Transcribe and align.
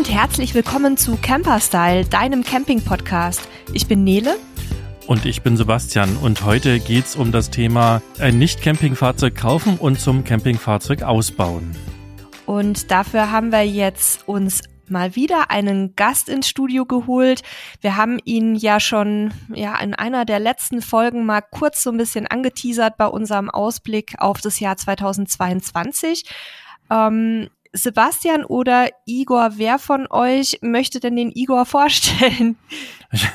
und 0.00 0.10
herzlich 0.10 0.54
willkommen 0.54 0.96
zu 0.96 1.18
Camperstyle, 1.20 2.06
deinem 2.06 2.42
Camping-Podcast. 2.42 3.46
Ich 3.74 3.86
bin 3.86 4.02
Nele. 4.02 4.38
Und 5.06 5.26
ich 5.26 5.42
bin 5.42 5.58
Sebastian 5.58 6.16
und 6.16 6.42
heute 6.42 6.80
geht's 6.80 7.16
um 7.16 7.32
das 7.32 7.50
Thema 7.50 8.00
ein 8.18 8.38
Nicht-Campingfahrzeug 8.38 9.34
kaufen 9.34 9.76
und 9.76 10.00
zum 10.00 10.24
Campingfahrzeug 10.24 11.02
ausbauen. 11.02 11.76
Und 12.46 12.90
dafür 12.90 13.30
haben 13.30 13.52
wir 13.52 13.66
jetzt 13.66 14.26
uns 14.26 14.62
mal 14.88 15.16
wieder 15.16 15.50
einen 15.50 15.94
Gast 15.96 16.30
ins 16.30 16.48
Studio 16.48 16.86
geholt. 16.86 17.42
Wir 17.82 17.98
haben 17.98 18.18
ihn 18.24 18.54
ja 18.54 18.80
schon 18.80 19.34
ja 19.54 19.78
in 19.80 19.94
einer 19.94 20.24
der 20.24 20.38
letzten 20.38 20.80
Folgen 20.80 21.26
mal 21.26 21.42
kurz 21.42 21.82
so 21.82 21.90
ein 21.90 21.98
bisschen 21.98 22.26
angeteasert 22.26 22.96
bei 22.96 23.06
unserem 23.06 23.50
Ausblick 23.50 24.14
auf 24.16 24.40
das 24.40 24.60
Jahr 24.60 24.78
2022. 24.78 26.24
Ähm, 26.90 27.50
Sebastian 27.72 28.44
oder 28.44 28.88
Igor, 29.06 29.52
wer 29.56 29.78
von 29.78 30.06
euch 30.10 30.58
möchte 30.60 31.00
denn 31.00 31.16
den 31.16 31.30
Igor 31.32 31.66
vorstellen? 31.66 32.56
Ich 33.12 33.26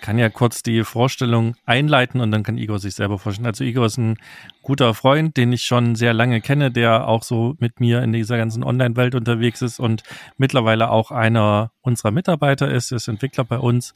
kann 0.00 0.18
ja 0.18 0.28
kurz 0.30 0.62
die 0.62 0.84
Vorstellung 0.84 1.54
einleiten 1.66 2.20
und 2.20 2.30
dann 2.30 2.42
kann 2.42 2.58
Igor 2.58 2.78
sich 2.78 2.94
selber 2.94 3.18
vorstellen. 3.18 3.46
Also 3.46 3.64
Igor 3.64 3.86
ist 3.86 3.98
ein 3.98 4.16
guter 4.62 4.94
Freund, 4.94 5.36
den 5.36 5.52
ich 5.52 5.64
schon 5.64 5.94
sehr 5.94 6.14
lange 6.14 6.40
kenne, 6.40 6.70
der 6.70 7.06
auch 7.08 7.22
so 7.22 7.54
mit 7.58 7.80
mir 7.80 8.02
in 8.02 8.12
dieser 8.12 8.38
ganzen 8.38 8.64
Online-Welt 8.64 9.14
unterwegs 9.14 9.60
ist 9.62 9.80
und 9.80 10.02
mittlerweile 10.38 10.90
auch 10.90 11.10
einer 11.10 11.72
unserer 11.82 12.10
Mitarbeiter 12.10 12.70
ist, 12.70 12.92
ist 12.92 13.08
Entwickler 13.08 13.44
bei 13.44 13.58
uns. 13.58 13.94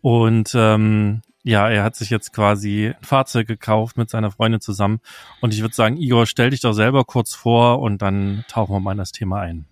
Und 0.00 0.52
ähm, 0.54 1.22
ja, 1.44 1.68
er 1.68 1.84
hat 1.84 1.94
sich 1.94 2.08
jetzt 2.08 2.32
quasi 2.32 2.94
ein 2.98 3.04
Fahrzeug 3.04 3.46
gekauft 3.46 3.98
mit 3.98 4.08
seiner 4.08 4.30
Freundin 4.30 4.62
zusammen. 4.62 5.00
Und 5.40 5.52
ich 5.52 5.60
würde 5.60 5.74
sagen, 5.74 5.98
Igor, 5.98 6.26
stell 6.26 6.50
dich 6.50 6.60
doch 6.60 6.72
selber 6.72 7.04
kurz 7.04 7.34
vor 7.34 7.80
und 7.80 8.00
dann 8.00 8.44
tauchen 8.48 8.74
wir 8.74 8.80
mal 8.80 8.92
in 8.92 8.98
das 8.98 9.12
Thema 9.12 9.40
ein. 9.40 9.66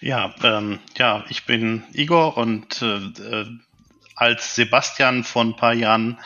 Ja, 0.00 0.34
ähm, 0.42 0.78
ja, 0.96 1.24
ich 1.28 1.44
bin 1.44 1.84
Igor 1.92 2.38
und 2.38 2.80
äh, 2.80 2.96
äh, 2.96 3.46
als 4.16 4.54
Sebastian 4.54 5.24
vor 5.24 5.42
ein 5.42 5.56
paar 5.56 5.74
Jahren 5.74 6.18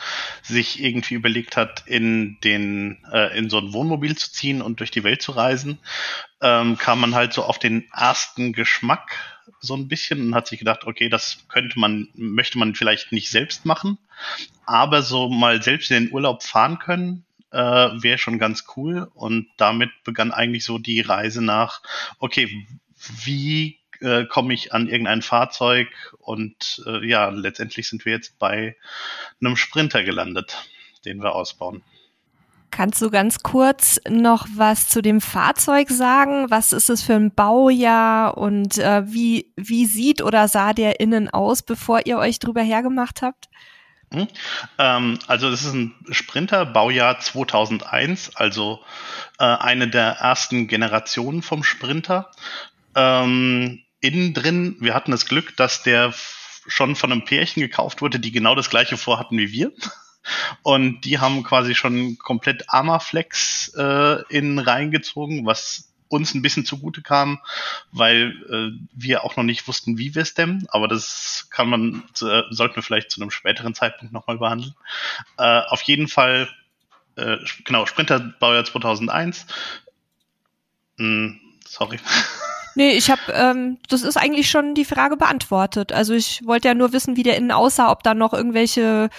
sich 0.43 0.81
irgendwie 0.81 1.15
überlegt 1.15 1.57
hat, 1.57 1.83
in 1.85 2.37
den 2.43 3.03
äh, 3.11 3.37
in 3.37 3.49
so 3.49 3.57
ein 3.57 3.73
Wohnmobil 3.73 4.15
zu 4.15 4.31
ziehen 4.31 4.61
und 4.61 4.79
durch 4.79 4.91
die 4.91 5.03
Welt 5.03 5.21
zu 5.21 5.31
reisen, 5.33 5.79
ähm, 6.41 6.77
kam 6.77 7.01
man 7.01 7.15
halt 7.15 7.33
so 7.33 7.43
auf 7.43 7.59
den 7.59 7.89
ersten 7.91 8.53
Geschmack 8.53 9.38
so 9.59 9.75
ein 9.75 9.87
bisschen 9.87 10.21
und 10.21 10.35
hat 10.35 10.47
sich 10.47 10.59
gedacht, 10.59 10.85
okay, 10.85 11.09
das 11.09 11.45
könnte 11.49 11.79
man, 11.79 12.09
möchte 12.13 12.57
man 12.57 12.75
vielleicht 12.75 13.11
nicht 13.11 13.29
selbst 13.29 13.65
machen, 13.65 13.97
aber 14.65 15.01
so 15.01 15.29
mal 15.29 15.61
selbst 15.61 15.91
in 15.91 16.05
den 16.05 16.13
Urlaub 16.13 16.43
fahren 16.43 16.79
können, 16.79 17.25
äh, 17.51 17.57
wäre 17.57 18.17
schon 18.17 18.39
ganz 18.39 18.65
cool. 18.75 19.09
Und 19.13 19.47
damit 19.57 19.89
begann 20.03 20.31
eigentlich 20.31 20.65
so 20.65 20.77
die 20.77 21.01
Reise 21.01 21.43
nach, 21.43 21.81
okay, 22.19 22.67
wie 23.23 23.79
äh, 24.01 24.25
komme 24.25 24.53
ich 24.53 24.73
an 24.73 24.87
irgendein 24.87 25.21
Fahrzeug? 25.21 25.87
Und 26.19 26.83
äh, 26.85 27.05
ja, 27.05 27.29
letztendlich 27.29 27.89
sind 27.89 28.05
wir 28.05 28.13
jetzt 28.13 28.39
bei 28.39 28.75
einem 29.41 29.55
Sprinter 29.55 30.03
gelandet, 30.03 30.69
den 31.05 31.21
wir 31.21 31.33
ausbauen. 31.33 31.83
Kannst 32.79 33.01
du 33.01 33.09
ganz 33.09 33.39
kurz 33.39 33.99
noch 34.07 34.47
was 34.55 34.87
zu 34.87 35.01
dem 35.01 35.19
Fahrzeug 35.19 35.89
sagen? 35.89 36.49
Was 36.49 36.71
ist 36.71 36.89
es 36.89 37.03
für 37.03 37.15
ein 37.15 37.35
Baujahr 37.35 38.37
und 38.37 38.77
äh, 38.77 39.01
wie, 39.05 39.51
wie 39.57 39.85
sieht 39.85 40.21
oder 40.21 40.47
sah 40.47 40.71
der 40.71 41.01
innen 41.01 41.29
aus, 41.29 41.61
bevor 41.61 42.05
ihr 42.05 42.17
euch 42.17 42.39
drüber 42.39 42.61
hergemacht 42.61 43.21
habt? 43.21 43.49
Hm? 44.13 44.29
Ähm, 44.77 45.19
also 45.27 45.51
das 45.51 45.65
ist 45.65 45.73
ein 45.73 45.93
Sprinter, 46.11 46.65
Baujahr 46.65 47.19
2001, 47.19 48.37
also 48.37 48.79
äh, 49.39 49.43
eine 49.43 49.89
der 49.89 50.11
ersten 50.11 50.69
Generationen 50.69 51.41
vom 51.41 51.65
Sprinter. 51.65 52.31
Ähm, 52.95 53.83
innen 53.99 54.33
drin, 54.33 54.77
wir 54.79 54.93
hatten 54.93 55.11
das 55.11 55.25
Glück, 55.25 55.57
dass 55.57 55.83
der 55.83 56.13
schon 56.65 56.95
von 56.95 57.11
einem 57.11 57.25
Pärchen 57.25 57.59
gekauft 57.59 58.01
wurde, 58.01 58.21
die 58.21 58.31
genau 58.31 58.55
das 58.55 58.69
gleiche 58.69 58.95
vorhatten 58.95 59.37
wie 59.37 59.51
wir. 59.51 59.73
Und 60.63 61.01
die 61.01 61.19
haben 61.19 61.43
quasi 61.43 61.75
schon 61.75 62.17
komplett 62.17 62.69
Armaflex 62.69 63.73
äh, 63.77 64.23
innen 64.29 64.59
reingezogen, 64.59 65.45
was 65.45 65.89
uns 66.09 66.33
ein 66.33 66.41
bisschen 66.41 66.65
zugute 66.65 67.01
kam, 67.01 67.39
weil 67.91 68.33
äh, 68.49 68.87
wir 68.93 69.23
auch 69.23 69.37
noch 69.37 69.43
nicht 69.43 69.67
wussten, 69.67 69.97
wie 69.97 70.15
wir 70.15 70.23
es 70.23 70.33
dämmen, 70.33 70.67
aber 70.69 70.87
das 70.87 71.47
kann 71.51 71.69
man, 71.69 72.03
äh, 72.21 72.41
sollten 72.49 72.75
wir 72.75 72.83
vielleicht 72.83 73.11
zu 73.11 73.21
einem 73.21 73.31
späteren 73.31 73.75
Zeitpunkt 73.75 74.11
nochmal 74.11 74.39
behandeln. 74.39 74.73
Äh, 75.37 75.61
auf 75.67 75.83
jeden 75.83 76.07
Fall, 76.07 76.49
äh, 77.15 77.37
genau, 77.63 77.85
Sprinter 77.85 78.19
Baujahr 78.19 78.65
2001. 78.65 79.45
Hm, 80.97 81.39
sorry. 81.65 81.99
Nee, 82.79 82.91
ich 82.91 83.11
habe, 83.11 83.19
ähm, 83.33 83.77
das 83.89 84.03
ist 84.03 84.15
eigentlich 84.15 84.49
schon 84.49 84.73
die 84.73 84.85
Frage 84.85 85.17
beantwortet. 85.17 85.91
Also 85.91 86.13
ich 86.13 86.39
wollte 86.45 86.69
ja 86.69 86.73
nur 86.73 86.93
wissen, 86.93 87.17
wie 87.17 87.23
der 87.23 87.35
innen 87.35 87.51
aussah, 87.51 87.91
ob 87.91 88.03
da 88.03 88.13
noch 88.13 88.31
irgendwelche 88.31 89.09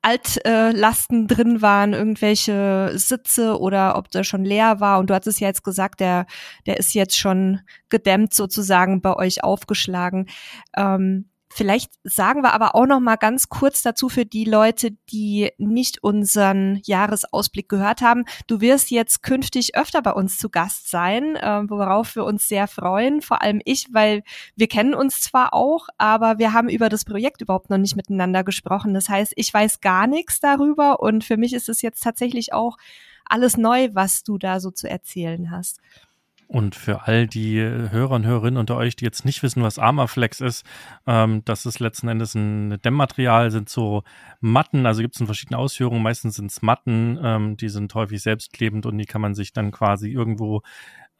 Altlasten 0.00 1.24
äh, 1.24 1.26
drin 1.26 1.60
waren, 1.60 1.92
irgendwelche 1.92 2.92
Sitze 2.94 3.60
oder 3.60 3.98
ob 3.98 4.10
der 4.10 4.24
schon 4.24 4.46
leer 4.46 4.80
war. 4.80 4.98
Und 4.98 5.10
du 5.10 5.14
hattest 5.14 5.38
ja 5.38 5.48
jetzt 5.48 5.64
gesagt, 5.64 6.00
der, 6.00 6.24
der 6.64 6.78
ist 6.78 6.94
jetzt 6.94 7.18
schon 7.18 7.60
gedämmt 7.90 8.32
sozusagen 8.32 9.02
bei 9.02 9.14
euch 9.14 9.44
aufgeschlagen. 9.44 10.26
Ähm, 10.74 11.29
Vielleicht 11.52 11.92
sagen 12.04 12.42
wir 12.42 12.54
aber 12.54 12.76
auch 12.76 12.86
noch 12.86 13.00
mal 13.00 13.16
ganz 13.16 13.48
kurz 13.48 13.82
dazu 13.82 14.08
für 14.08 14.24
die 14.24 14.44
Leute, 14.44 14.92
die 15.10 15.50
nicht 15.58 16.00
unseren 16.00 16.80
Jahresausblick 16.84 17.68
gehört 17.68 18.02
haben. 18.02 18.24
Du 18.46 18.60
wirst 18.60 18.92
jetzt 18.92 19.24
künftig 19.24 19.74
öfter 19.74 20.00
bei 20.00 20.12
uns 20.12 20.38
zu 20.38 20.48
Gast 20.48 20.88
sein, 20.88 21.34
äh, 21.34 21.68
worauf 21.68 22.14
wir 22.14 22.24
uns 22.24 22.46
sehr 22.46 22.68
freuen. 22.68 23.20
Vor 23.20 23.42
allem 23.42 23.60
ich, 23.64 23.88
weil 23.92 24.22
wir 24.54 24.68
kennen 24.68 24.94
uns 24.94 25.22
zwar 25.22 25.52
auch, 25.52 25.88
aber 25.98 26.38
wir 26.38 26.52
haben 26.52 26.68
über 26.68 26.88
das 26.88 27.04
Projekt 27.04 27.40
überhaupt 27.40 27.68
noch 27.68 27.78
nicht 27.78 27.96
miteinander 27.96 28.44
gesprochen. 28.44 28.94
Das 28.94 29.08
heißt, 29.08 29.32
ich 29.34 29.52
weiß 29.52 29.80
gar 29.80 30.06
nichts 30.06 30.38
darüber 30.38 31.00
und 31.00 31.24
für 31.24 31.36
mich 31.36 31.52
ist 31.52 31.68
es 31.68 31.82
jetzt 31.82 32.02
tatsächlich 32.02 32.52
auch 32.52 32.76
alles 33.24 33.56
neu, 33.56 33.88
was 33.92 34.22
du 34.22 34.38
da 34.38 34.60
so 34.60 34.70
zu 34.70 34.88
erzählen 34.88 35.50
hast. 35.50 35.80
Und 36.52 36.74
für 36.74 37.06
all 37.06 37.28
die 37.28 37.60
Hörer 37.60 38.10
und 38.10 38.26
Hörerinnen 38.26 38.58
unter 38.58 38.76
euch, 38.76 38.96
die 38.96 39.04
jetzt 39.04 39.24
nicht 39.24 39.40
wissen, 39.44 39.62
was 39.62 39.78
Armaflex 39.78 40.40
ist, 40.40 40.66
ähm, 41.06 41.42
das 41.44 41.64
ist 41.64 41.78
letzten 41.78 42.08
Endes 42.08 42.34
ein 42.34 42.82
Dämmmaterial, 42.82 43.52
sind 43.52 43.68
so 43.68 44.02
Matten, 44.40 44.84
also 44.84 45.00
gibt 45.00 45.14
es 45.14 45.20
in 45.20 45.26
verschiedenen 45.26 45.60
Ausführungen, 45.60 46.02
meistens 46.02 46.34
sind 46.34 46.50
es 46.50 46.60
Matten, 46.60 47.20
ähm, 47.22 47.56
die 47.56 47.68
sind 47.68 47.94
häufig 47.94 48.20
selbstklebend 48.20 48.84
und 48.84 48.98
die 48.98 49.04
kann 49.04 49.20
man 49.20 49.36
sich 49.36 49.52
dann 49.52 49.70
quasi 49.70 50.10
irgendwo 50.10 50.62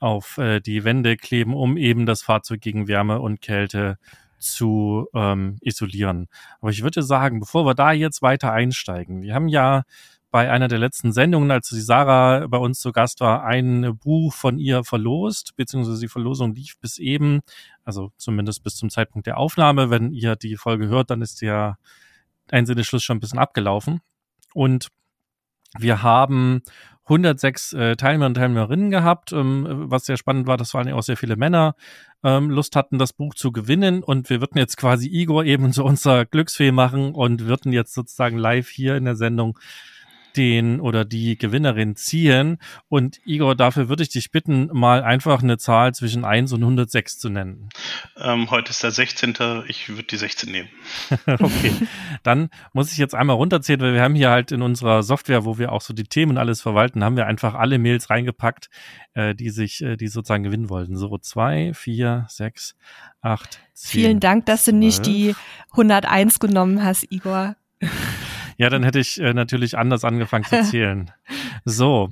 auf 0.01 0.37
äh, 0.39 0.59
die 0.59 0.83
Wände 0.83 1.17
kleben, 1.17 1.55
um 1.55 1.77
eben 1.77 2.07
das 2.07 2.23
Fahrzeug 2.23 2.61
gegen 2.61 2.89
Wärme 2.89 3.21
und 3.21 3.41
Kälte 3.41 3.99
zu 4.41 5.07
ähm, 5.15 5.59
isolieren. 5.61 6.27
Aber 6.61 6.73
ich 6.73 6.83
würde 6.83 7.05
sagen, 7.05 7.39
bevor 7.39 7.65
wir 7.65 7.75
da 7.75 7.93
jetzt 7.93 8.21
weiter 8.21 8.51
einsteigen, 8.51 9.23
wir 9.23 9.37
haben 9.37 9.47
ja 9.47 9.85
bei 10.31 10.51
einer 10.51 10.69
der 10.69 10.79
letzten 10.79 11.13
Sendungen, 11.13 11.51
als 11.51 11.69
die 11.69 11.81
Sarah 11.81 12.47
bei 12.47 12.59
uns 12.59 12.79
zu 12.79 12.93
Gast 12.93 13.21
war, 13.21 13.45
ein 13.45 13.99
Buch 13.99 14.33
von 14.33 14.59
ihr 14.59 14.85
verlost, 14.85 15.57
beziehungsweise 15.57 16.01
die 16.01 16.09
Verlosung 16.09 16.55
lief 16.55 16.79
bis 16.79 16.99
eben, 16.99 17.41
also 17.85 18.13
zumindest 18.17 18.63
bis 18.63 18.77
zum 18.77 18.91
Zeitpunkt 18.91 19.27
der 19.27 19.39
Aufnahme. 19.39 19.91
Wenn 19.91 20.13
ihr 20.13 20.37
die 20.37 20.57
Folge 20.57 20.89
hört, 20.89 21.11
dann 21.11 21.23
ist 21.23 21.43
der 21.43 21.79
Einsinneschluss 22.51 23.03
schon 23.03 23.17
ein 23.17 23.21
bisschen 23.21 23.39
abgelaufen. 23.39 24.01
Und 24.55 24.89
wir 25.79 26.03
haben 26.03 26.63
106 27.05 27.73
äh, 27.73 27.97
Teilnehmer 27.97 28.27
und 28.27 28.35
Teilnehmerinnen 28.35 28.91
gehabt, 28.93 29.33
ähm, 29.33 29.67
was 29.91 30.05
sehr 30.05 30.17
spannend 30.17 30.47
war, 30.47 30.57
dass 30.57 30.71
vor 30.71 30.81
allem 30.81 30.95
auch 30.95 31.03
sehr 31.03 31.17
viele 31.17 31.35
Männer 31.35 31.75
ähm, 32.23 32.51
Lust 32.51 32.77
hatten, 32.77 32.99
das 32.99 33.13
Buch 33.13 33.35
zu 33.35 33.51
gewinnen. 33.51 34.05
Und 34.05 34.31
wir 34.31 34.41
würden 34.41 34.59
jetzt 34.59 34.77
quasi 34.77 35.09
Igor 35.09 35.45
eben 35.45 35.73
so 35.73 35.85
unser 35.85 36.25
Glücksfee 36.25 36.71
machen 36.71 37.13
und 37.13 37.47
würden 37.47 37.73
jetzt 37.73 37.95
sozusagen 37.95 38.39
live 38.39 38.69
hier 38.69 38.97
in 38.97 39.07
der 39.07 39.17
Sendung 39.17 39.59
den 40.37 40.81
oder 40.81 41.05
die 41.05 41.37
Gewinnerin 41.37 41.97
ziehen. 41.97 42.59
Und 42.89 43.21
Igor, 43.25 43.55
dafür 43.55 43.89
würde 43.89 44.03
ich 44.03 44.09
dich 44.11 44.31
bitten, 44.31 44.69
mal 44.73 45.03
einfach 45.03 45.43
eine 45.43 45.59
Zahl 45.59 45.95
zwischen 45.95 46.25
1 46.25 46.53
und 46.53 46.63
106 46.63 47.19
zu 47.19 47.29
nennen. 47.29 47.69
Ähm, 48.17 48.51
heute 48.51 48.71
ist 48.71 48.83
der 48.83 48.91
16. 48.91 49.35
Ich 49.69 49.89
würde 49.89 50.05
die 50.05 50.17
16 50.17 50.51
nehmen. 50.51 50.69
okay. 51.27 51.73
Dann 52.23 52.51
muss 52.73 52.93
ich 52.93 52.99
jetzt 52.99 53.15
einmal 53.15 53.37
runterzählen, 53.37 53.81
weil 53.81 53.95
wir 53.95 54.03
haben 54.03 54.15
hier 54.15 54.31
halt 54.31 54.53
in 54.53 54.63
unserer 54.63 55.03
Software, 55.03 55.45
wo 55.45 55.59
wir 55.59 55.73
auch 55.73 55.81
so 55.81 55.93
die 55.95 56.05
Themen 56.05 56.39
alles 56.39 56.61
verwalten, 56.61 57.05
haben 57.05 57.17
wir 57.17 57.27
einfach 57.27 57.55
alle 57.55 57.79
Mails 57.79 58.11
reingepackt, 58.11 58.71
äh, 59.15 59.35
die 59.35 59.51
sich, 59.51 59.83
äh, 59.83 59.97
die 59.97 60.09
sozusagen 60.09 60.45
gewinnen 60.45 60.69
wollten. 60.71 60.97
So 60.97 61.19
zwei, 61.19 61.73
vier, 61.75 62.27
sechs, 62.29 62.77
acht, 63.21 63.61
zehn. 63.73 64.01
Vielen 64.01 64.21
Dank, 64.21 64.47
dass 64.47 64.65
12. 64.65 64.73
du 64.73 64.79
nicht 64.79 65.07
die 65.07 65.35
101 65.73 66.39
genommen 66.39 66.85
hast, 66.85 67.07
Igor. 67.11 67.57
Ja, 68.61 68.69
dann 68.69 68.83
hätte 68.83 68.99
ich 68.99 69.19
äh, 69.19 69.33
natürlich 69.33 69.79
anders 69.79 70.05
angefangen 70.05 70.45
zu 70.45 70.63
zählen. 70.65 71.11
so, 71.65 72.11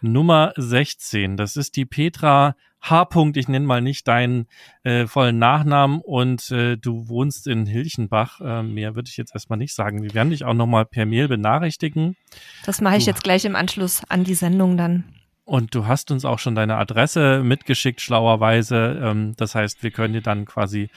Nummer 0.00 0.54
16, 0.56 1.36
das 1.36 1.58
ist 1.58 1.76
die 1.76 1.84
Petra 1.84 2.54
H. 2.80 3.02
-Punkt. 3.02 3.36
Ich 3.36 3.48
nenne 3.48 3.66
mal 3.66 3.82
nicht 3.82 4.08
deinen 4.08 4.46
äh, 4.82 5.06
vollen 5.06 5.38
Nachnamen 5.38 6.00
und 6.00 6.50
äh, 6.52 6.78
du 6.78 7.06
wohnst 7.08 7.46
in 7.46 7.66
Hilchenbach. 7.66 8.40
Äh, 8.40 8.62
mehr 8.62 8.94
würde 8.94 9.10
ich 9.10 9.18
jetzt 9.18 9.34
erstmal 9.34 9.58
nicht 9.58 9.74
sagen. 9.74 10.02
Wir 10.02 10.14
werden 10.14 10.30
dich 10.30 10.46
auch 10.46 10.54
nochmal 10.54 10.86
per 10.86 11.04
Mail 11.04 11.28
benachrichtigen. 11.28 12.16
Das 12.64 12.80
mache 12.80 12.96
ich 12.96 13.04
du, 13.04 13.10
jetzt 13.10 13.22
gleich 13.22 13.44
im 13.44 13.54
Anschluss 13.54 14.02
an 14.08 14.24
die 14.24 14.32
Sendung 14.32 14.78
dann. 14.78 15.04
Und 15.44 15.74
du 15.74 15.86
hast 15.86 16.10
uns 16.10 16.24
auch 16.24 16.38
schon 16.38 16.54
deine 16.54 16.78
Adresse 16.78 17.42
mitgeschickt, 17.44 18.00
schlauerweise. 18.00 18.98
Ähm, 19.04 19.34
das 19.36 19.54
heißt, 19.54 19.82
wir 19.82 19.90
können 19.90 20.14
dir 20.14 20.22
dann 20.22 20.46
quasi 20.46 20.88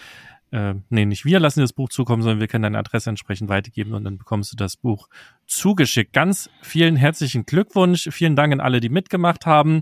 äh, 0.53 0.75
nee, 0.89 1.05
nicht 1.05 1.25
wir 1.25 1.39
lassen 1.39 1.59
dir 1.59 1.63
das 1.63 1.73
Buch 1.73 1.89
zukommen, 1.89 2.21
sondern 2.21 2.39
wir 2.39 2.47
können 2.47 2.61
deine 2.61 2.77
Adresse 2.77 3.09
entsprechend 3.09 3.49
weitergeben 3.49 3.93
und 3.93 4.03
dann 4.03 4.19
bekommst 4.19 4.53
du 4.53 4.55
das 4.55 4.77
Buch 4.77 5.09
zugeschickt. 5.47 6.13
Ganz 6.13 6.47
vielen 6.61 6.95
herzlichen 6.95 7.47
Glückwunsch. 7.47 8.07
Vielen 8.11 8.35
Dank 8.35 8.53
an 8.53 8.59
alle, 8.59 8.79
die 8.79 8.89
mitgemacht 8.89 9.47
haben. 9.47 9.81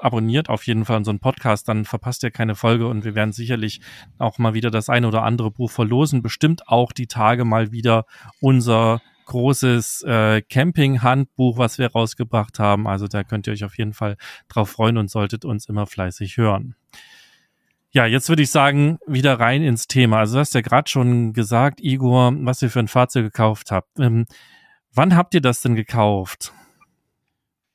Abonniert 0.00 0.48
auf 0.48 0.66
jeden 0.66 0.86
Fall 0.86 0.96
unseren 0.96 1.18
Podcast, 1.18 1.68
dann 1.68 1.84
verpasst 1.84 2.22
ihr 2.22 2.30
keine 2.30 2.54
Folge 2.54 2.86
und 2.86 3.04
wir 3.04 3.14
werden 3.14 3.32
sicherlich 3.32 3.82
auch 4.16 4.38
mal 4.38 4.54
wieder 4.54 4.70
das 4.70 4.88
eine 4.88 5.06
oder 5.06 5.22
andere 5.22 5.50
Buch 5.50 5.70
verlosen. 5.70 6.22
Bestimmt 6.22 6.66
auch 6.66 6.92
die 6.92 7.06
Tage 7.06 7.44
mal 7.44 7.70
wieder 7.70 8.06
unser 8.40 9.02
großes 9.26 10.02
äh, 10.04 10.40
Camping-Handbuch, 10.40 11.58
was 11.58 11.76
wir 11.76 11.92
rausgebracht 11.92 12.58
haben. 12.58 12.88
Also 12.88 13.06
da 13.06 13.22
könnt 13.22 13.46
ihr 13.46 13.52
euch 13.52 13.64
auf 13.64 13.76
jeden 13.76 13.92
Fall 13.92 14.16
drauf 14.48 14.70
freuen 14.70 14.96
und 14.96 15.10
solltet 15.10 15.44
uns 15.44 15.68
immer 15.68 15.86
fleißig 15.86 16.38
hören. 16.38 16.74
Ja, 17.92 18.06
jetzt 18.06 18.28
würde 18.28 18.42
ich 18.42 18.50
sagen, 18.50 18.98
wieder 19.06 19.40
rein 19.40 19.62
ins 19.62 19.88
Thema. 19.88 20.18
Also 20.18 20.34
du 20.34 20.40
hast 20.40 20.54
ja 20.54 20.60
gerade 20.60 20.88
schon 20.88 21.32
gesagt, 21.32 21.80
Igor, 21.80 22.32
was 22.36 22.62
ihr 22.62 22.70
für 22.70 22.78
ein 22.78 22.88
Fahrzeug 22.88 23.24
gekauft 23.24 23.72
habt. 23.72 23.98
Ähm, 23.98 24.26
wann 24.92 25.16
habt 25.16 25.34
ihr 25.34 25.40
das 25.40 25.60
denn 25.60 25.74
gekauft? 25.74 26.52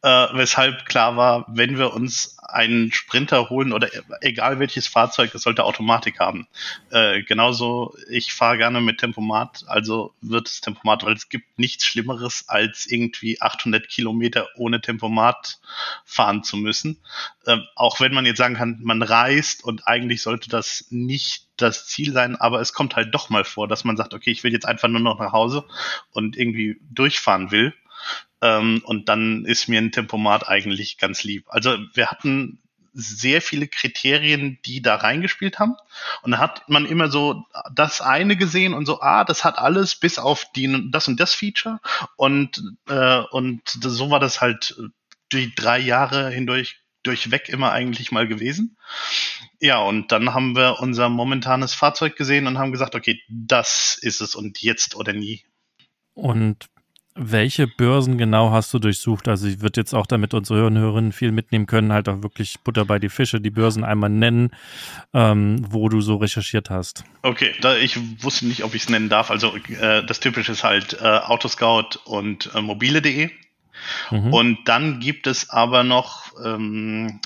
äh, 0.02 0.26
weshalb 0.32 0.86
klar 0.86 1.16
war, 1.16 1.44
wenn 1.48 1.78
wir 1.78 1.92
uns 1.92 2.38
einen 2.38 2.92
Sprinter 2.92 3.50
holen 3.50 3.72
oder 3.72 3.88
egal 4.22 4.58
welches 4.58 4.86
Fahrzeug, 4.86 5.34
es 5.34 5.42
sollte 5.42 5.64
Automatik 5.64 6.18
haben. 6.18 6.48
Äh, 6.90 7.22
genauso, 7.22 7.94
ich 8.08 8.32
fahre 8.32 8.56
gerne 8.56 8.80
mit 8.80 8.98
Tempomat, 8.98 9.64
also 9.66 10.14
wird 10.22 10.48
es 10.48 10.60
Tempomat, 10.62 11.04
weil 11.04 11.14
es 11.14 11.28
gibt 11.28 11.58
nichts 11.58 11.84
Schlimmeres, 11.84 12.48
als 12.48 12.86
irgendwie 12.86 13.40
800 13.42 13.88
Kilometer 13.88 14.48
ohne 14.56 14.80
Tempomat 14.80 15.60
fahren 16.04 16.42
zu 16.42 16.56
müssen. 16.56 17.02
Äh, 17.44 17.58
auch 17.74 18.00
wenn 18.00 18.14
man 18.14 18.24
jetzt 18.24 18.38
sagen 18.38 18.54
kann, 18.54 18.78
man 18.82 19.02
reist 19.02 19.62
und 19.62 19.86
eigentlich 19.86 20.22
sollte 20.22 20.48
das 20.48 20.86
nicht 20.88 21.45
das 21.56 21.86
Ziel 21.86 22.12
sein, 22.12 22.36
aber 22.36 22.60
es 22.60 22.72
kommt 22.72 22.96
halt 22.96 23.14
doch 23.14 23.30
mal 23.30 23.44
vor, 23.44 23.68
dass 23.68 23.84
man 23.84 23.96
sagt, 23.96 24.14
okay, 24.14 24.30
ich 24.30 24.44
will 24.44 24.52
jetzt 24.52 24.66
einfach 24.66 24.88
nur 24.88 25.00
noch 25.00 25.18
nach 25.18 25.32
Hause 25.32 25.64
und 26.10 26.36
irgendwie 26.36 26.80
durchfahren 26.90 27.50
will. 27.50 27.74
Ähm, 28.42 28.82
und 28.84 29.08
dann 29.08 29.44
ist 29.44 29.68
mir 29.68 29.80
ein 29.80 29.92
Tempomat 29.92 30.48
eigentlich 30.48 30.98
ganz 30.98 31.24
lieb. 31.24 31.44
Also 31.48 31.76
wir 31.94 32.08
hatten 32.08 32.60
sehr 32.92 33.42
viele 33.42 33.68
Kriterien, 33.68 34.58
die 34.64 34.80
da 34.80 34.96
reingespielt 34.96 35.58
haben. 35.58 35.76
Und 36.22 36.32
da 36.32 36.38
hat 36.38 36.68
man 36.68 36.86
immer 36.86 37.08
so 37.08 37.44
das 37.74 38.00
eine 38.00 38.36
gesehen 38.36 38.72
und 38.72 38.86
so, 38.86 39.00
ah, 39.02 39.24
das 39.24 39.44
hat 39.44 39.58
alles 39.58 39.96
bis 39.96 40.18
auf 40.18 40.46
die, 40.56 40.90
das 40.90 41.06
und 41.06 41.20
das 41.20 41.34
Feature. 41.34 41.78
Und, 42.16 42.62
äh, 42.88 43.18
und 43.30 43.60
so 43.68 44.10
war 44.10 44.18
das 44.18 44.40
halt 44.40 44.76
die 45.32 45.54
drei 45.54 45.78
Jahre 45.78 46.30
hindurch 46.30 46.80
durchweg 47.06 47.48
immer 47.48 47.72
eigentlich 47.72 48.12
mal 48.12 48.26
gewesen. 48.26 48.76
Ja, 49.60 49.78
und 49.78 50.12
dann 50.12 50.34
haben 50.34 50.56
wir 50.56 50.80
unser 50.80 51.08
momentanes 51.08 51.74
Fahrzeug 51.74 52.16
gesehen 52.16 52.46
und 52.46 52.58
haben 52.58 52.72
gesagt, 52.72 52.94
okay, 52.94 53.20
das 53.28 53.98
ist 54.00 54.20
es 54.20 54.34
und 54.34 54.62
jetzt 54.62 54.96
oder 54.96 55.12
nie. 55.12 55.44
Und 56.14 56.68
welche 57.18 57.66
Börsen 57.66 58.18
genau 58.18 58.50
hast 58.50 58.72
du 58.74 58.78
durchsucht? 58.78 59.26
Also 59.26 59.48
ich 59.48 59.60
würde 59.60 59.80
jetzt 59.80 59.94
auch, 59.94 60.06
damit 60.06 60.34
unsere 60.34 60.58
Hörer 60.58 60.66
und 60.66 60.78
Hörerinnen 60.78 61.12
viel 61.12 61.32
mitnehmen 61.32 61.66
können, 61.66 61.92
halt 61.92 62.08
auch 62.08 62.22
wirklich 62.22 62.60
Butter 62.62 62.84
bei 62.84 62.98
die 62.98 63.08
Fische, 63.08 63.40
die 63.40 63.50
Börsen 63.50 63.84
einmal 63.84 64.10
nennen, 64.10 64.50
ähm, 65.14 65.64
wo 65.70 65.88
du 65.88 66.02
so 66.02 66.16
recherchiert 66.16 66.68
hast. 66.68 67.04
Okay, 67.22 67.54
da 67.62 67.74
ich 67.74 67.98
wusste 68.22 68.46
nicht, 68.46 68.64
ob 68.64 68.74
ich 68.74 68.82
es 68.82 68.90
nennen 68.90 69.08
darf. 69.08 69.30
Also 69.30 69.56
äh, 69.56 70.04
das 70.04 70.20
Typische 70.20 70.52
ist 70.52 70.62
halt 70.62 70.98
äh, 71.00 71.04
Autoscout 71.04 71.98
und 72.04 72.50
äh, 72.54 72.60
mobile.de. 72.60 73.30
Mhm. 74.10 74.32
Und 74.32 74.58
dann 74.66 75.00
gibt 75.00 75.26
es 75.26 75.50
aber 75.50 75.84
noch 75.84 76.32
ähm, 76.44 77.20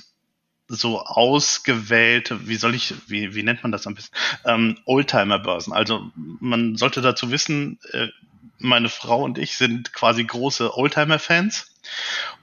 so 0.68 1.00
ausgewählte, 1.04 2.46
wie 2.46 2.56
soll 2.56 2.74
ich, 2.74 2.94
wie, 3.08 3.34
wie 3.34 3.42
nennt 3.42 3.62
man 3.62 3.72
das 3.72 3.86
am 3.86 3.94
besten? 3.94 4.16
Ähm, 4.44 4.78
Oldtimer-Börsen. 4.84 5.72
Also 5.72 6.10
man 6.14 6.76
sollte 6.76 7.00
dazu 7.00 7.30
wissen, 7.30 7.78
äh, 7.92 8.08
meine 8.58 8.88
Frau 8.88 9.24
und 9.24 9.38
ich 9.38 9.56
sind 9.56 9.92
quasi 9.92 10.22
große 10.22 10.76
Oldtimer-Fans. 10.76 11.69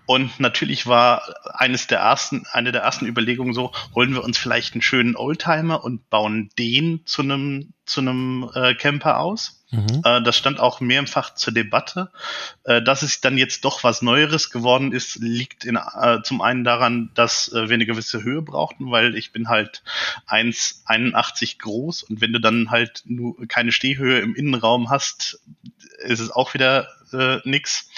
Und 0.07 0.39
natürlich 0.39 0.87
war 0.87 1.21
eines 1.53 1.87
der 1.87 1.99
ersten, 1.99 2.45
eine 2.51 2.71
der 2.71 2.81
ersten 2.81 3.05
Überlegungen 3.05 3.53
so, 3.53 3.73
holen 3.93 4.13
wir 4.13 4.23
uns 4.23 4.37
vielleicht 4.37 4.73
einen 4.73 4.81
schönen 4.81 5.17
Oldtimer 5.17 5.83
und 5.83 6.09
bauen 6.09 6.49
den 6.57 7.01
zu 7.05 7.23
einem, 7.23 7.73
zu 7.85 7.99
einem 7.99 8.49
äh, 8.55 8.73
Camper 8.73 9.19
aus. 9.19 9.65
Mhm. 9.69 10.01
Äh, 10.05 10.21
das 10.21 10.37
stand 10.37 10.61
auch 10.61 10.79
mehrfach 10.79 11.35
zur 11.35 11.53
Debatte. 11.53 12.09
Äh, 12.63 12.81
dass 12.81 13.01
es 13.01 13.19
dann 13.19 13.37
jetzt 13.37 13.65
doch 13.65 13.83
was 13.83 14.01
Neueres 14.01 14.49
geworden 14.49 14.93
ist, 14.93 15.15
liegt 15.17 15.65
in, 15.65 15.75
äh, 15.75 16.21
zum 16.23 16.41
einen 16.41 16.63
daran, 16.63 17.11
dass 17.13 17.51
äh, 17.51 17.67
wir 17.67 17.73
eine 17.73 17.85
gewisse 17.85 18.23
Höhe 18.23 18.41
brauchten, 18.41 18.89
weil 18.89 19.13
ich 19.13 19.33
bin 19.33 19.49
halt 19.49 19.83
1,81 20.29 21.59
groß 21.59 22.03
und 22.03 22.21
wenn 22.21 22.31
du 22.31 22.39
dann 22.39 22.71
halt 22.71 23.03
nur 23.05 23.45
keine 23.49 23.73
Stehhöhe 23.73 24.19
im 24.19 24.35
Innenraum 24.35 24.89
hast, 24.89 25.41
ist 26.05 26.21
es 26.21 26.31
auch 26.31 26.53
wieder 26.53 26.87
äh, 27.13 27.39
nix. 27.43 27.89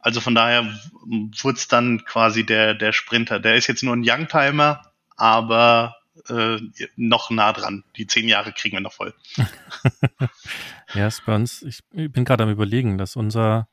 Also 0.00 0.20
von 0.20 0.34
daher 0.34 0.66
wurde 1.06 1.58
es 1.58 1.68
dann 1.68 2.04
quasi 2.04 2.44
der, 2.44 2.74
der 2.74 2.92
Sprinter. 2.92 3.40
Der 3.40 3.56
ist 3.56 3.66
jetzt 3.66 3.82
nur 3.82 3.94
ein 3.94 4.04
Youngtimer, 4.04 4.82
aber 5.16 5.96
äh, 6.28 6.58
noch 6.96 7.30
nah 7.30 7.52
dran. 7.52 7.84
Die 7.96 8.06
zehn 8.06 8.28
Jahre 8.28 8.52
kriegen 8.52 8.76
wir 8.76 8.80
noch 8.80 8.92
voll. 8.92 9.14
ja, 10.94 11.10
Spons, 11.10 11.62
ich 11.62 11.80
bin 11.90 12.24
gerade 12.24 12.44
am 12.44 12.50
überlegen, 12.50 12.98
dass 12.98 13.16
unser 13.16 13.68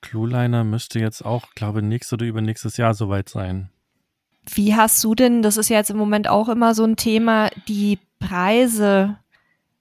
Clueliner 0.00 0.64
müsste 0.64 0.98
jetzt 0.98 1.24
auch, 1.24 1.54
glaube 1.54 1.80
ich, 1.80 1.86
nächstes 1.86 2.14
oder 2.14 2.26
übernächstes 2.26 2.76
Jahr 2.76 2.94
soweit 2.94 3.28
sein. 3.28 3.70
Wie 4.46 4.74
hast 4.74 5.02
du 5.02 5.14
denn, 5.14 5.42
das 5.42 5.56
ist 5.56 5.70
ja 5.70 5.78
jetzt 5.78 5.90
im 5.90 5.96
Moment 5.96 6.28
auch 6.28 6.48
immer 6.48 6.74
so 6.74 6.84
ein 6.84 6.96
Thema, 6.96 7.50
die 7.66 7.98
Preise 8.18 9.18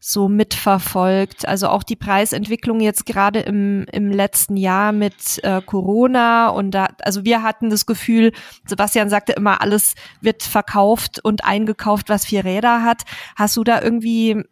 so 0.06 0.28
mitverfolgt. 0.28 1.48
Also 1.48 1.70
auch 1.70 1.82
die 1.82 1.96
Preisentwicklung 1.96 2.82
jetzt 2.82 3.06
gerade 3.06 3.40
im, 3.40 3.86
im 3.94 4.12
letzten 4.12 4.58
Jahr 4.58 4.92
mit 4.92 5.42
äh, 5.44 5.62
Corona 5.62 6.50
und 6.50 6.72
da, 6.72 6.90
also 7.00 7.24
wir 7.24 7.42
hatten 7.42 7.70
das 7.70 7.86
Gefühl, 7.86 8.34
Sebastian 8.66 9.10
sagte 9.10 9.32
immer, 9.32 9.62
alles 9.62 9.96
wird 10.20 10.44
verkauft 10.44 11.22
und 11.24 11.46
eingekauft, 11.46 12.10
was 12.10 12.26
vier 12.26 12.44
Räder 12.44 12.84
hat. 12.84 13.04
Hast 13.38 13.56
du 13.56 13.64
da 13.64 13.82
irgendwie, 13.82 14.44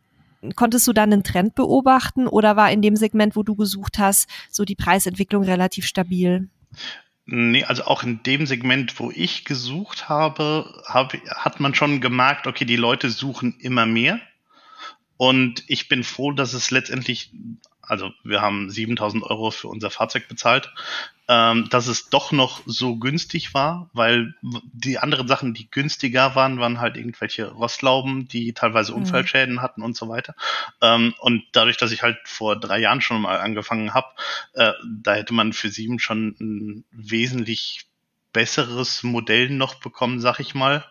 konntest 0.56 0.88
du 0.88 0.94
da 0.94 1.04
einen 1.04 1.24
Trend 1.24 1.54
beobachten 1.54 2.28
oder 2.28 2.56
war 2.56 2.72
in 2.72 2.82
dem 2.82 2.96
Segment, 2.96 3.36
wo 3.36 3.44
du 3.44 3.56
gesucht 3.56 4.00
hast, 4.00 4.30
so 4.50 4.64
die 4.64 4.76
Preisentwicklung 4.76 5.44
relativ 5.44 5.86
stabil? 5.86 6.48
Nee, 7.26 7.66
also 7.66 7.84
auch 7.84 8.04
in 8.04 8.24
dem 8.24 8.46
Segment, 8.46 8.98
wo 9.02 9.12
ich 9.14 9.44
gesucht 9.44 10.08
habe, 10.08 10.82
hab, 10.86 11.14
hat 11.28 11.60
man 11.60 11.76
schon 11.76 12.00
gemerkt, 12.00 12.48
okay, 12.48 12.64
die 12.64 12.78
Leute 12.78 13.10
suchen 13.10 13.58
immer 13.60 13.86
mehr. 13.86 14.22
Und 15.22 15.64
ich 15.68 15.88
bin 15.88 16.04
froh, 16.04 16.32
dass 16.32 16.54
es 16.54 16.72
letztendlich, 16.72 17.30
also 17.84 18.12
wir 18.24 18.42
haben 18.42 18.72
7000 18.72 19.22
Euro 19.22 19.52
für 19.52 19.68
unser 19.68 19.92
Fahrzeug 19.92 20.28
bezahlt, 20.28 20.74
ähm, 21.28 21.70
dass 21.70 21.86
es 21.86 22.10
doch 22.10 22.32
noch 22.32 22.64
so 22.66 22.96
günstig 22.96 23.54
war, 23.54 23.92
weil 23.94 24.34
die 24.42 24.98
anderen 24.98 25.28
Sachen, 25.28 25.54
die 25.54 25.70
günstiger 25.70 26.34
waren, 26.34 26.60
waren 26.60 26.80
halt 26.80 26.98
irgendwelche 26.98 27.52
Rostlauben, 27.52 28.30
die 28.30 28.54
teilweise 28.54 28.94
mhm. 28.94 29.02
Unfallschäden 29.04 29.58
mhm. 29.58 29.62
hatten 29.62 29.84
und 29.84 29.96
so 29.96 30.10
weiter. 30.10 30.34
Ähm, 30.82 31.14
und 31.20 31.44
dadurch, 31.52 31.78
dass 31.78 31.92
ich 31.92 32.02
halt 32.02 32.18
vor 32.24 32.60
drei 32.60 32.80
Jahren 32.80 33.02
schon 33.02 33.22
mal 33.22 33.42
angefangen 33.42 33.94
habe, 33.94 34.08
äh, 34.54 34.74
da 35.04 35.14
hätte 35.14 35.36
man 35.36 35.54
für 35.54 35.70
sieben 35.70 36.00
schon 36.00 36.36
ein 36.40 36.86
wesentlich 36.90 37.86
besseres 38.34 39.04
Modell 39.04 39.52
noch 39.52 39.76
bekommen, 39.76 40.20
sag 40.20 40.40
ich 40.40 40.56
mal. 40.56 40.84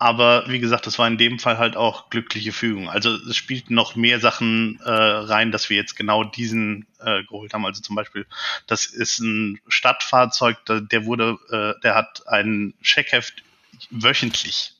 Aber 0.00 0.44
wie 0.48 0.60
gesagt, 0.60 0.86
das 0.86 0.98
war 0.98 1.06
in 1.06 1.18
dem 1.18 1.38
Fall 1.38 1.58
halt 1.58 1.76
auch 1.76 2.08
glückliche 2.08 2.52
Fügung. 2.52 2.88
Also 2.88 3.14
es 3.14 3.36
spielten 3.36 3.74
noch 3.74 3.96
mehr 3.96 4.18
Sachen 4.18 4.80
äh, 4.82 4.90
rein, 4.90 5.52
dass 5.52 5.68
wir 5.68 5.76
jetzt 5.76 5.94
genau 5.94 6.24
diesen 6.24 6.86
äh, 7.00 7.22
geholt 7.24 7.52
haben. 7.52 7.66
Also 7.66 7.82
zum 7.82 7.96
Beispiel, 7.96 8.24
das 8.66 8.86
ist 8.86 9.18
ein 9.18 9.60
Stadtfahrzeug, 9.68 10.56
der, 10.66 11.04
wurde, 11.04 11.36
äh, 11.50 11.78
der 11.82 11.94
hat 11.94 12.26
ein 12.26 12.72
Checkheft 12.82 13.42
wöchentlich. 13.90 14.72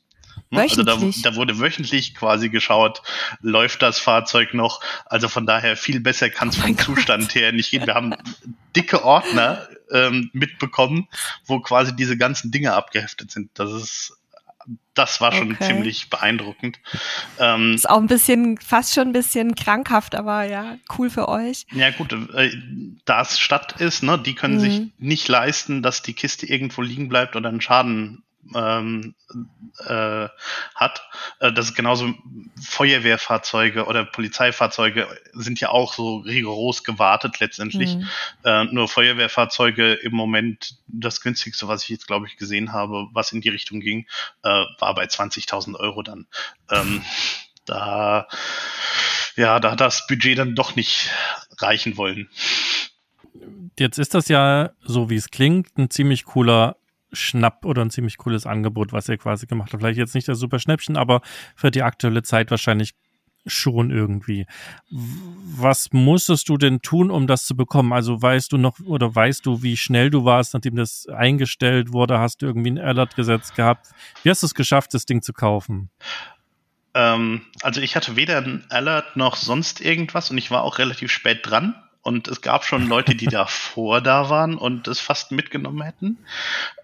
Ne? 0.49 0.63
Also 0.63 0.85
da, 0.85 0.97
da, 0.97 1.37
wurde 1.37 1.59
wöchentlich 1.59 2.15
quasi 2.15 2.49
geschaut, 2.49 3.03
läuft 3.43 3.83
das 3.83 3.99
Fahrzeug 3.99 4.55
noch. 4.55 4.81
Also 5.05 5.29
von 5.29 5.45
daher 5.45 5.77
viel 5.77 6.01
besser 6.01 6.31
kann 6.31 6.49
es 6.49 6.57
oh 6.57 6.63
vom 6.63 6.77
Gott. 6.77 6.87
Zustand 6.87 7.35
her 7.35 7.53
nicht 7.53 7.73
gehen. 7.73 7.87
Wir 7.87 7.95
haben 7.95 8.15
dicke 8.75 9.05
Ordner 9.05 9.69
ähm, 9.93 10.31
mitbekommen, 10.33 11.09
wo 11.45 11.61
quasi 11.61 11.95
diese 11.95 12.17
ganzen 12.17 12.51
Dinge 12.51 12.73
abgeheftet 12.73 13.31
sind. 13.31 13.51
Das 13.53 13.71
ist 13.71 14.17
das 14.95 15.21
war 15.21 15.33
schon 15.33 15.53
okay. 15.53 15.67
ziemlich 15.67 16.11
beeindruckend. 16.11 16.79
Ähm, 17.39 17.75
ist 17.75 17.89
auch 17.89 17.99
ein 17.99 18.07
bisschen, 18.07 18.59
fast 18.59 18.95
schon 18.95 19.09
ein 19.09 19.13
bisschen 19.13 19.55
krankhaft, 19.55 20.15
aber 20.15 20.45
ja, 20.45 20.77
cool 20.99 21.11
für 21.11 21.29
euch. 21.29 21.67
Ja 21.73 21.91
gut, 21.91 22.13
äh, 22.13 22.51
da 23.05 23.23
es 23.23 23.39
Stadt 23.39 23.81
ist, 23.81 24.03
ne, 24.03 24.19
die 24.19 24.35
können 24.35 24.57
mhm. 24.57 24.61
sich 24.61 24.83
nicht 24.99 25.29
leisten, 25.29 25.83
dass 25.83 26.03
die 26.03 26.15
Kiste 26.15 26.47
irgendwo 26.47 26.83
liegen 26.83 27.09
bleibt 27.09 27.37
oder 27.37 27.49
einen 27.49 27.61
Schaden 27.61 28.23
ähm, 28.55 29.15
äh, 29.87 30.29
hat. 30.75 31.03
Äh, 31.41 31.53
das 31.53 31.67
ist 31.67 31.75
genauso 31.75 32.15
Feuerwehrfahrzeuge 32.63 33.87
oder 33.87 34.05
Polizeifahrzeuge 34.05 35.07
sind 35.33 35.61
ja 35.61 35.71
auch 35.71 35.95
so 35.95 36.19
rigoros 36.19 36.85
gewartet 36.85 37.41
letztendlich. 37.41 37.97
Mhm. 37.97 38.09
Äh, 38.45 38.65
nur 38.65 38.89
Feuerwehrfahrzeuge 38.89 39.95
im 39.95 40.13
Moment 40.13 40.77
das 40.87 41.21
günstigste, 41.21 41.69
was 41.69 41.85
ich 41.85 41.91
jetzt 41.91 42.07
glaube 42.07 42.27
ich 42.27 42.37
gesehen 42.37 42.73
habe, 42.73 43.07
was 43.13 43.33
in 43.33 43.41
die 43.41 43.49
Richtung 43.49 43.81
ging, 43.81 44.07
äh, 44.43 44.65
war 44.79 44.95
bei 44.95 45.05
20.000 45.05 45.77
Euro 45.79 46.03
dann. 46.03 46.27
Ähm, 46.71 47.05
da 47.67 48.27
ja, 49.37 49.61
da 49.61 49.73
hat 49.73 49.81
das 49.81 50.07
Budget 50.07 50.39
dann 50.39 50.55
doch 50.55 50.77
nicht 50.77 51.11
reichen 51.59 51.97
wollen. 51.97 52.29
Jetzt 53.79 53.99
ist 53.99 54.15
das 54.15 54.29
ja, 54.29 54.71
so 54.83 55.09
wie 55.09 55.17
es 55.17 55.31
klingt, 55.31 55.79
ein 55.79 55.91
ziemlich 55.91 56.25
cooler 56.25 56.77
Schnapp 57.13 57.65
oder 57.65 57.83
ein 57.83 57.91
ziemlich 57.91 58.17
cooles 58.19 58.47
Angebot, 58.47 58.93
was 58.93 59.09
ihr 59.09 59.19
quasi 59.19 59.47
gemacht 59.47 59.73
habt. 59.73 59.83
Vielleicht 59.83 59.99
jetzt 59.99 60.15
nicht 60.15 60.29
das 60.29 60.39
super 60.39 60.59
Schnäppchen, 60.59 60.97
aber 60.97 61.21
für 61.57 61.71
die 61.71 61.83
aktuelle 61.83 62.23
Zeit 62.23 62.51
wahrscheinlich 62.51 62.95
schon 63.47 63.91
irgendwie. 63.91 64.47
Was 64.91 65.93
musstest 65.93 66.49
du 66.49 66.59
denn 66.59 66.83
tun, 66.83 67.11
um 67.11 67.27
das 67.27 67.47
zu 67.47 67.57
bekommen? 67.57 67.93
Also 67.93 68.21
weißt 68.21 68.53
du 68.53 68.59
noch 68.59 68.79
oder 68.81 69.15
weißt 69.15 69.47
du, 69.47 69.63
wie 69.63 69.77
schnell 69.77 70.11
du 70.11 70.25
warst, 70.25 70.55
nachdem 70.55 70.77
das 70.77 71.07
eingestellt 71.09 71.93
wurde? 71.93 72.19
Hast 72.19 72.43
du 72.43 72.47
irgendwie 72.47 72.73
ein 72.73 72.79
Alert 72.79 73.17
gesetzt 73.17 73.55
gehabt? 73.57 73.89
Wie 74.23 74.31
hast 74.31 74.43
du 74.43 74.47
es 74.47 74.55
geschafft, 74.55 74.93
das 74.95 75.07
Ding 75.07 75.23
zu 75.23 75.33
kaufen? 75.33 75.91
Ähm, 76.93 77.43
also 77.63 77.81
ich 77.81 77.97
hatte 77.97 78.17
weder 78.17 78.39
ein 78.39 78.65
Alert 78.69 79.17
noch 79.17 79.37
sonst 79.37 79.81
irgendwas 79.81 80.31
und 80.31 80.39
ich 80.39 80.51
war 80.51 80.63
auch 80.63 80.79
relativ 80.79 81.11
spät 81.11 81.41
dran 81.43 81.75
und 82.03 82.29
es 82.29 82.41
gab 82.41 82.65
schon 82.65 82.89
Leute, 82.89 83.15
die 83.15 83.27
davor 83.27 84.01
da 84.01 84.31
waren 84.31 84.57
und 84.57 84.89
es 84.89 85.01
fast 85.01 85.33
mitgenommen 85.33 85.83
hätten. 85.83 86.19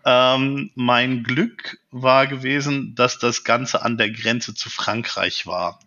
Ähm, 0.05 0.71
mein 0.75 1.23
Glück 1.23 1.79
war 1.91 2.27
gewesen, 2.27 2.95
dass 2.95 3.19
das 3.19 3.45
Ganze 3.45 3.83
an 3.83 3.97
der 3.97 4.11
Grenze 4.11 4.55
zu 4.55 4.71
Frankreich 4.71 5.47
war. 5.47 5.81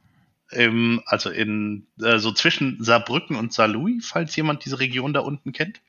Im, 0.52 1.04
also 1.06 1.30
in 1.30 1.86
äh, 2.02 2.18
so 2.18 2.32
zwischen 2.32 2.84
Saarbrücken 2.84 3.36
und 3.36 3.54
Saarlouis, 3.54 4.04
falls 4.08 4.36
jemand 4.36 4.66
diese 4.66 4.80
Region 4.80 5.14
da 5.14 5.20
unten 5.20 5.52
kennt. 5.52 5.80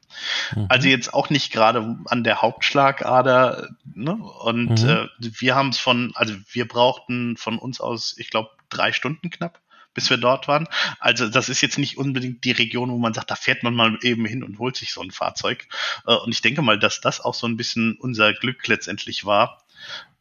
Mhm. 0.54 0.66
Also 0.68 0.88
jetzt 0.88 1.14
auch 1.14 1.30
nicht 1.30 1.50
gerade 1.50 1.96
an 2.04 2.24
der 2.24 2.42
Hauptschlagader. 2.42 3.70
Ne? 3.94 4.16
Und 4.16 4.82
mhm. 4.82 4.88
äh, 4.88 5.08
wir 5.18 5.54
haben 5.54 5.70
es 5.70 5.78
von, 5.78 6.12
also 6.14 6.34
wir 6.52 6.68
brauchten 6.68 7.38
von 7.38 7.58
uns 7.58 7.80
aus, 7.80 8.14
ich 8.18 8.28
glaube, 8.28 8.50
drei 8.68 8.92
Stunden 8.92 9.30
knapp 9.30 9.60
bis 9.94 10.10
wir 10.10 10.16
dort 10.16 10.48
waren. 10.48 10.68
Also 10.98 11.28
das 11.28 11.48
ist 11.48 11.60
jetzt 11.60 11.78
nicht 11.78 11.98
unbedingt 11.98 12.44
die 12.44 12.52
Region, 12.52 12.90
wo 12.90 12.98
man 12.98 13.14
sagt, 13.14 13.30
da 13.30 13.36
fährt 13.36 13.62
man 13.62 13.74
mal 13.74 13.98
eben 14.02 14.24
hin 14.24 14.44
und 14.44 14.58
holt 14.58 14.76
sich 14.76 14.92
so 14.92 15.00
ein 15.00 15.10
Fahrzeug. 15.10 15.66
Äh, 16.06 16.14
und 16.14 16.32
ich 16.32 16.42
denke 16.42 16.62
mal, 16.62 16.78
dass 16.78 17.00
das 17.00 17.20
auch 17.20 17.34
so 17.34 17.46
ein 17.46 17.56
bisschen 17.56 17.96
unser 17.96 18.32
Glück 18.32 18.66
letztendlich 18.66 19.24
war, 19.24 19.62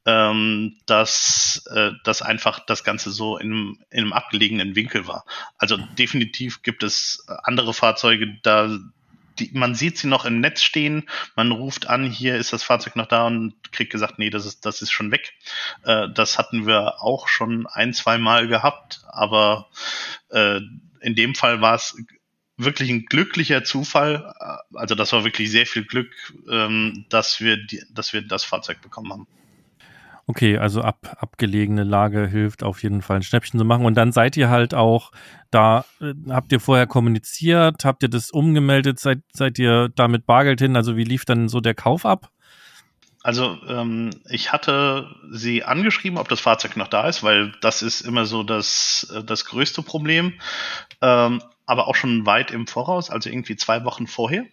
ähm, 0.05 0.77
dass 0.85 1.63
äh, 1.71 1.91
das 2.03 2.21
einfach 2.21 2.59
das 2.65 2.83
Ganze 2.83 3.11
so 3.11 3.37
in, 3.37 3.77
in 3.89 4.03
einem 4.03 4.13
abgelegenen 4.13 4.75
Winkel 4.75 5.07
war. 5.07 5.25
Also 5.57 5.77
definitiv 5.77 6.61
gibt 6.63 6.83
es 6.83 7.25
andere 7.43 7.73
Fahrzeuge, 7.73 8.39
da 8.41 8.79
die, 9.39 9.51
man 9.53 9.75
sieht 9.75 9.97
sie 9.97 10.07
noch 10.07 10.25
im 10.25 10.39
Netz 10.39 10.61
stehen, 10.61 11.09
man 11.35 11.51
ruft 11.51 11.87
an, 11.87 12.05
hier 12.09 12.35
ist 12.35 12.53
das 12.53 12.63
Fahrzeug 12.63 12.95
noch 12.95 13.07
da 13.07 13.27
und 13.27 13.55
kriegt 13.71 13.91
gesagt, 13.91 14.19
nee, 14.19 14.29
das 14.29 14.45
ist, 14.45 14.65
das 14.65 14.81
ist 14.81 14.91
schon 14.91 15.11
weg. 15.11 15.33
Äh, 15.83 16.07
das 16.13 16.37
hatten 16.37 16.67
wir 16.67 17.01
auch 17.01 17.27
schon 17.27 17.67
ein, 17.67 17.93
zwei 17.93 18.17
Mal 18.17 18.47
gehabt, 18.47 19.01
aber 19.07 19.69
äh, 20.29 20.59
in 21.01 21.15
dem 21.15 21.35
Fall 21.35 21.61
war 21.61 21.75
es 21.75 21.95
wirklich 22.57 22.89
ein 22.89 23.05
glücklicher 23.05 23.63
Zufall. 23.63 24.33
Also 24.73 24.93
das 24.93 25.13
war 25.13 25.23
wirklich 25.23 25.49
sehr 25.49 25.65
viel 25.65 25.85
Glück, 25.85 26.11
ähm, 26.49 27.05
dass 27.09 27.39
wir, 27.39 27.57
die, 27.57 27.81
dass 27.91 28.13
wir 28.13 28.21
das 28.21 28.43
Fahrzeug 28.43 28.81
bekommen 28.81 29.11
haben. 29.11 29.27
Okay, 30.29 30.59
also 30.59 30.83
ab, 30.83 31.17
abgelegene 31.19 31.83
Lage 31.83 32.27
hilft 32.27 32.61
auf 32.61 32.83
jeden 32.83 33.01
Fall 33.01 33.15
ein 33.15 33.23
Schnäppchen 33.23 33.59
zu 33.59 33.65
machen. 33.65 33.83
Und 33.83 33.95
dann 33.95 34.11
seid 34.11 34.37
ihr 34.37 34.47
halt 34.47 34.75
auch 34.75 35.11
da, 35.49 35.85
äh, 35.99 36.13
habt 36.29 36.51
ihr 36.51 36.59
vorher 36.59 36.85
kommuniziert, 36.85 37.83
habt 37.83 38.03
ihr 38.03 38.09
das 38.09 38.29
umgemeldet, 38.29 38.99
seid, 38.99 39.21
seid 39.33 39.57
ihr 39.57 39.89
da 39.89 40.07
mit 40.07 40.27
Bargeld 40.27 40.61
hin? 40.61 40.75
Also 40.75 40.95
wie 40.95 41.03
lief 41.03 41.25
dann 41.25 41.49
so 41.49 41.61
der 41.61 41.73
Kauf 41.73 42.05
ab? 42.05 42.29
Also 43.23 43.57
ähm, 43.67 44.11
ich 44.29 44.51
hatte 44.51 45.15
sie 45.31 45.63
angeschrieben, 45.63 46.19
ob 46.19 46.29
das 46.29 46.41
Fahrzeug 46.41 46.77
noch 46.77 46.89
da 46.89 47.07
ist, 47.07 47.23
weil 47.23 47.51
das 47.61 47.81
ist 47.81 48.01
immer 48.01 48.27
so 48.27 48.43
das, 48.43 49.11
äh, 49.11 49.23
das 49.23 49.45
größte 49.45 49.81
Problem. 49.81 50.33
Ähm, 51.01 51.41
aber 51.65 51.87
auch 51.87 51.95
schon 51.95 52.27
weit 52.27 52.51
im 52.51 52.67
Voraus, 52.67 53.09
also 53.09 53.31
irgendwie 53.31 53.55
zwei 53.55 53.83
Wochen 53.83 54.05
vorher, 54.05 54.45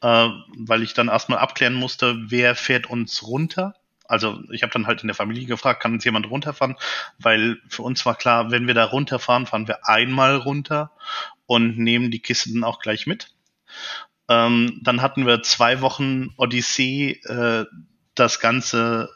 äh, 0.00 0.28
weil 0.58 0.82
ich 0.82 0.94
dann 0.94 1.06
erstmal 1.06 1.38
abklären 1.38 1.74
musste, 1.74 2.16
wer 2.28 2.56
fährt 2.56 2.90
uns 2.90 3.24
runter 3.24 3.76
also 4.06 4.40
ich 4.50 4.62
habe 4.62 4.72
dann 4.72 4.86
halt 4.86 5.02
in 5.02 5.08
der 5.08 5.14
Familie 5.14 5.46
gefragt, 5.46 5.82
kann 5.82 5.92
uns 5.92 6.04
jemand 6.04 6.30
runterfahren? 6.30 6.76
Weil 7.18 7.58
für 7.68 7.82
uns 7.82 8.04
war 8.04 8.14
klar, 8.14 8.50
wenn 8.50 8.66
wir 8.66 8.74
da 8.74 8.84
runterfahren, 8.84 9.46
fahren 9.46 9.68
wir 9.68 9.88
einmal 9.88 10.36
runter 10.36 10.92
und 11.46 11.78
nehmen 11.78 12.10
die 12.10 12.20
Kisten 12.20 12.64
auch 12.64 12.80
gleich 12.80 13.06
mit. 13.06 13.34
Ähm, 14.28 14.80
dann 14.82 15.02
hatten 15.02 15.26
wir 15.26 15.42
zwei 15.42 15.80
Wochen 15.80 16.30
Odyssee, 16.36 17.20
äh, 17.24 17.64
das 18.14 18.40
Ganze 18.40 19.08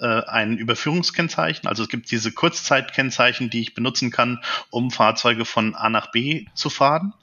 äh, 0.00 0.22
ein 0.24 0.56
Überführungskennzeichen. 0.56 1.68
Also 1.68 1.82
es 1.82 1.88
gibt 1.88 2.10
diese 2.10 2.32
Kurzzeitkennzeichen, 2.32 3.50
die 3.50 3.60
ich 3.60 3.74
benutzen 3.74 4.10
kann, 4.10 4.42
um 4.70 4.90
Fahrzeuge 4.90 5.44
von 5.44 5.74
A 5.74 5.88
nach 5.88 6.10
B 6.10 6.46
zu 6.54 6.70
fahren. 6.70 7.14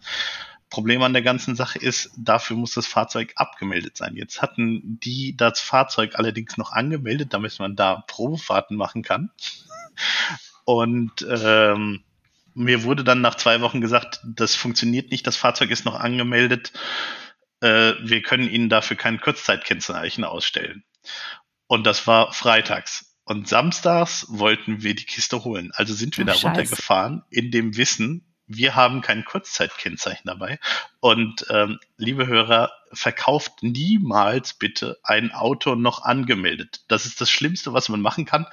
Problem 0.75 1.03
an 1.03 1.13
der 1.13 1.22
ganzen 1.22 1.55
Sache 1.55 1.79
ist, 1.79 2.12
dafür 2.17 2.58
muss 2.58 2.74
das 2.74 2.86
Fahrzeug 2.86 3.32
abgemeldet 3.38 3.96
sein. 3.96 4.17
Jetzt 4.17 4.41
hatten 4.41 5.00
die 5.00 5.38
das 5.38 5.62
Fahrzeug 5.62 6.15
allerdings 6.15 6.58
noch 6.58 6.74
angemeldet, 6.74 7.34
damit 7.34 7.58
man 7.60 7.77
da 7.77 8.03
Probefahrten 8.08 8.75
machen 8.75 9.01
kann. 9.01 9.32
Und 10.65 11.25
ähm, 11.29 12.03
mir 12.55 12.84
wurde 12.84 13.05
dann 13.05 13.22
nach 13.22 13.36
zwei 13.36 13.62
Wochen 13.62 13.79
gesagt, 13.79 14.20
das 14.25 14.55
funktioniert 14.55 15.12
nicht, 15.12 15.25
das 15.25 15.38
Fahrzeug 15.38 15.72
ist 15.72 15.86
noch 15.86 15.98
angemeldet, 15.98 16.74
äh, 17.62 17.94
wir 18.01 18.22
können 18.22 18.50
Ihnen 18.50 18.67
dafür 18.67 18.98
kein 18.98 19.22
Kurzzeitkennzeichen 19.22 20.25
ausstellen. 20.25 20.84
Und 21.67 21.88
das 21.88 22.05
war 22.05 22.34
freitags. 22.34 23.15
Und 23.24 23.48
samstags 23.48 24.25
wollten 24.27 24.84
wir 24.84 24.94
die 24.94 25.05
Kiste 25.05 25.46
holen. 25.46 25.72
Also 25.74 25.94
sind 25.94 26.17
wir 26.17 26.25
oh, 26.25 26.27
da 26.27 26.34
Scheiße. 26.34 26.48
runtergefahren 26.48 27.24
in 27.29 27.50
dem 27.50 27.77
Wissen, 27.77 28.34
wir 28.47 28.75
haben 28.75 29.01
kein 29.01 29.25
Kurzzeitkennzeichen 29.25 30.25
dabei. 30.25 30.59
Und 30.99 31.45
ähm, 31.49 31.79
liebe 31.97 32.27
Hörer, 32.27 32.71
verkauft 32.91 33.61
niemals 33.61 34.53
bitte 34.53 34.97
ein 35.03 35.31
Auto 35.31 35.75
noch 35.75 36.03
angemeldet. 36.03 36.81
Das 36.87 37.05
ist 37.05 37.19
das 37.21 37.29
Schlimmste, 37.29 37.73
was 37.73 37.89
man 37.89 38.01
machen 38.01 38.25
kann, 38.25 38.45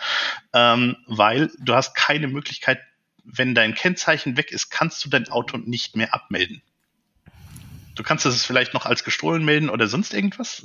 ähm, 0.52 0.96
weil 1.06 1.50
du 1.58 1.74
hast 1.74 1.94
keine 1.94 2.28
Möglichkeit, 2.28 2.80
wenn 3.24 3.54
dein 3.54 3.74
Kennzeichen 3.74 4.36
weg 4.36 4.50
ist, 4.50 4.70
kannst 4.70 5.04
du 5.04 5.08
dein 5.08 5.28
Auto 5.28 5.56
nicht 5.56 5.96
mehr 5.96 6.12
abmelden. 6.12 6.62
Du 7.94 8.02
kannst 8.02 8.24
es 8.24 8.44
vielleicht 8.44 8.74
noch 8.74 8.86
als 8.86 9.04
gestohlen 9.04 9.44
melden 9.44 9.68
oder 9.68 9.86
sonst 9.86 10.14
irgendwas. 10.14 10.64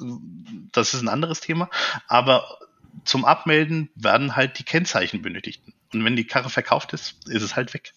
Das 0.72 0.94
ist 0.94 1.02
ein 1.02 1.10
anderes 1.10 1.42
Thema. 1.42 1.70
Aber 2.08 2.58
zum 3.04 3.26
Abmelden 3.26 3.90
werden 3.96 4.36
halt 4.36 4.60
die 4.60 4.64
Kennzeichen 4.64 5.22
benötigt. 5.22 5.62
Und 5.94 6.04
wenn 6.04 6.16
die 6.16 6.26
Karre 6.26 6.50
verkauft 6.50 6.94
ist, 6.94 7.28
ist 7.28 7.44
es 7.44 7.56
halt 7.56 7.74
weg. 7.74 7.94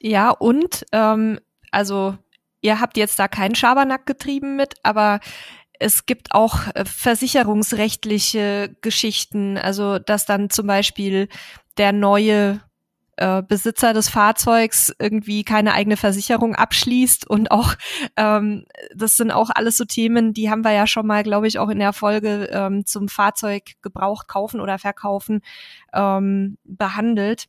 Ja, 0.00 0.30
und 0.30 0.86
ähm, 0.92 1.38
also 1.70 2.16
ihr 2.62 2.80
habt 2.80 2.96
jetzt 2.96 3.18
da 3.18 3.28
keinen 3.28 3.54
Schabernack 3.54 4.06
getrieben 4.06 4.56
mit, 4.56 4.74
aber 4.82 5.20
es 5.78 6.06
gibt 6.06 6.32
auch 6.32 6.68
äh, 6.74 6.84
versicherungsrechtliche 6.84 8.76
Geschichten, 8.80 9.58
also 9.58 9.98
dass 9.98 10.26
dann 10.26 10.50
zum 10.50 10.66
Beispiel 10.66 11.28
der 11.76 11.92
neue 11.92 12.60
äh, 13.16 13.42
Besitzer 13.42 13.92
des 13.92 14.08
Fahrzeugs 14.08 14.94
irgendwie 14.98 15.44
keine 15.44 15.74
eigene 15.74 15.98
Versicherung 15.98 16.54
abschließt 16.54 17.28
und 17.28 17.50
auch 17.50 17.74
ähm, 18.16 18.64
das 18.94 19.16
sind 19.16 19.30
auch 19.30 19.50
alles 19.50 19.76
so 19.76 19.84
Themen, 19.84 20.32
die 20.32 20.50
haben 20.50 20.64
wir 20.64 20.72
ja 20.72 20.86
schon 20.86 21.06
mal, 21.06 21.22
glaube 21.22 21.46
ich, 21.46 21.58
auch 21.58 21.68
in 21.68 21.78
der 21.78 21.92
Folge 21.92 22.48
ähm, 22.52 22.86
zum 22.86 23.08
Fahrzeug 23.08 23.72
gebraucht 23.82 24.28
kaufen 24.28 24.60
oder 24.60 24.78
verkaufen 24.78 25.42
ähm, 25.92 26.56
behandelt. 26.64 27.48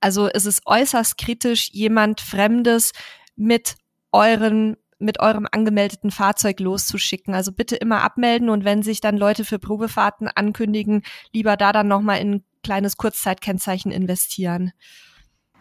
Also 0.00 0.28
es 0.28 0.46
ist 0.46 0.62
äußerst 0.66 1.18
kritisch, 1.18 1.70
jemand 1.72 2.20
Fremdes 2.20 2.92
mit 3.36 3.76
euren 4.12 4.76
mit 4.98 5.20
eurem 5.20 5.46
angemeldeten 5.50 6.10
Fahrzeug 6.10 6.60
loszuschicken. 6.60 7.34
Also 7.34 7.52
bitte 7.52 7.76
immer 7.76 8.02
abmelden 8.02 8.48
und 8.48 8.64
wenn 8.64 8.82
sich 8.82 9.00
dann 9.00 9.18
Leute 9.18 9.44
für 9.44 9.58
Probefahrten 9.58 10.28
ankündigen, 10.28 11.02
lieber 11.32 11.56
da 11.56 11.72
dann 11.72 11.88
nochmal 11.88 12.20
in 12.20 12.44
kleines 12.62 12.96
Kurzzeitkennzeichen 12.96 13.92
investieren. 13.92 14.72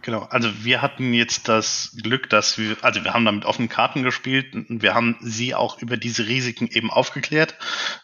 Genau, 0.04 0.24
also 0.24 0.50
wir 0.66 0.82
hatten 0.82 1.14
jetzt 1.14 1.48
das 1.48 1.96
Glück, 2.02 2.30
dass 2.30 2.58
wir, 2.58 2.76
also 2.82 3.04
wir 3.04 3.14
haben 3.14 3.24
damit 3.24 3.46
offenen 3.46 3.70
Karten 3.70 4.04
gespielt 4.04 4.54
und 4.54 4.82
wir 4.82 4.94
haben 4.94 5.18
sie 5.22 5.56
auch 5.56 5.82
über 5.82 5.96
diese 5.96 6.28
Risiken 6.28 6.68
eben 6.68 6.92
aufgeklärt. 6.92 7.56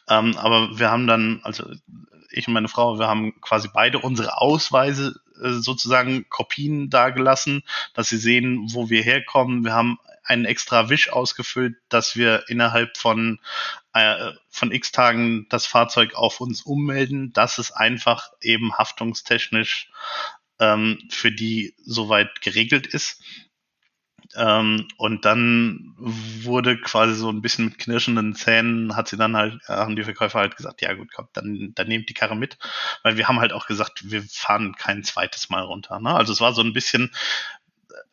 Ähm, 0.07 0.38
aber 0.38 0.79
wir 0.79 0.89
haben 0.91 1.07
dann, 1.07 1.41
also 1.43 1.65
ich 2.31 2.47
und 2.47 2.53
meine 2.53 2.69
Frau, 2.69 2.99
wir 2.99 3.07
haben 3.07 3.33
quasi 3.41 3.67
beide 3.73 3.99
unsere 3.99 4.39
Ausweise 4.39 5.15
sozusagen 5.41 6.27
Kopien 6.29 6.89
dagelassen, 6.89 7.63
dass 7.93 8.10
sie 8.10 8.17
sehen, 8.17 8.67
wo 8.74 8.89
wir 8.89 9.01
herkommen. 9.01 9.63
Wir 9.63 9.74
haben 9.74 9.98
einen 10.24 10.46
extra 10.46 10.89
Wisch 10.89 11.12
ausgefüllt, 11.12 11.75
dass 11.89 12.15
wir 12.15 12.43
innerhalb 12.50 12.98
von, 12.98 13.39
äh, 13.93 14.31
von 14.50 14.72
x 14.72 14.91
Tagen 14.91 15.48
das 15.50 15.65
Fahrzeug 15.65 16.13
auf 16.13 16.39
uns 16.39 16.62
ummelden, 16.62 17.34
dass 17.34 17.58
es 17.58 17.72
einfach 17.72 18.31
eben 18.41 18.77
haftungstechnisch 18.77 19.89
ähm, 20.60 21.00
für 21.10 21.31
die 21.31 21.74
soweit 21.79 22.41
geregelt 22.41 22.86
ist. 22.88 23.24
Ähm, 24.36 24.88
und 24.98 25.25
dann 25.25 25.95
wurde 25.98 26.79
quasi 26.79 27.15
so 27.15 27.29
ein 27.29 27.41
bisschen 27.41 27.65
mit 27.65 27.79
knirschenden 27.79 28.36
Zähnen, 28.36 28.95
hat 28.95 29.07
sie 29.07 29.17
dann 29.17 29.36
halt, 29.36 29.59
äh, 29.67 29.74
haben 29.74 29.95
die 29.95 30.03
Verkäufer 30.03 30.39
halt 30.39 30.55
gesagt, 30.55 30.81
ja 30.81 30.93
gut, 30.93 31.09
komm, 31.13 31.27
dann, 31.33 31.71
dann 31.75 31.88
nehmt 31.88 32.09
die 32.09 32.13
Karre 32.13 32.36
mit. 32.36 32.57
Weil 33.03 33.17
wir 33.17 33.27
haben 33.27 33.39
halt 33.39 33.53
auch 33.53 33.65
gesagt, 33.65 34.12
wir 34.12 34.21
fahren 34.24 34.75
kein 34.75 35.03
zweites 35.03 35.50
Mal 35.50 35.63
runter. 35.63 36.00
Ne? 36.00 36.13
Also 36.13 36.31
es 36.31 36.41
war 36.41 36.53
so 36.53 36.62
ein 36.62 36.74
bisschen, 36.74 37.12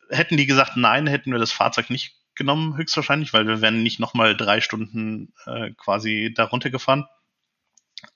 hätten 0.09 0.37
die 0.37 0.47
gesagt, 0.47 0.75
nein, 0.75 1.07
hätten 1.07 1.31
wir 1.31 1.39
das 1.39 1.51
Fahrzeug 1.51 1.89
nicht 1.89 2.15
genommen, 2.33 2.77
höchstwahrscheinlich, 2.77 3.33
weil 3.33 3.47
wir 3.47 3.61
wären 3.61 3.83
nicht 3.83 3.99
nochmal 3.99 4.35
drei 4.35 4.61
Stunden 4.61 5.33
äh, 5.45 5.71
quasi 5.71 6.33
da 6.35 6.45
runtergefahren. 6.45 7.05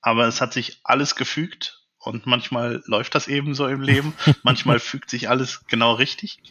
Aber 0.02 0.28
es 0.28 0.42
hat 0.42 0.54
sich 0.54 0.80
alles 0.84 1.16
gefügt 1.16 1.82
und 1.98 2.26
manchmal 2.26 2.82
läuft 2.86 3.14
das 3.14 3.28
eben 3.28 3.54
so 3.54 3.68
im 3.68 3.82
Leben. 3.82 4.14
manchmal 4.44 4.80
fügt 4.80 5.10
sich 5.10 5.30
alles 5.30 5.66
genau 5.68 5.94
richtig. 5.94 6.42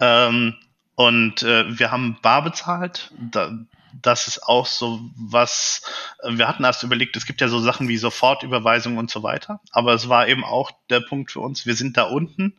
Ähm, 0.00 0.54
und 0.94 1.42
äh, 1.42 1.78
wir 1.78 1.90
haben 1.92 2.18
bar 2.22 2.42
bezahlt. 2.42 3.12
Da, 3.18 3.52
das 4.02 4.28
ist 4.28 4.42
auch 4.42 4.66
so 4.66 5.00
was, 5.16 5.82
wir 6.24 6.48
hatten 6.48 6.64
erst 6.64 6.82
überlegt, 6.82 7.16
es 7.16 7.26
gibt 7.26 7.40
ja 7.40 7.48
so 7.48 7.60
Sachen 7.60 7.88
wie 7.88 7.96
Sofortüberweisung 7.96 8.96
und 8.96 9.10
so 9.10 9.22
weiter, 9.22 9.60
aber 9.70 9.94
es 9.94 10.08
war 10.08 10.28
eben 10.28 10.44
auch 10.44 10.70
der 10.90 11.00
Punkt 11.00 11.32
für 11.32 11.40
uns, 11.40 11.66
wir 11.66 11.74
sind 11.74 11.96
da 11.96 12.04
unten, 12.04 12.54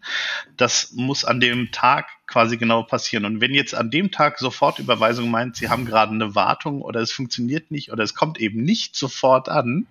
das 0.57 0.91
muss 0.93 1.25
an 1.25 1.39
dem 1.39 1.71
Tag 1.71 2.07
quasi 2.27 2.57
genau 2.57 2.83
passieren. 2.83 3.25
Und 3.25 3.41
wenn 3.41 3.53
jetzt 3.53 3.75
an 3.75 3.91
dem 3.91 4.11
Tag 4.11 4.39
Sofortüberweisung 4.39 5.29
meint, 5.29 5.55
Sie 5.55 5.69
haben 5.69 5.85
gerade 5.85 6.13
eine 6.13 6.35
Wartung 6.35 6.81
oder 6.81 6.99
es 7.01 7.11
funktioniert 7.11 7.71
nicht 7.71 7.91
oder 7.91 8.03
es 8.03 8.15
kommt 8.15 8.39
eben 8.39 8.63
nicht 8.63 8.95
sofort 8.95 9.49
an, 9.49 9.87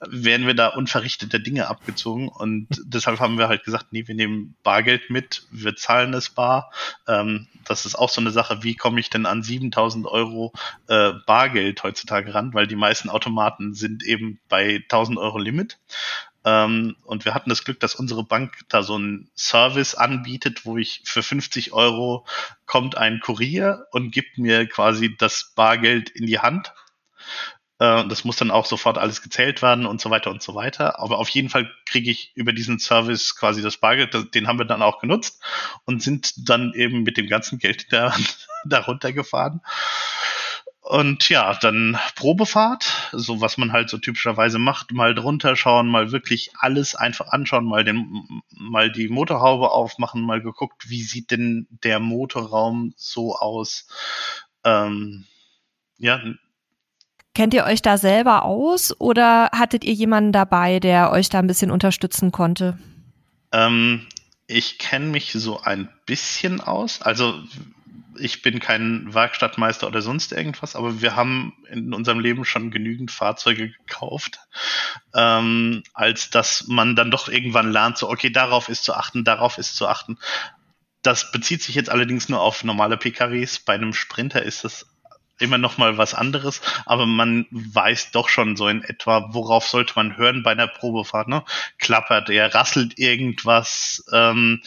werden 0.00 0.46
wir 0.46 0.54
da 0.54 0.68
unverrichtete 0.68 1.40
Dinge 1.40 1.68
abgezogen 1.68 2.28
und 2.28 2.68
deshalb 2.84 3.20
haben 3.20 3.38
wir 3.38 3.48
halt 3.48 3.64
gesagt, 3.64 3.86
nee, 3.90 4.06
wir 4.06 4.14
nehmen 4.14 4.54
Bargeld 4.62 5.10
mit, 5.10 5.46
wir 5.50 5.76
zahlen 5.76 6.12
es 6.14 6.30
bar. 6.30 6.70
Ähm, 7.08 7.48
das 7.64 7.86
ist 7.86 7.96
auch 7.96 8.10
so 8.10 8.20
eine 8.20 8.30
Sache, 8.30 8.62
wie 8.62 8.74
komme 8.74 9.00
ich 9.00 9.10
denn 9.10 9.26
an 9.26 9.42
7000 9.42 10.06
Euro 10.06 10.52
äh, 10.88 11.12
Bargeld 11.26 11.82
heutzutage 11.82 12.34
ran, 12.34 12.54
weil 12.54 12.66
die 12.66 12.76
meisten 12.76 13.08
Automaten 13.08 13.74
sind 13.74 14.04
eben 14.04 14.38
bei 14.48 14.76
1000 14.76 15.18
Euro 15.18 15.38
Limit. 15.38 15.78
Ähm, 16.44 16.96
und 17.04 17.24
wir 17.24 17.34
hatten 17.34 17.50
das 17.50 17.64
Glück, 17.64 17.80
dass 17.80 17.96
unsere 17.96 18.22
Bank 18.22 18.60
da 18.68 18.84
so 18.84 18.94
einen 18.94 19.28
Service 19.34 19.96
anbietet, 19.96 20.64
wo 20.64 20.76
ich 20.78 21.02
für 21.04 21.24
50 21.24 21.72
Euro 21.72 22.24
kommt 22.66 22.96
ein 22.96 23.18
Kurier 23.20 23.86
und 23.90 24.12
gibt 24.12 24.38
mir 24.38 24.68
quasi 24.68 25.16
das 25.16 25.52
Bargeld 25.56 26.08
in 26.10 26.26
die 26.26 26.38
Hand 26.38 26.72
das 27.78 28.24
muss 28.24 28.36
dann 28.36 28.50
auch 28.50 28.64
sofort 28.64 28.96
alles 28.96 29.20
gezählt 29.20 29.60
werden 29.60 29.84
und 29.84 30.00
so 30.00 30.08
weiter 30.08 30.30
und 30.30 30.42
so 30.42 30.54
weiter. 30.54 30.98
Aber 30.98 31.18
auf 31.18 31.28
jeden 31.28 31.50
Fall 31.50 31.70
kriege 31.84 32.10
ich 32.10 32.32
über 32.34 32.52
diesen 32.52 32.78
Service 32.78 33.36
quasi 33.36 33.60
das 33.60 33.76
Bargeld, 33.76 34.34
den 34.34 34.46
haben 34.46 34.58
wir 34.58 34.64
dann 34.64 34.82
auch 34.82 34.98
genutzt 34.98 35.42
und 35.84 36.02
sind 36.02 36.48
dann 36.48 36.72
eben 36.74 37.02
mit 37.02 37.18
dem 37.18 37.26
ganzen 37.26 37.58
Geld 37.58 37.92
da, 37.92 38.16
da 38.64 38.80
runtergefahren. 38.80 39.60
Und 40.80 41.28
ja, 41.28 41.52
dann 41.54 41.98
Probefahrt, 42.14 43.10
so 43.10 43.40
was 43.40 43.58
man 43.58 43.72
halt 43.72 43.90
so 43.90 43.98
typischerweise 43.98 44.60
macht, 44.60 44.92
mal 44.92 45.16
drunter 45.16 45.56
schauen, 45.56 45.88
mal 45.88 46.12
wirklich 46.12 46.52
alles 46.60 46.94
einfach 46.94 47.26
anschauen, 47.32 47.64
mal 47.64 47.82
den, 47.82 48.24
mal 48.50 48.92
die 48.92 49.08
Motorhaube 49.08 49.72
aufmachen, 49.72 50.22
mal 50.22 50.40
geguckt, 50.40 50.88
wie 50.88 51.02
sieht 51.02 51.32
denn 51.32 51.66
der 51.70 51.98
Motorraum 51.98 52.94
so 52.96 53.34
aus. 53.34 53.88
Ähm, 54.62 55.26
ja, 55.98 56.22
Kennt 57.36 57.52
ihr 57.52 57.64
euch 57.64 57.82
da 57.82 57.98
selber 57.98 58.46
aus 58.46 58.98
oder 58.98 59.50
hattet 59.52 59.84
ihr 59.84 59.92
jemanden 59.92 60.32
dabei, 60.32 60.80
der 60.80 61.10
euch 61.10 61.28
da 61.28 61.38
ein 61.38 61.46
bisschen 61.46 61.70
unterstützen 61.70 62.32
konnte? 62.32 62.78
Ähm, 63.52 64.06
ich 64.46 64.78
kenne 64.78 65.04
mich 65.04 65.32
so 65.32 65.60
ein 65.60 65.90
bisschen 66.06 66.62
aus. 66.62 67.02
Also 67.02 67.38
ich 68.18 68.40
bin 68.40 68.58
kein 68.58 69.12
Werkstattmeister 69.12 69.86
oder 69.86 70.00
sonst 70.00 70.32
irgendwas, 70.32 70.76
aber 70.76 71.02
wir 71.02 71.14
haben 71.14 71.52
in 71.70 71.92
unserem 71.92 72.20
Leben 72.20 72.46
schon 72.46 72.70
genügend 72.70 73.10
Fahrzeuge 73.10 73.68
gekauft, 73.68 74.38
ähm, 75.14 75.82
als 75.92 76.30
dass 76.30 76.66
man 76.68 76.96
dann 76.96 77.10
doch 77.10 77.28
irgendwann 77.28 77.70
lernt, 77.70 77.98
so, 77.98 78.08
okay, 78.08 78.30
darauf 78.30 78.70
ist 78.70 78.82
zu 78.82 78.94
achten, 78.94 79.24
darauf 79.24 79.58
ist 79.58 79.76
zu 79.76 79.86
achten. 79.86 80.16
Das 81.02 81.32
bezieht 81.32 81.62
sich 81.62 81.74
jetzt 81.74 81.90
allerdings 81.90 82.30
nur 82.30 82.40
auf 82.40 82.64
normale 82.64 82.96
PKWs. 82.96 83.58
Bei 83.58 83.74
einem 83.74 83.92
Sprinter 83.92 84.42
ist 84.42 84.64
das 84.64 84.86
immer 85.38 85.58
noch 85.58 85.78
mal 85.78 85.98
was 85.98 86.14
anderes, 86.14 86.60
aber 86.86 87.06
man 87.06 87.46
weiß 87.50 88.10
doch 88.12 88.28
schon 88.28 88.56
so 88.56 88.68
in 88.68 88.82
etwa, 88.82 89.28
worauf 89.32 89.66
sollte 89.66 89.94
man 89.96 90.16
hören 90.16 90.42
bei 90.42 90.52
einer 90.52 90.68
Probefahrt. 90.68 91.28
Ne? 91.28 91.44
Klappert 91.78 92.30
er, 92.30 92.54
rasselt 92.54 92.98
irgendwas? 92.98 94.04
Ähm, 94.12 94.62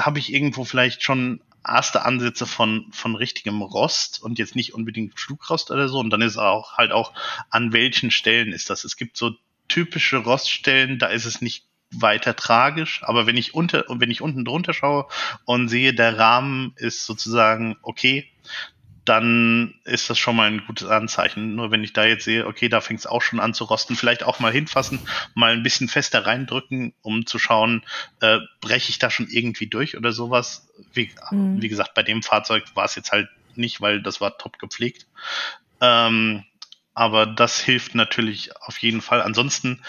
habe 0.00 0.18
ich 0.18 0.32
irgendwo 0.32 0.64
vielleicht 0.64 1.02
schon 1.02 1.40
erste 1.66 2.04
Ansätze 2.04 2.46
von, 2.46 2.86
von 2.92 3.14
richtigem 3.14 3.62
Rost 3.62 4.22
und 4.22 4.38
jetzt 4.38 4.56
nicht 4.56 4.74
unbedingt 4.74 5.18
Flugrost 5.18 5.70
oder 5.70 5.88
so. 5.88 5.98
Und 5.98 6.10
dann 6.10 6.22
ist 6.22 6.36
auch 6.36 6.76
halt 6.76 6.92
auch, 6.92 7.12
an 7.50 7.72
welchen 7.72 8.10
Stellen 8.10 8.52
ist 8.52 8.70
das? 8.70 8.84
Es 8.84 8.96
gibt 8.96 9.16
so 9.16 9.32
typische 9.68 10.18
Roststellen, 10.18 10.98
da 10.98 11.06
ist 11.06 11.24
es 11.24 11.40
nicht 11.40 11.64
weiter 11.92 12.34
tragisch, 12.34 13.02
aber 13.04 13.26
wenn 13.26 13.36
ich 13.36 13.54
unter, 13.54 13.84
wenn 13.88 14.10
ich 14.10 14.22
unten 14.22 14.44
drunter 14.44 14.72
schaue 14.72 15.06
und 15.44 15.68
sehe, 15.68 15.94
der 15.94 16.18
Rahmen 16.18 16.72
ist 16.76 17.04
sozusagen 17.04 17.76
okay, 17.82 18.28
dann 19.04 19.74
ist 19.84 20.10
das 20.10 20.18
schon 20.18 20.36
mal 20.36 20.48
ein 20.48 20.64
gutes 20.64 20.86
Anzeichen. 20.86 21.56
Nur 21.56 21.70
wenn 21.70 21.82
ich 21.82 21.92
da 21.92 22.04
jetzt 22.04 22.24
sehe, 22.24 22.46
okay, 22.46 22.68
da 22.68 22.80
fängt 22.80 23.00
es 23.00 23.06
auch 23.06 23.22
schon 23.22 23.40
an 23.40 23.54
zu 23.54 23.64
rosten, 23.64 23.96
vielleicht 23.96 24.22
auch 24.22 24.38
mal 24.38 24.52
hinfassen, 24.52 25.00
mal 25.34 25.52
ein 25.52 25.62
bisschen 25.62 25.88
fester 25.88 26.24
reindrücken, 26.24 26.94
um 27.02 27.26
zu 27.26 27.38
schauen, 27.38 27.84
äh, 28.20 28.38
breche 28.60 28.90
ich 28.90 28.98
da 28.98 29.10
schon 29.10 29.26
irgendwie 29.28 29.66
durch 29.66 29.96
oder 29.96 30.12
sowas. 30.12 30.68
Wie, 30.92 31.10
mhm. 31.30 31.60
wie 31.60 31.68
gesagt, 31.68 31.94
bei 31.94 32.04
dem 32.04 32.22
Fahrzeug 32.22 32.64
war 32.74 32.84
es 32.84 32.94
jetzt 32.94 33.10
halt 33.10 33.28
nicht, 33.56 33.80
weil 33.80 34.02
das 34.02 34.20
war 34.20 34.38
top 34.38 34.58
gepflegt. 34.58 35.06
Ähm, 35.80 36.44
aber 36.94 37.26
das 37.26 37.58
hilft 37.58 37.94
natürlich 37.94 38.56
auf 38.62 38.78
jeden 38.78 39.00
Fall. 39.00 39.20
Ansonsten, 39.20 39.82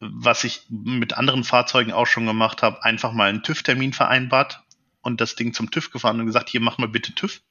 was 0.00 0.44
ich 0.44 0.62
mit 0.70 1.14
anderen 1.14 1.44
Fahrzeugen 1.44 1.92
auch 1.92 2.06
schon 2.06 2.24
gemacht 2.24 2.62
habe, 2.62 2.82
einfach 2.84 3.12
mal 3.12 3.28
einen 3.28 3.42
TÜV-Termin 3.42 3.92
vereinbart 3.92 4.62
und 5.02 5.20
das 5.20 5.34
Ding 5.34 5.52
zum 5.52 5.70
TÜV 5.70 5.90
gefahren 5.90 6.20
und 6.20 6.26
gesagt, 6.26 6.48
hier 6.48 6.60
mach 6.60 6.78
mal 6.78 6.88
bitte 6.88 7.14
TÜV 7.14 7.42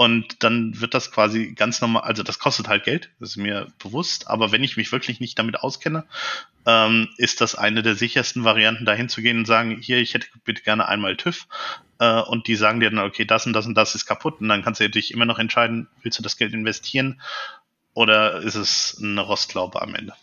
und 0.00 0.42
dann 0.42 0.80
wird 0.80 0.94
das 0.94 1.12
quasi 1.12 1.52
ganz 1.52 1.82
normal, 1.82 2.04
also 2.04 2.22
das 2.22 2.38
kostet 2.38 2.68
halt 2.68 2.84
Geld, 2.84 3.10
das 3.20 3.30
ist 3.30 3.36
mir 3.36 3.66
bewusst, 3.82 4.28
aber 4.28 4.50
wenn 4.50 4.64
ich 4.64 4.78
mich 4.78 4.92
wirklich 4.92 5.20
nicht 5.20 5.38
damit 5.38 5.60
auskenne, 5.60 6.06
ähm, 6.64 7.08
ist 7.18 7.42
das 7.42 7.54
eine 7.54 7.82
der 7.82 7.96
sichersten 7.96 8.44
Varianten, 8.44 8.86
dahin 8.86 9.10
zu 9.10 9.20
gehen 9.20 9.38
und 9.38 9.44
sagen, 9.44 9.78
hier, 9.78 9.98
ich 9.98 10.14
hätte 10.14 10.26
bitte 10.44 10.62
gerne 10.62 10.88
einmal 10.88 11.18
TÜV 11.18 11.46
äh, 11.98 12.20
und 12.22 12.46
die 12.46 12.56
sagen 12.56 12.80
dir 12.80 12.90
dann, 12.90 13.04
okay, 13.04 13.26
das 13.26 13.46
und 13.46 13.52
das 13.52 13.66
und 13.66 13.74
das 13.74 13.94
ist 13.94 14.06
kaputt 14.06 14.40
und 14.40 14.48
dann 14.48 14.62
kannst 14.62 14.80
du 14.80 14.88
dich 14.88 15.12
immer 15.12 15.26
noch 15.26 15.38
entscheiden, 15.38 15.86
willst 16.02 16.18
du 16.18 16.22
das 16.22 16.38
Geld 16.38 16.54
investieren 16.54 17.20
oder 17.92 18.40
ist 18.40 18.54
es 18.54 18.98
eine 19.02 19.20
Rostlaube 19.20 19.82
am 19.82 19.94
Ende? 19.94 20.14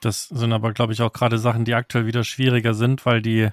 Das 0.00 0.28
sind 0.28 0.52
aber, 0.52 0.72
glaube 0.72 0.92
ich, 0.92 1.02
auch 1.02 1.12
gerade 1.12 1.38
Sachen, 1.38 1.64
die 1.64 1.74
aktuell 1.74 2.06
wieder 2.06 2.24
schwieriger 2.24 2.74
sind, 2.74 3.06
weil 3.06 3.22
die 3.22 3.48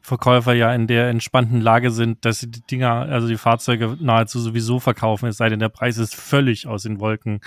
Verkäufer 0.00 0.54
ja 0.54 0.72
in 0.74 0.86
der 0.86 1.08
entspannten 1.08 1.60
Lage 1.60 1.90
sind, 1.90 2.24
dass 2.24 2.40
sie 2.40 2.50
die 2.50 2.62
Dinger, 2.62 2.92
also 2.92 3.28
die 3.28 3.36
Fahrzeuge 3.36 3.96
nahezu 4.00 4.40
sowieso 4.40 4.80
verkaufen, 4.80 5.28
es 5.28 5.36
sei 5.36 5.48
denn, 5.48 5.58
der 5.58 5.68
Preis 5.68 5.98
ist 5.98 6.14
völlig 6.14 6.66
aus 6.66 6.82
den 6.82 7.00
Wolken 7.00 7.40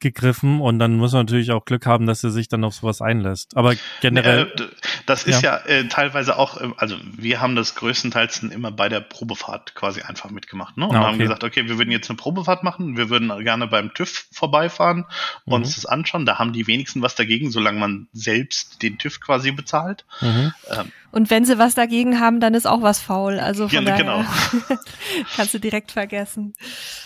gegriffen 0.00 0.60
und 0.60 0.78
dann 0.78 0.96
muss 0.96 1.12
man 1.12 1.22
natürlich 1.22 1.50
auch 1.50 1.64
Glück 1.64 1.86
haben, 1.86 2.06
dass 2.06 2.22
er 2.22 2.30
sich 2.30 2.48
dann 2.48 2.64
auf 2.64 2.74
sowas 2.74 3.00
einlässt. 3.00 3.56
Aber 3.56 3.74
generell. 4.00 4.52
Äh, 4.56 4.62
das 5.06 5.24
ist 5.24 5.42
ja, 5.42 5.60
ja 5.66 5.66
äh, 5.66 5.88
teilweise 5.88 6.38
auch, 6.38 6.60
äh, 6.60 6.70
also 6.76 6.96
wir 7.16 7.40
haben 7.40 7.56
das 7.56 7.74
größtenteils 7.74 8.42
immer 8.42 8.70
bei 8.70 8.88
der 8.88 9.00
Probefahrt 9.00 9.74
quasi 9.74 10.02
einfach 10.02 10.30
mitgemacht. 10.30 10.76
Ne? 10.76 10.86
Und 10.86 10.96
ah, 10.96 11.00
okay. 11.00 11.08
haben 11.08 11.18
gesagt, 11.18 11.44
okay, 11.44 11.68
wir 11.68 11.78
würden 11.78 11.90
jetzt 11.90 12.10
eine 12.10 12.16
Probefahrt 12.16 12.62
machen, 12.62 12.96
wir 12.96 13.08
würden 13.10 13.32
gerne 13.44 13.66
beim 13.66 13.94
TÜV 13.94 14.26
vorbeifahren 14.30 15.06
und 15.44 15.46
mhm. 15.46 15.52
uns 15.54 15.74
das 15.74 15.86
anschauen. 15.86 16.26
Da 16.26 16.38
haben 16.38 16.52
die 16.52 16.66
wenigsten 16.66 17.02
was 17.02 17.14
dagegen, 17.14 17.50
solange 17.50 17.78
man 17.78 18.08
selbst 18.12 18.82
den 18.82 18.98
TÜV 18.98 19.20
quasi 19.20 19.52
bezahlt. 19.52 20.04
Mhm. 20.20 20.52
Ähm, 20.70 20.92
Und 21.14 21.30
wenn 21.30 21.44
sie 21.44 21.58
was 21.58 21.76
dagegen 21.76 22.18
haben, 22.18 22.40
dann 22.40 22.54
ist 22.54 22.66
auch 22.66 22.82
was 22.82 22.98
faul. 22.98 23.38
Also 23.38 23.68
von 23.68 23.84
Ja, 23.84 23.96
daher 23.96 23.98
genau. 23.98 24.24
kannst 25.36 25.54
du 25.54 25.60
direkt 25.60 25.92
vergessen. 25.92 26.54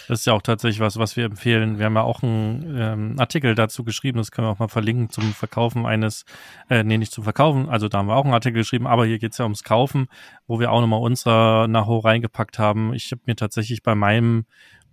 Das 0.09 0.21
ist 0.21 0.27
ja 0.27 0.33
auch 0.33 0.40
tatsächlich 0.40 0.81
was, 0.81 0.99
was 0.99 1.14
wir 1.18 1.27
empfehlen. 1.27 1.79
Wir 1.79 1.85
haben 1.85 1.94
ja 1.94 2.05
auch 2.05 2.23
einen 2.23 2.75
ähm, 2.75 3.14
Artikel 3.18 3.55
dazu 3.55 3.85
geschrieben, 3.85 4.16
das 4.16 4.31
können 4.31 4.47
wir 4.47 4.51
auch 4.53 4.61
mal 4.61 4.68
verlinken 4.68 5.11
zum 5.11 5.35
Verkaufen 5.35 5.85
eines, 5.85 6.25
äh, 6.71 6.85
nee, 6.85 6.97
nicht 6.97 7.12
zum 7.12 7.23
Verkaufen, 7.23 7.68
also 7.68 7.88
da 7.90 7.99
haben 7.99 8.09
wir 8.09 8.16
auch 8.16 8.25
einen 8.25 8.33
Artikel 8.33 8.61
geschrieben, 8.61 8.87
aber 8.87 9.05
hier 9.05 9.18
geht's 9.18 9.37
ja 9.37 9.44
ums 9.44 9.62
Kaufen, 9.62 10.07
wo 10.47 10.59
wir 10.59 10.73
auch 10.73 10.81
nochmal 10.81 11.03
unser 11.03 11.68
Naho 11.68 11.99
reingepackt 11.99 12.59
haben. 12.59 12.94
Ich 12.94 13.12
habe 13.12 13.21
mir 13.27 13.37
tatsächlich 13.37 13.83
bei 13.83 13.94
meinem 13.94 14.47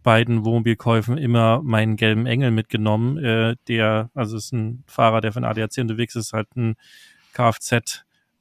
beiden 0.04 0.44
Wohnmobilkäufen 0.44 1.18
immer 1.18 1.62
meinen 1.64 1.96
gelben 1.96 2.26
Engel 2.26 2.52
mitgenommen, 2.52 3.18
äh, 3.18 3.56
der, 3.70 4.10
also 4.14 4.36
ist 4.36 4.52
ein 4.52 4.84
Fahrer, 4.88 5.22
der 5.22 5.32
von 5.32 5.46
ADAC 5.46 5.78
unterwegs 5.78 6.18
ist, 6.18 6.34
halt 6.34 6.54
ein 6.58 6.76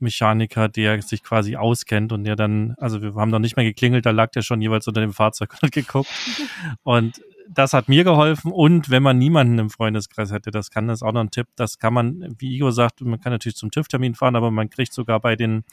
Kfz-Mechaniker, 0.05 0.69
der 0.69 1.01
sich 1.03 1.23
quasi 1.23 1.57
auskennt 1.57 2.13
und 2.13 2.25
der 2.25 2.37
dann, 2.37 2.75
also 2.79 3.03
wir 3.03 3.15
haben 3.15 3.31
noch 3.31 3.39
nicht 3.39 3.57
mehr 3.57 3.65
geklingelt, 3.65 4.07
da 4.07 4.11
lag 4.11 4.31
der 4.31 4.43
schon 4.43 4.61
jeweils 4.61 4.87
unter 4.87 5.01
dem 5.01 5.13
Fahrzeug 5.13 5.55
und 5.63 5.73
geguckt. 5.73 6.11
Und 6.83 7.21
das 7.49 7.73
hat 7.73 7.89
mir 7.89 8.05
geholfen 8.05 8.53
und 8.53 8.91
wenn 8.91 9.03
man 9.03 9.19
niemanden 9.19 9.59
im 9.59 9.71
Freundeskreis 9.71 10.33
hätte, 10.33 10.51
das 10.51 10.71
kann 10.71 10.89
das 10.89 10.99
ist 10.99 11.03
auch 11.03 11.13
noch 11.13 11.21
ein 11.21 11.31
Tipp, 11.31 11.47
das 11.57 11.79
kann 11.79 11.93
man, 11.93 12.35
wie 12.39 12.55
Igor 12.55 12.73
sagt, 12.73 13.01
man 13.03 13.21
kann 13.21 13.33
natürlich 13.33 13.57
zum 13.57 13.71
TÜV-Termin 13.71 14.15
fahren, 14.15 14.37
aber 14.37 14.51
man 14.51 14.71
kriegt 14.71 14.93
sogar 14.93 15.21
bei 15.21 15.37
den 15.37 15.65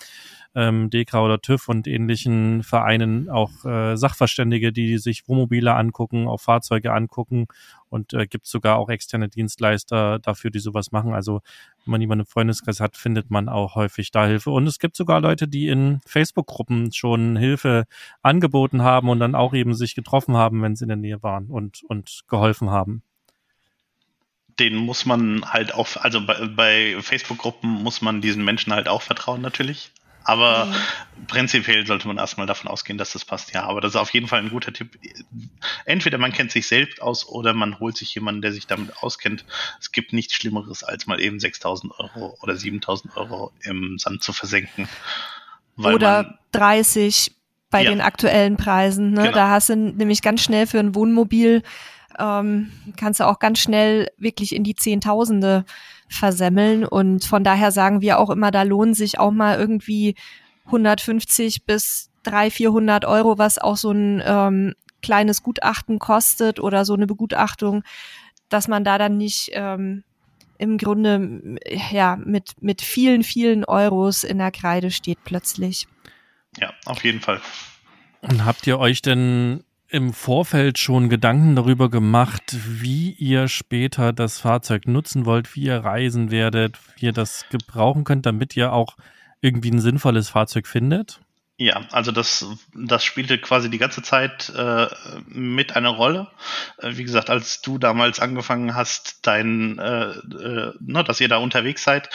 ähm, 0.53 0.89
DEKRA 0.89 1.23
oder 1.23 1.41
TÜV 1.41 1.69
und 1.69 1.87
ähnlichen 1.87 2.63
Vereinen 2.63 3.29
auch 3.29 3.63
äh, 3.63 3.95
Sachverständige, 3.95 4.73
die 4.73 4.97
sich 4.97 5.27
Wohnmobile 5.27 5.73
angucken, 5.73 6.27
auch 6.27 6.41
Fahrzeuge 6.41 6.93
angucken 6.93 7.47
und 7.91 8.13
äh, 8.13 8.25
gibt 8.25 8.47
sogar 8.47 8.77
auch 8.77 8.89
externe 8.89 9.29
Dienstleister 9.29 10.19
dafür, 10.19 10.49
die 10.49 10.59
sowas 10.59 10.91
machen. 10.91 11.13
Also 11.13 11.41
wenn 11.85 11.91
man 11.91 12.01
jemanden 12.01 12.21
im 12.21 12.27
Freundeskreis 12.27 12.79
hat, 12.79 12.95
findet 12.95 13.29
man 13.31 13.49
auch 13.49 13.75
häufig 13.75 14.11
da 14.11 14.25
Hilfe. 14.25 14.51
Und 14.51 14.67
es 14.67 14.79
gibt 14.79 14.95
sogar 14.95 15.19
Leute, 15.19 15.47
die 15.47 15.67
in 15.67 15.99
Facebook-Gruppen 16.05 16.91
schon 16.93 17.35
Hilfe 17.35 17.85
angeboten 18.21 18.81
haben 18.81 19.09
und 19.09 19.19
dann 19.19 19.35
auch 19.35 19.53
eben 19.53 19.73
sich 19.73 19.95
getroffen 19.95 20.35
haben, 20.35 20.61
wenn 20.61 20.75
sie 20.75 20.85
in 20.85 20.89
der 20.89 20.97
Nähe 20.97 21.21
waren 21.23 21.47
und, 21.47 21.60
und 21.87 22.23
geholfen 22.27 22.69
haben. 22.69 23.03
Den 24.59 24.75
muss 24.75 25.05
man 25.05 25.45
halt 25.51 25.73
auch, 25.73 25.95
also 25.97 26.25
bei, 26.25 26.45
bei 26.47 27.01
Facebook-Gruppen 27.01 27.69
muss 27.69 28.01
man 28.01 28.21
diesen 28.21 28.43
Menschen 28.43 28.73
halt 28.73 28.87
auch 28.87 29.01
vertrauen 29.01 29.41
natürlich. 29.41 29.91
Aber 30.23 30.67
Mhm. 30.67 31.27
prinzipiell 31.27 31.87
sollte 31.87 32.07
man 32.07 32.17
erstmal 32.17 32.45
davon 32.45 32.69
ausgehen, 32.69 32.97
dass 32.99 33.13
das 33.13 33.25
passt. 33.25 33.53
Ja, 33.53 33.63
aber 33.63 33.81
das 33.81 33.93
ist 33.93 33.95
auf 33.95 34.13
jeden 34.13 34.27
Fall 34.27 34.39
ein 34.39 34.49
guter 34.51 34.71
Tipp. 34.71 34.99
Entweder 35.85 36.19
man 36.19 36.31
kennt 36.31 36.51
sich 36.51 36.67
selbst 36.67 37.01
aus 37.01 37.27
oder 37.27 37.53
man 37.53 37.79
holt 37.79 37.97
sich 37.97 38.13
jemanden, 38.13 38.41
der 38.43 38.53
sich 38.53 38.67
damit 38.67 38.95
auskennt. 38.97 39.45
Es 39.79 39.91
gibt 39.91 40.13
nichts 40.13 40.35
Schlimmeres, 40.35 40.83
als 40.83 41.07
mal 41.07 41.19
eben 41.19 41.39
6000 41.39 41.93
Euro 41.99 42.37
oder 42.41 42.55
7000 42.55 43.17
Euro 43.17 43.51
im 43.61 43.97
Sand 43.97 44.21
zu 44.21 44.31
versenken. 44.31 44.87
Weil 45.75 45.95
Oder 45.95 46.23
man, 46.23 46.37
30 46.51 47.31
bei 47.71 47.83
Ja. 47.83 47.89
den 47.89 48.01
aktuellen 48.01 48.57
Preisen. 48.57 49.11
Ne? 49.11 49.21
Genau. 49.23 49.33
Da 49.33 49.49
hast 49.49 49.69
du 49.69 49.75
nämlich 49.75 50.21
ganz 50.21 50.41
schnell 50.41 50.67
für 50.67 50.79
ein 50.79 50.93
Wohnmobil, 50.93 51.63
ähm, 52.19 52.71
kannst 52.97 53.19
du 53.19 53.27
auch 53.27 53.39
ganz 53.39 53.59
schnell 53.59 54.09
wirklich 54.17 54.53
in 54.53 54.63
die 54.63 54.75
Zehntausende 54.75 55.65
versemmeln. 56.09 56.85
Und 56.85 57.23
von 57.25 57.43
daher 57.43 57.71
sagen 57.71 58.01
wir 58.01 58.19
auch 58.19 58.29
immer, 58.29 58.51
da 58.51 58.63
lohnen 58.63 58.93
sich 58.93 59.17
auch 59.17 59.31
mal 59.31 59.57
irgendwie 59.57 60.15
150 60.65 61.65
bis 61.65 62.09
300, 62.23 62.53
400 62.53 63.05
Euro, 63.05 63.37
was 63.37 63.57
auch 63.57 63.77
so 63.77 63.91
ein 63.91 64.21
ähm, 64.25 64.73
kleines 65.01 65.41
Gutachten 65.41 65.97
kostet 65.97 66.59
oder 66.59 66.85
so 66.85 66.93
eine 66.93 67.07
Begutachtung, 67.07 67.83
dass 68.49 68.67
man 68.67 68.83
da 68.83 68.97
dann 68.97 69.17
nicht 69.17 69.49
ähm, 69.53 70.03
im 70.59 70.77
Grunde 70.77 71.57
ja 71.91 72.17
mit 72.17 72.61
mit 72.61 72.81
vielen 72.83 73.23
vielen 73.23 73.65
Euros 73.65 74.23
in 74.23 74.37
der 74.37 74.51
Kreide 74.51 74.91
steht 74.91 75.17
plötzlich. 75.23 75.87
Ja, 76.57 76.73
auf 76.85 77.03
jeden 77.03 77.21
Fall. 77.21 77.41
Und 78.21 78.45
habt 78.45 78.67
ihr 78.67 78.79
euch 78.79 79.01
denn 79.01 79.63
im 79.87 80.13
Vorfeld 80.13 80.77
schon 80.77 81.09
Gedanken 81.09 81.55
darüber 81.55 81.89
gemacht, 81.89 82.55
wie 82.65 83.11
ihr 83.11 83.49
später 83.49 84.13
das 84.13 84.39
Fahrzeug 84.39 84.87
nutzen 84.87 85.25
wollt, 85.25 85.53
wie 85.55 85.63
ihr 85.63 85.77
reisen 85.77 86.31
werdet, 86.31 86.77
wie 86.95 87.07
ihr 87.07 87.11
das 87.13 87.45
gebrauchen 87.49 88.05
könnt, 88.05 88.25
damit 88.25 88.55
ihr 88.55 88.71
auch 88.71 88.95
irgendwie 89.41 89.71
ein 89.71 89.81
sinnvolles 89.81 90.29
Fahrzeug 90.29 90.67
findet? 90.67 91.19
Ja, 91.57 91.85
also 91.91 92.11
das, 92.11 92.43
das 92.73 93.03
spielte 93.05 93.37
quasi 93.37 93.69
die 93.69 93.77
ganze 93.77 94.01
Zeit 94.01 94.49
äh, 94.55 94.87
mit 95.27 95.75
einer 95.75 95.89
Rolle. 95.89 96.27
Äh, 96.79 96.97
wie 96.97 97.03
gesagt, 97.03 97.29
als 97.29 97.61
du 97.61 97.77
damals 97.77 98.19
angefangen 98.19 98.73
hast, 98.73 99.27
dein, 99.27 99.77
äh, 99.77 100.09
äh, 100.09 100.73
ne, 100.79 101.03
dass 101.03 101.21
ihr 101.21 101.27
da 101.27 101.37
unterwegs 101.37 101.83
seid, 101.83 102.09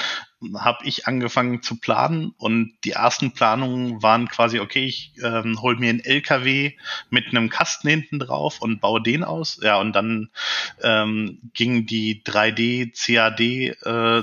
habe 0.59 0.85
ich 0.85 1.07
angefangen 1.07 1.63
zu 1.63 1.77
planen 1.79 2.35
und 2.39 2.75
die 2.83 2.91
ersten 2.93 3.33
Planungen 3.35 4.03
waren 4.03 4.27
quasi, 4.29 4.59
okay, 4.59 4.85
ich 4.85 5.13
ähm, 5.23 5.63
hol 5.63 5.77
mir 5.77 5.91
einen 5.91 6.01
LKW 6.01 6.73
mit 7.11 7.29
einem 7.29 7.49
Kasten 7.49 7.89
hinten 7.89 8.19
drauf 8.19 8.61
und 8.61 8.81
baue 8.81 9.01
den 9.01 9.23
aus. 9.23 9.61
Ja, 9.63 9.79
und 9.79 9.93
dann 9.93 10.29
ähm, 10.83 11.39
ging 11.55 11.87
die 11.87 12.25
3D, 12.25 12.91
CAD 12.97 13.41
äh, 13.41 14.23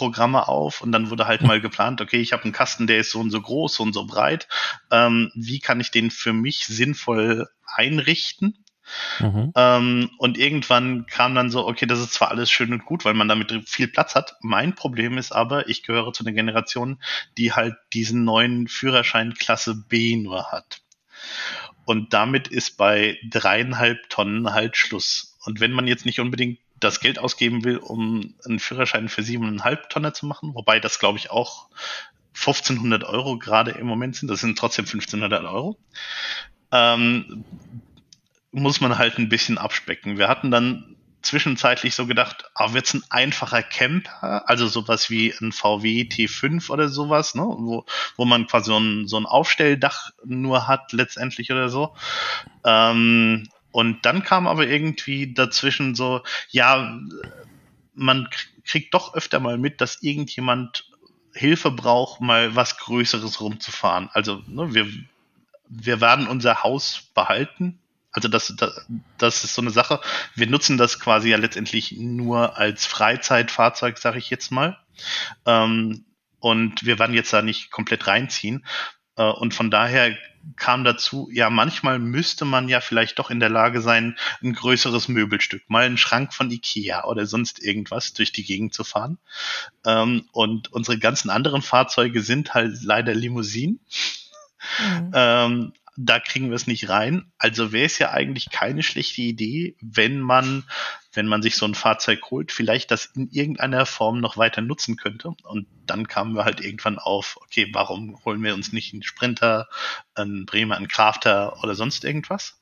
Programme 0.00 0.48
auf 0.48 0.80
und 0.80 0.92
dann 0.92 1.10
wurde 1.10 1.26
halt 1.26 1.42
mal 1.42 1.60
geplant, 1.60 2.00
okay, 2.00 2.20
ich 2.20 2.32
habe 2.32 2.44
einen 2.44 2.54
Kasten, 2.54 2.86
der 2.86 2.98
ist 2.98 3.10
so 3.10 3.20
und 3.20 3.30
so 3.30 3.40
groß, 3.40 3.74
so 3.74 3.82
und 3.82 3.92
so 3.92 4.06
breit. 4.06 4.48
Ähm, 4.90 5.30
wie 5.34 5.60
kann 5.60 5.78
ich 5.78 5.90
den 5.90 6.10
für 6.10 6.32
mich 6.32 6.64
sinnvoll 6.64 7.48
einrichten? 7.66 8.64
Mhm. 9.18 9.52
Ähm, 9.54 10.10
und 10.16 10.38
irgendwann 10.38 11.04
kam 11.04 11.34
dann 11.34 11.50
so, 11.50 11.66
okay, 11.66 11.84
das 11.84 12.00
ist 12.00 12.14
zwar 12.14 12.30
alles 12.30 12.50
schön 12.50 12.72
und 12.72 12.86
gut, 12.86 13.04
weil 13.04 13.12
man 13.12 13.28
damit 13.28 13.68
viel 13.68 13.88
Platz 13.88 14.14
hat. 14.14 14.36
Mein 14.40 14.74
Problem 14.74 15.18
ist 15.18 15.32
aber, 15.32 15.68
ich 15.68 15.82
gehöre 15.82 16.14
zu 16.14 16.24
einer 16.24 16.32
Generation, 16.32 16.98
die 17.36 17.52
halt 17.52 17.74
diesen 17.92 18.24
neuen 18.24 18.68
Führerschein 18.68 19.34
Klasse 19.34 19.74
B 19.74 20.16
nur 20.16 20.50
hat. 20.50 20.80
Und 21.84 22.14
damit 22.14 22.48
ist 22.48 22.78
bei 22.78 23.18
dreieinhalb 23.28 24.08
Tonnen 24.08 24.50
halt 24.52 24.78
Schluss. 24.78 25.36
Und 25.44 25.60
wenn 25.60 25.72
man 25.72 25.86
jetzt 25.86 26.06
nicht 26.06 26.20
unbedingt 26.20 26.58
das 26.80 27.00
Geld 27.00 27.18
ausgeben 27.18 27.64
will, 27.64 27.76
um 27.76 28.34
einen 28.44 28.58
Führerschein 28.58 29.08
für 29.08 29.22
siebeneinhalb 29.22 29.90
Tonner 29.90 30.14
zu 30.14 30.26
machen, 30.26 30.54
wobei 30.54 30.80
das 30.80 30.98
glaube 30.98 31.18
ich 31.18 31.30
auch 31.30 31.68
1500 32.34 33.04
Euro 33.04 33.38
gerade 33.38 33.72
im 33.72 33.86
Moment 33.86 34.16
sind, 34.16 34.28
das 34.28 34.40
sind 34.40 34.58
trotzdem 34.58 34.86
1500 34.86 35.44
Euro, 35.44 35.78
ähm, 36.72 37.44
muss 38.52 38.80
man 38.80 38.98
halt 38.98 39.18
ein 39.18 39.28
bisschen 39.28 39.58
abspecken. 39.58 40.18
Wir 40.18 40.28
hatten 40.28 40.50
dann 40.50 40.96
zwischenzeitlich 41.22 41.94
so 41.94 42.06
gedacht, 42.06 42.50
ah, 42.54 42.72
wird's 42.72 42.94
ein 42.94 43.02
einfacher 43.10 43.62
Camper, 43.62 44.48
also 44.48 44.66
sowas 44.66 45.10
wie 45.10 45.34
ein 45.40 45.52
VW 45.52 46.02
T5 46.02 46.70
oder 46.70 46.88
sowas, 46.88 47.34
ne, 47.34 47.42
wo, 47.42 47.84
wo 48.16 48.24
man 48.24 48.46
quasi 48.46 48.66
so 48.66 48.78
ein, 48.78 49.06
so 49.06 49.18
ein 49.18 49.26
Aufstelldach 49.26 50.10
nur 50.24 50.66
hat 50.66 50.92
letztendlich 50.92 51.52
oder 51.52 51.68
so. 51.68 51.94
Ähm, 52.64 53.48
und 53.72 54.04
dann 54.04 54.22
kam 54.22 54.46
aber 54.46 54.66
irgendwie 54.66 55.32
dazwischen 55.32 55.94
so, 55.94 56.22
ja, 56.50 56.98
man 57.94 58.28
kriegt 58.64 58.94
doch 58.94 59.14
öfter 59.14 59.40
mal 59.40 59.58
mit, 59.58 59.80
dass 59.80 60.02
irgendjemand 60.02 60.90
Hilfe 61.32 61.70
braucht, 61.70 62.20
mal 62.20 62.56
was 62.56 62.76
Größeres 62.78 63.40
rumzufahren. 63.40 64.10
Also 64.12 64.42
ne, 64.46 64.74
wir, 64.74 64.86
wir 65.68 66.00
werden 66.00 66.26
unser 66.26 66.62
Haus 66.62 67.10
behalten. 67.14 67.78
Also 68.12 68.28
das, 68.28 68.52
das, 68.56 68.86
das 69.18 69.44
ist 69.44 69.54
so 69.54 69.62
eine 69.62 69.70
Sache. 69.70 70.00
Wir 70.34 70.48
nutzen 70.48 70.76
das 70.76 70.98
quasi 70.98 71.30
ja 71.30 71.36
letztendlich 71.36 71.92
nur 71.92 72.58
als 72.58 72.86
Freizeitfahrzeug, 72.86 73.98
sage 73.98 74.18
ich 74.18 74.30
jetzt 74.30 74.50
mal. 74.50 74.76
Ähm, 75.46 76.04
und 76.40 76.84
wir 76.84 76.98
werden 76.98 77.14
jetzt 77.14 77.32
da 77.32 77.42
nicht 77.42 77.70
komplett 77.70 78.08
reinziehen. 78.08 78.66
Äh, 79.16 79.22
und 79.24 79.54
von 79.54 79.70
daher 79.70 80.16
kam 80.56 80.84
dazu, 80.84 81.28
ja, 81.32 81.50
manchmal 81.50 81.98
müsste 81.98 82.44
man 82.44 82.68
ja 82.68 82.80
vielleicht 82.80 83.18
doch 83.18 83.30
in 83.30 83.40
der 83.40 83.48
Lage 83.48 83.80
sein, 83.80 84.16
ein 84.42 84.54
größeres 84.54 85.08
Möbelstück, 85.08 85.68
mal 85.68 85.84
einen 85.84 85.98
Schrank 85.98 86.32
von 86.32 86.50
Ikea 86.50 87.04
oder 87.04 87.26
sonst 87.26 87.62
irgendwas 87.62 88.12
durch 88.12 88.32
die 88.32 88.44
Gegend 88.44 88.74
zu 88.74 88.84
fahren. 88.84 89.18
Ähm, 89.84 90.26
und 90.32 90.72
unsere 90.72 90.98
ganzen 90.98 91.30
anderen 91.30 91.62
Fahrzeuge 91.62 92.22
sind 92.22 92.54
halt 92.54 92.82
leider 92.82 93.14
Limousinen. 93.14 93.80
Mhm. 94.78 95.10
Ähm, 95.14 95.72
da 95.96 96.18
kriegen 96.18 96.48
wir 96.48 96.56
es 96.56 96.66
nicht 96.66 96.88
rein. 96.88 97.30
Also 97.38 97.72
wäre 97.72 97.86
es 97.86 97.98
ja 97.98 98.10
eigentlich 98.10 98.50
keine 98.50 98.82
schlechte 98.82 99.20
Idee, 99.22 99.76
wenn 99.80 100.20
man, 100.20 100.64
wenn 101.12 101.26
man 101.26 101.42
sich 101.42 101.56
so 101.56 101.66
ein 101.66 101.74
Fahrzeug 101.74 102.20
holt, 102.30 102.52
vielleicht 102.52 102.90
das 102.90 103.06
in 103.06 103.28
irgendeiner 103.30 103.86
Form 103.86 104.20
noch 104.20 104.36
weiter 104.36 104.62
nutzen 104.62 104.96
könnte. 104.96 105.34
Und 105.44 105.66
dann 105.86 106.06
kamen 106.08 106.34
wir 106.34 106.44
halt 106.44 106.60
irgendwann 106.60 106.98
auf, 106.98 107.36
okay, 107.42 107.68
warum 107.72 108.22
holen 108.24 108.42
wir 108.42 108.54
uns 108.54 108.72
nicht 108.72 108.92
einen 108.92 109.02
Sprinter, 109.02 109.68
einen 110.14 110.46
Bremer, 110.46 110.76
einen 110.76 110.88
Crafter 110.88 111.62
oder 111.62 111.74
sonst 111.74 112.04
irgendwas? 112.04 112.59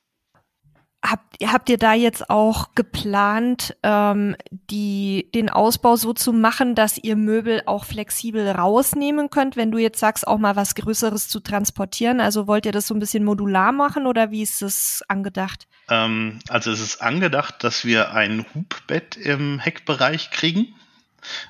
Habt, 1.01 1.37
habt 1.45 1.69
ihr 1.71 1.79
da 1.79 1.95
jetzt 1.95 2.29
auch 2.29 2.75
geplant, 2.75 3.77
ähm, 3.85 4.35
die, 4.51 5.31
den 5.33 5.49
Ausbau 5.49 5.95
so 5.95 6.13
zu 6.13 6.33
machen, 6.33 6.75
dass 6.75 6.99
ihr 6.99 7.15
Möbel 7.15 7.63
auch 7.67 7.85
flexibel 7.85 8.51
rausnehmen 8.51 9.31
könnt, 9.31 9.57
wenn 9.57 9.71
du 9.71 9.79
jetzt 9.79 10.01
sagst, 10.01 10.27
auch 10.27 10.39
mal 10.39 10.57
was 10.57 10.75
Größeres 10.75 11.29
zu 11.29 11.39
transportieren? 11.39 12.21
Also 12.21 12.49
wollt 12.49 12.67
ihr 12.67 12.73
das 12.73 12.89
so 12.89 12.95
ein 12.95 12.99
bisschen 12.99 13.25
modular 13.25 13.71
machen 13.71 14.07
oder 14.07 14.33
wie 14.33 14.43
ist 14.43 14.61
das 14.61 15.03
angedacht? 15.07 15.69
Ähm, 15.89 16.41
also 16.49 16.73
es 16.73 16.81
ist 16.81 17.01
angedacht, 17.01 17.63
dass 17.63 17.85
wir 17.85 18.13
ein 18.13 18.45
Hubbett 18.53 19.17
im 19.17 19.61
Heckbereich 19.61 20.33
kriegen 20.33 20.75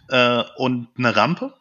äh, 0.09 0.45
und 0.57 0.89
eine 0.99 1.17
Rampe. 1.17 1.55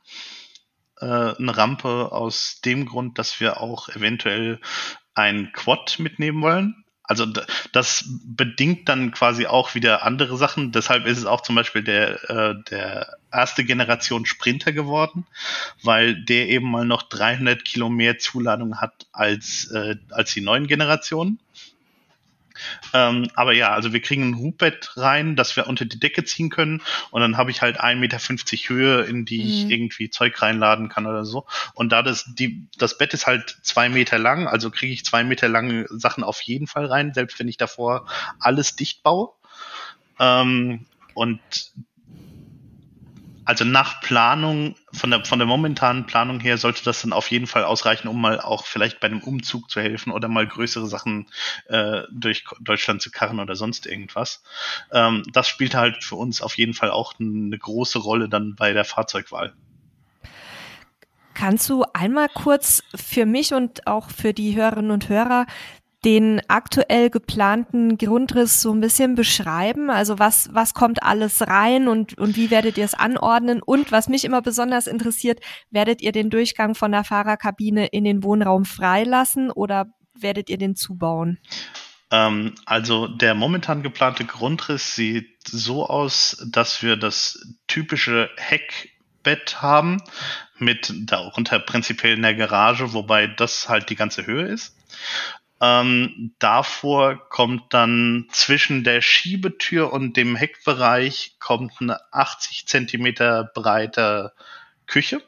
äh, 1.00 1.06
eine 1.06 1.56
Rampe 1.56 2.12
aus 2.12 2.60
dem 2.66 2.86
Grund, 2.86 3.18
dass 3.18 3.40
wir 3.40 3.62
auch 3.62 3.90
eventuell 3.90 4.60
ein 5.14 5.52
Quad 5.54 6.00
mitnehmen 6.00 6.42
wollen. 6.42 6.84
Also 7.08 7.26
das 7.72 8.04
bedingt 8.26 8.90
dann 8.90 9.12
quasi 9.12 9.48
auch 9.48 9.76
wieder 9.76 10.04
andere 10.04 10.38
Sachen. 10.38 10.74
Deshalb 10.74 11.06
ist 11.06 11.18
es 11.18 11.26
auch 11.26 11.42
zum 11.42 11.56
Beispiel 11.56 11.82
der, 11.82 12.30
äh, 12.30 12.56
der 12.70 13.18
erste 13.32 13.64
Generation 13.64 14.26
Sprinter 14.26 14.74
geworden, 14.74 15.26
weil 15.82 16.16
der 16.16 16.50
eben 16.50 16.70
mal 16.70 16.86
noch 16.86 17.04
300 17.04 17.64
Kilo 17.64 17.90
mehr 17.90 18.20
Zuladung 18.20 18.82
hat 18.82 19.08
als, 19.14 19.72
äh, 19.72 19.96
als 20.12 20.34
die 20.34 20.42
neuen 20.42 20.68
Generationen. 20.68 21.40
Ähm, 22.94 23.30
aber 23.36 23.54
ja, 23.54 23.72
also 23.72 23.94
wir 23.94 24.02
kriegen 24.02 24.30
ein 24.30 24.38
Hubbett 24.38 24.92
rein, 24.98 25.36
das 25.36 25.56
wir 25.56 25.68
unter 25.68 25.86
die 25.86 26.00
Decke 26.00 26.24
ziehen 26.24 26.50
können 26.50 26.82
und 27.12 27.22
dann 27.22 27.38
habe 27.38 27.52
ich 27.52 27.62
halt 27.62 27.82
1,50 27.82 27.96
Meter 27.96 28.20
Höhe, 28.70 29.02
in 29.04 29.26
die 29.26 29.40
mhm. 29.40 29.48
ich 29.48 29.70
irgendwie 29.70 30.10
Zeug 30.10 30.42
reinladen 30.42 30.90
kann 30.90 31.06
oder 31.06 31.26
so. 31.26 31.46
Und 31.74 31.92
da 31.92 32.02
das, 32.02 32.26
die, 32.34 32.68
das 32.78 32.98
Bett 32.98 33.14
ist 33.14 33.28
halt 33.28 33.58
zwei 33.62 33.90
Meter 33.90 34.18
lang, 34.18 34.48
also 34.48 34.72
kriege 34.72 34.94
ich 34.94 35.06
zwei 35.06 35.24
Meter 35.24 35.48
lange 35.48 35.86
Sachen 35.90 36.24
auf 36.24 36.42
jeden 36.42 36.68
Fall 36.68 36.86
rein, 36.86 37.14
selbst 37.14 37.40
wenn 37.40 37.48
ich 37.48 37.58
davor 37.58 38.08
alles 38.40 38.76
dicht 38.76 39.04
baue. 39.04 39.30
Ähm, 40.20 40.86
und 41.14 41.40
also 43.48 43.64
nach 43.64 44.02
Planung, 44.02 44.76
von 44.92 45.10
der, 45.10 45.24
von 45.24 45.40
der 45.40 45.48
momentanen 45.48 46.06
Planung 46.06 46.42
her, 46.42 46.58
sollte 46.58 46.84
das 46.84 47.02
dann 47.02 47.14
auf 47.14 47.32
jeden 47.32 47.48
Fall 47.48 47.64
ausreichen, 47.64 48.10
um 48.10 48.20
mal 48.20 48.42
auch 48.42 48.66
vielleicht 48.66 49.00
bei 49.00 49.08
einem 49.08 49.22
Umzug 49.22 49.72
zu 49.72 49.80
helfen 49.80 50.12
oder 50.12 50.28
mal 50.28 50.46
größere 50.46 50.86
Sachen 50.86 51.28
äh, 51.70 52.02
durch 52.12 52.44
Deutschland 52.60 53.02
zu 53.02 53.10
karren 53.10 53.40
oder 53.40 53.56
sonst 53.56 53.88
irgendwas. 53.88 54.44
Ähm, 54.92 55.24
das 55.32 55.48
spielt 55.48 55.76
halt 55.76 56.04
für 56.04 56.16
uns 56.16 56.42
auf 56.42 56.58
jeden 56.58 56.74
Fall 56.74 56.92
auch 56.92 57.14
eine 57.22 57.58
große 57.58 58.00
Rolle 58.00 58.28
dann 58.28 58.56
bei 58.56 58.74
der 58.74 58.84
Fahrzeugwahl. 58.84 59.54
Kannst 61.34 61.70
du 61.70 61.86
einmal 61.94 62.28
kurz 62.28 62.84
für 62.96 63.26
mich 63.26 63.54
und 63.54 63.88
auch 63.88 64.10
für 64.10 64.34
die 64.34 64.58
Hörerinnen 64.58 64.92
und 64.92 65.08
Hörer 65.08 65.46
den 66.06 66.42
aktuell 66.48 67.10
geplanten 67.10 67.98
Grundriss 67.98 68.62
so 68.62 68.72
ein 68.72 68.82
bisschen 68.82 69.16
beschreiben? 69.16 69.90
Also 69.90 70.20
was, 70.20 70.50
was 70.54 70.74
kommt 70.74 71.04
alles 71.04 71.48
rein 71.48 71.88
und, 71.88 72.18
und 72.18 72.36
wie 72.36 72.52
werdet 72.52 72.78
ihr 72.78 72.86
es 72.86 72.94
anordnen? 72.94 73.62
Und 73.62 73.92
was 73.92 74.08
mich 74.08 74.24
immer 74.24 74.42
besonders 74.42 74.88
interessiert, 74.88 75.40
werdet 75.72 76.02
ihr 76.02 76.12
den 76.12 76.30
Durchgang 76.30 76.76
von 76.76 76.92
der 76.92 77.04
Fahrerkabine 77.04 77.88
in 77.88 78.04
den 78.04 78.24
Wohnraum 78.24 78.66
freilassen 78.66 79.50
oder 79.52 79.88
werdet 80.14 80.50
ihr 80.50 80.58
den 80.58 80.76
zubauen? 80.76 81.40
Ähm, 82.12 82.56
also 82.66 83.08
der 83.08 83.34
momentan 83.34 83.84
geplante 83.84 84.26
Grundriss 84.26 84.96
sieht 84.96 85.48
so 85.48 85.88
aus, 85.88 86.46
dass 86.48 86.84
wir 86.84 86.96
das 86.96 87.58
typische 87.68 88.30
Heckbett 88.38 89.62
haben 89.62 90.02
mit 90.58 90.94
darunter 90.96 91.60
prinzipiell 91.60 92.14
in 92.14 92.22
der 92.22 92.36
Garage, 92.36 92.94
wobei 92.94 93.28
das 93.28 93.68
halt 93.68 93.90
die 93.90 93.96
ganze 93.96 94.26
Höhe 94.26 94.48
ist. 94.48 94.76
Ähm, 95.60 96.36
davor 96.40 97.30
kommt 97.30 97.74
dann 97.74 98.28
zwischen 98.32 98.84
der 98.84 99.02
Schiebetür 99.02 99.92
und 99.92 100.16
dem 100.16 100.36
Heckbereich 100.36 101.38
kommt 101.40 101.74
eine 101.80 102.00
80 102.14 102.68
Zentimeter 102.68 103.50
breite 103.56 104.34
Küche. 104.86 105.22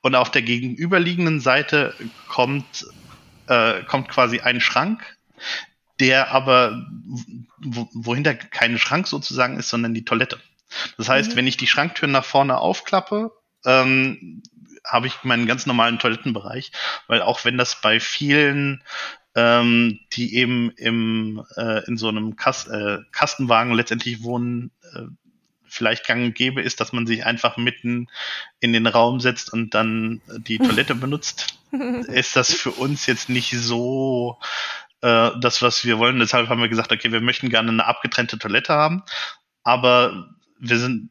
Und 0.00 0.14
auf 0.14 0.30
der 0.30 0.42
gegenüberliegenden 0.42 1.40
Seite 1.40 1.94
kommt, 2.28 2.86
äh, 3.48 3.82
kommt 3.84 4.08
quasi 4.08 4.40
ein 4.40 4.60
Schrank, 4.60 5.18
der 6.00 6.30
aber, 6.30 6.86
wo, 7.58 7.88
wohinter 7.92 8.34
kein 8.34 8.78
Schrank 8.78 9.08
sozusagen 9.08 9.58
ist, 9.58 9.68
sondern 9.68 9.94
die 9.94 10.04
Toilette. 10.04 10.38
Das 10.96 11.08
heißt, 11.08 11.32
mhm. 11.32 11.36
wenn 11.36 11.46
ich 11.46 11.56
die 11.56 11.66
Schranktür 11.66 12.08
nach 12.08 12.24
vorne 12.24 12.58
aufklappe, 12.58 13.32
ähm, 13.64 14.42
habe 14.84 15.06
ich 15.06 15.24
meinen 15.24 15.46
ganz 15.46 15.66
normalen 15.66 15.98
Toilettenbereich, 15.98 16.72
weil 17.06 17.22
auch 17.22 17.44
wenn 17.44 17.58
das 17.58 17.80
bei 17.80 18.00
vielen 18.00 18.82
ähm, 19.38 20.00
die 20.12 20.34
eben 20.34 20.72
im, 20.72 21.44
äh, 21.56 21.84
in 21.86 21.96
so 21.96 22.08
einem 22.08 22.34
Kas 22.34 22.66
äh, 22.66 22.98
Kastenwagen 23.12 23.72
letztendlich 23.72 24.24
wohnen, 24.24 24.72
äh, 24.94 25.02
vielleicht 25.64 26.06
gang 26.06 26.24
und 26.24 26.34
gäbe 26.34 26.60
ist, 26.60 26.80
dass 26.80 26.92
man 26.92 27.06
sich 27.06 27.24
einfach 27.24 27.56
mitten 27.56 28.08
in 28.58 28.72
den 28.72 28.88
Raum 28.88 29.20
setzt 29.20 29.52
und 29.52 29.74
dann 29.74 30.22
die 30.26 30.58
Toilette 30.58 30.96
benutzt, 30.96 31.58
ist 32.08 32.34
das 32.34 32.52
für 32.52 32.72
uns 32.72 33.06
jetzt 33.06 33.28
nicht 33.28 33.50
so 33.56 34.38
äh, 35.02 35.30
das, 35.40 35.62
was 35.62 35.84
wir 35.84 35.98
wollen. 35.98 36.18
Deshalb 36.18 36.48
haben 36.48 36.60
wir 36.60 36.68
gesagt, 36.68 36.90
okay, 36.90 37.12
wir 37.12 37.20
möchten 37.20 37.48
gerne 37.48 37.70
eine 37.70 37.86
abgetrennte 37.86 38.38
Toilette 38.38 38.72
haben, 38.72 39.04
aber 39.62 40.30
wir 40.58 40.78
sind, 40.78 41.10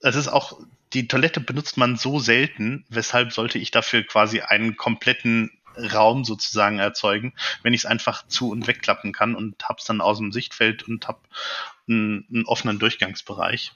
es 0.00 0.16
ist 0.16 0.28
auch 0.28 0.60
die 0.94 1.08
Toilette 1.08 1.40
benutzt 1.40 1.76
man 1.76 1.96
so 1.96 2.18
selten, 2.18 2.84
weshalb 2.88 3.32
sollte 3.32 3.58
ich 3.58 3.70
dafür 3.70 4.02
quasi 4.02 4.40
einen 4.40 4.76
kompletten 4.76 5.50
Raum 5.76 6.24
sozusagen 6.24 6.78
erzeugen, 6.78 7.32
wenn 7.62 7.72
ich 7.72 7.82
es 7.82 7.86
einfach 7.86 8.26
zu 8.26 8.50
und 8.50 8.66
wegklappen 8.66 9.12
kann 9.12 9.34
und 9.34 9.68
hab's 9.68 9.84
dann 9.84 10.00
aus 10.00 10.18
dem 10.18 10.32
Sichtfeld 10.32 10.86
und 10.86 11.08
hab 11.08 11.26
einen, 11.88 12.26
einen 12.30 12.44
offenen 12.44 12.78
Durchgangsbereich. 12.78 13.72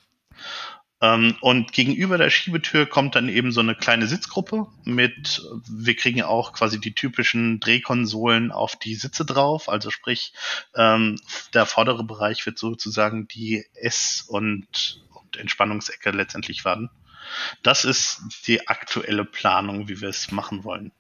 Ähm, 1.02 1.36
und 1.40 1.72
gegenüber 1.72 2.16
der 2.16 2.30
Schiebetür 2.30 2.86
kommt 2.86 3.14
dann 3.16 3.28
eben 3.28 3.52
so 3.52 3.60
eine 3.60 3.74
kleine 3.74 4.06
Sitzgruppe 4.06 4.66
mit, 4.84 5.42
wir 5.68 5.94
kriegen 5.94 6.22
auch 6.22 6.54
quasi 6.54 6.80
die 6.80 6.94
typischen 6.94 7.60
Drehkonsolen 7.60 8.50
auf 8.50 8.76
die 8.76 8.94
Sitze 8.94 9.26
drauf, 9.26 9.68
also 9.68 9.90
sprich, 9.90 10.32
ähm, 10.74 11.20
der 11.52 11.66
vordere 11.66 12.04
Bereich 12.04 12.44
wird 12.46 12.58
sozusagen 12.58 13.28
die 13.28 13.66
Ess- 13.74 14.24
und, 14.26 15.04
und 15.12 15.36
Entspannungsecke 15.36 16.10
letztendlich 16.12 16.64
werden. 16.64 16.88
Das 17.62 17.84
ist 17.84 18.22
die 18.46 18.68
aktuelle 18.68 19.24
Planung, 19.24 19.88
wie 19.88 20.00
wir 20.00 20.08
es 20.08 20.30
machen 20.30 20.64
wollen. 20.64 20.92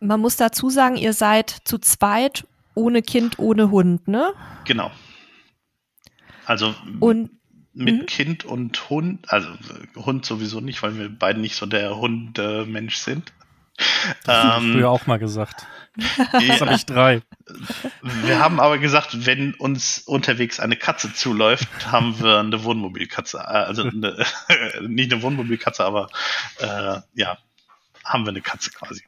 Man 0.00 0.20
muss 0.20 0.36
dazu 0.36 0.68
sagen, 0.70 0.96
ihr 0.96 1.12
seid 1.12 1.50
zu 1.64 1.78
zweit, 1.78 2.46
ohne 2.74 3.02
Kind, 3.02 3.38
ohne 3.38 3.70
Hund, 3.70 4.08
ne? 4.08 4.32
Genau. 4.64 4.90
Also 6.44 6.74
und, 7.00 7.30
mit 7.72 8.00
mh. 8.00 8.04
Kind 8.06 8.44
und 8.44 8.90
Hund, 8.90 9.30
also 9.32 9.48
Hund 9.96 10.26
sowieso 10.26 10.60
nicht, 10.60 10.82
weil 10.82 10.98
wir 10.98 11.08
beide 11.08 11.40
nicht 11.40 11.54
so 11.54 11.66
der 11.66 11.96
Hundemensch 11.96 12.96
sind. 12.96 13.32
Das 14.24 14.44
hast 14.44 14.64
du 14.64 14.80
ja 14.80 14.88
auch 14.88 15.06
mal 15.06 15.18
gesagt. 15.18 15.66
Jetzt 16.40 16.60
habe 16.60 16.74
ich 16.74 16.86
drei. 16.86 17.22
Wir 18.00 18.38
haben 18.38 18.60
aber 18.60 18.78
gesagt, 18.78 19.26
wenn 19.26 19.54
uns 19.54 19.98
unterwegs 19.98 20.58
eine 20.58 20.76
Katze 20.76 21.12
zuläuft, 21.12 21.92
haben 21.92 22.18
wir 22.20 22.38
eine 22.38 22.64
Wohnmobilkatze. 22.64 23.38
Äh, 23.38 23.40
also 23.40 23.82
eine, 23.82 24.24
nicht 24.88 25.12
eine 25.12 25.22
Wohnmobilkatze, 25.22 25.84
aber 25.84 26.08
äh, 26.58 27.00
ja, 27.14 27.38
haben 28.04 28.24
wir 28.24 28.30
eine 28.30 28.40
Katze 28.40 28.70
quasi. 28.70 29.02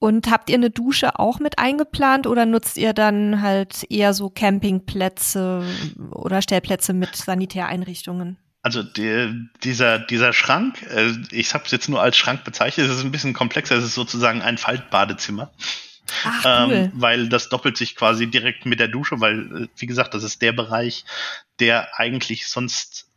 Und 0.00 0.30
habt 0.30 0.48
ihr 0.48 0.54
eine 0.54 0.70
Dusche 0.70 1.18
auch 1.18 1.40
mit 1.40 1.58
eingeplant 1.58 2.26
oder 2.26 2.46
nutzt 2.46 2.76
ihr 2.76 2.92
dann 2.92 3.42
halt 3.42 3.84
eher 3.90 4.14
so 4.14 4.30
Campingplätze 4.30 5.64
oder 6.12 6.40
Stellplätze 6.40 6.92
mit 6.92 7.16
Sanitäreinrichtungen? 7.16 8.38
Also 8.62 8.82
der, 8.82 9.34
dieser, 9.62 9.98
dieser 9.98 10.32
Schrank, 10.32 10.82
äh, 10.90 11.12
ich 11.30 11.54
habe 11.54 11.64
es 11.64 11.70
jetzt 11.70 11.88
nur 11.88 12.02
als 12.02 12.16
Schrank 12.16 12.44
bezeichnet, 12.44 12.88
es 12.88 12.98
ist 12.98 13.04
ein 13.04 13.12
bisschen 13.12 13.32
komplexer, 13.32 13.76
es 13.76 13.84
ist 13.84 13.94
sozusagen 13.94 14.42
ein 14.42 14.58
Faltbadezimmer. 14.58 15.52
Ach, 16.24 16.66
cool. 16.66 16.72
ähm, 16.72 16.92
weil 16.94 17.28
das 17.28 17.50
doppelt 17.50 17.76
sich 17.76 17.94
quasi 17.94 18.26
direkt 18.28 18.66
mit 18.66 18.80
der 18.80 18.88
Dusche, 18.88 19.20
weil, 19.20 19.64
äh, 19.64 19.68
wie 19.76 19.86
gesagt, 19.86 20.14
das 20.14 20.24
ist 20.24 20.42
der 20.42 20.52
Bereich, 20.52 21.04
der 21.60 21.98
eigentlich 21.98 22.48
sonst 22.48 23.08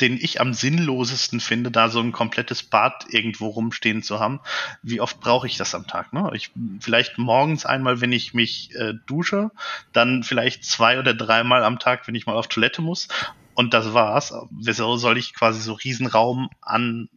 den 0.00 0.16
ich 0.20 0.40
am 0.40 0.54
sinnlosesten 0.54 1.40
finde, 1.40 1.70
da 1.70 1.88
so 1.88 2.00
ein 2.00 2.12
komplettes 2.12 2.62
Bad 2.62 3.06
irgendwo 3.10 3.48
rumstehen 3.48 4.02
zu 4.02 4.20
haben. 4.20 4.40
Wie 4.82 5.00
oft 5.00 5.20
brauche 5.20 5.46
ich 5.46 5.56
das 5.56 5.74
am 5.74 5.86
Tag? 5.86 6.12
Ne? 6.12 6.30
Ich 6.34 6.52
vielleicht 6.80 7.18
morgens 7.18 7.66
einmal, 7.66 8.00
wenn 8.00 8.12
ich 8.12 8.32
mich 8.32 8.74
äh, 8.76 8.94
dusche, 9.06 9.50
dann 9.92 10.22
vielleicht 10.22 10.64
zwei 10.64 10.98
oder 10.98 11.14
dreimal 11.14 11.64
am 11.64 11.78
Tag, 11.78 12.06
wenn 12.06 12.14
ich 12.14 12.26
mal 12.26 12.36
auf 12.36 12.46
Toilette 12.46 12.80
muss. 12.80 13.08
Und 13.56 13.72
das 13.72 13.94
war's. 13.94 14.34
Wieso 14.50 14.98
soll 14.98 15.16
ich 15.16 15.34
quasi 15.34 15.60
so 15.62 15.72
Riesenraum 15.72 16.50
an 16.60 17.08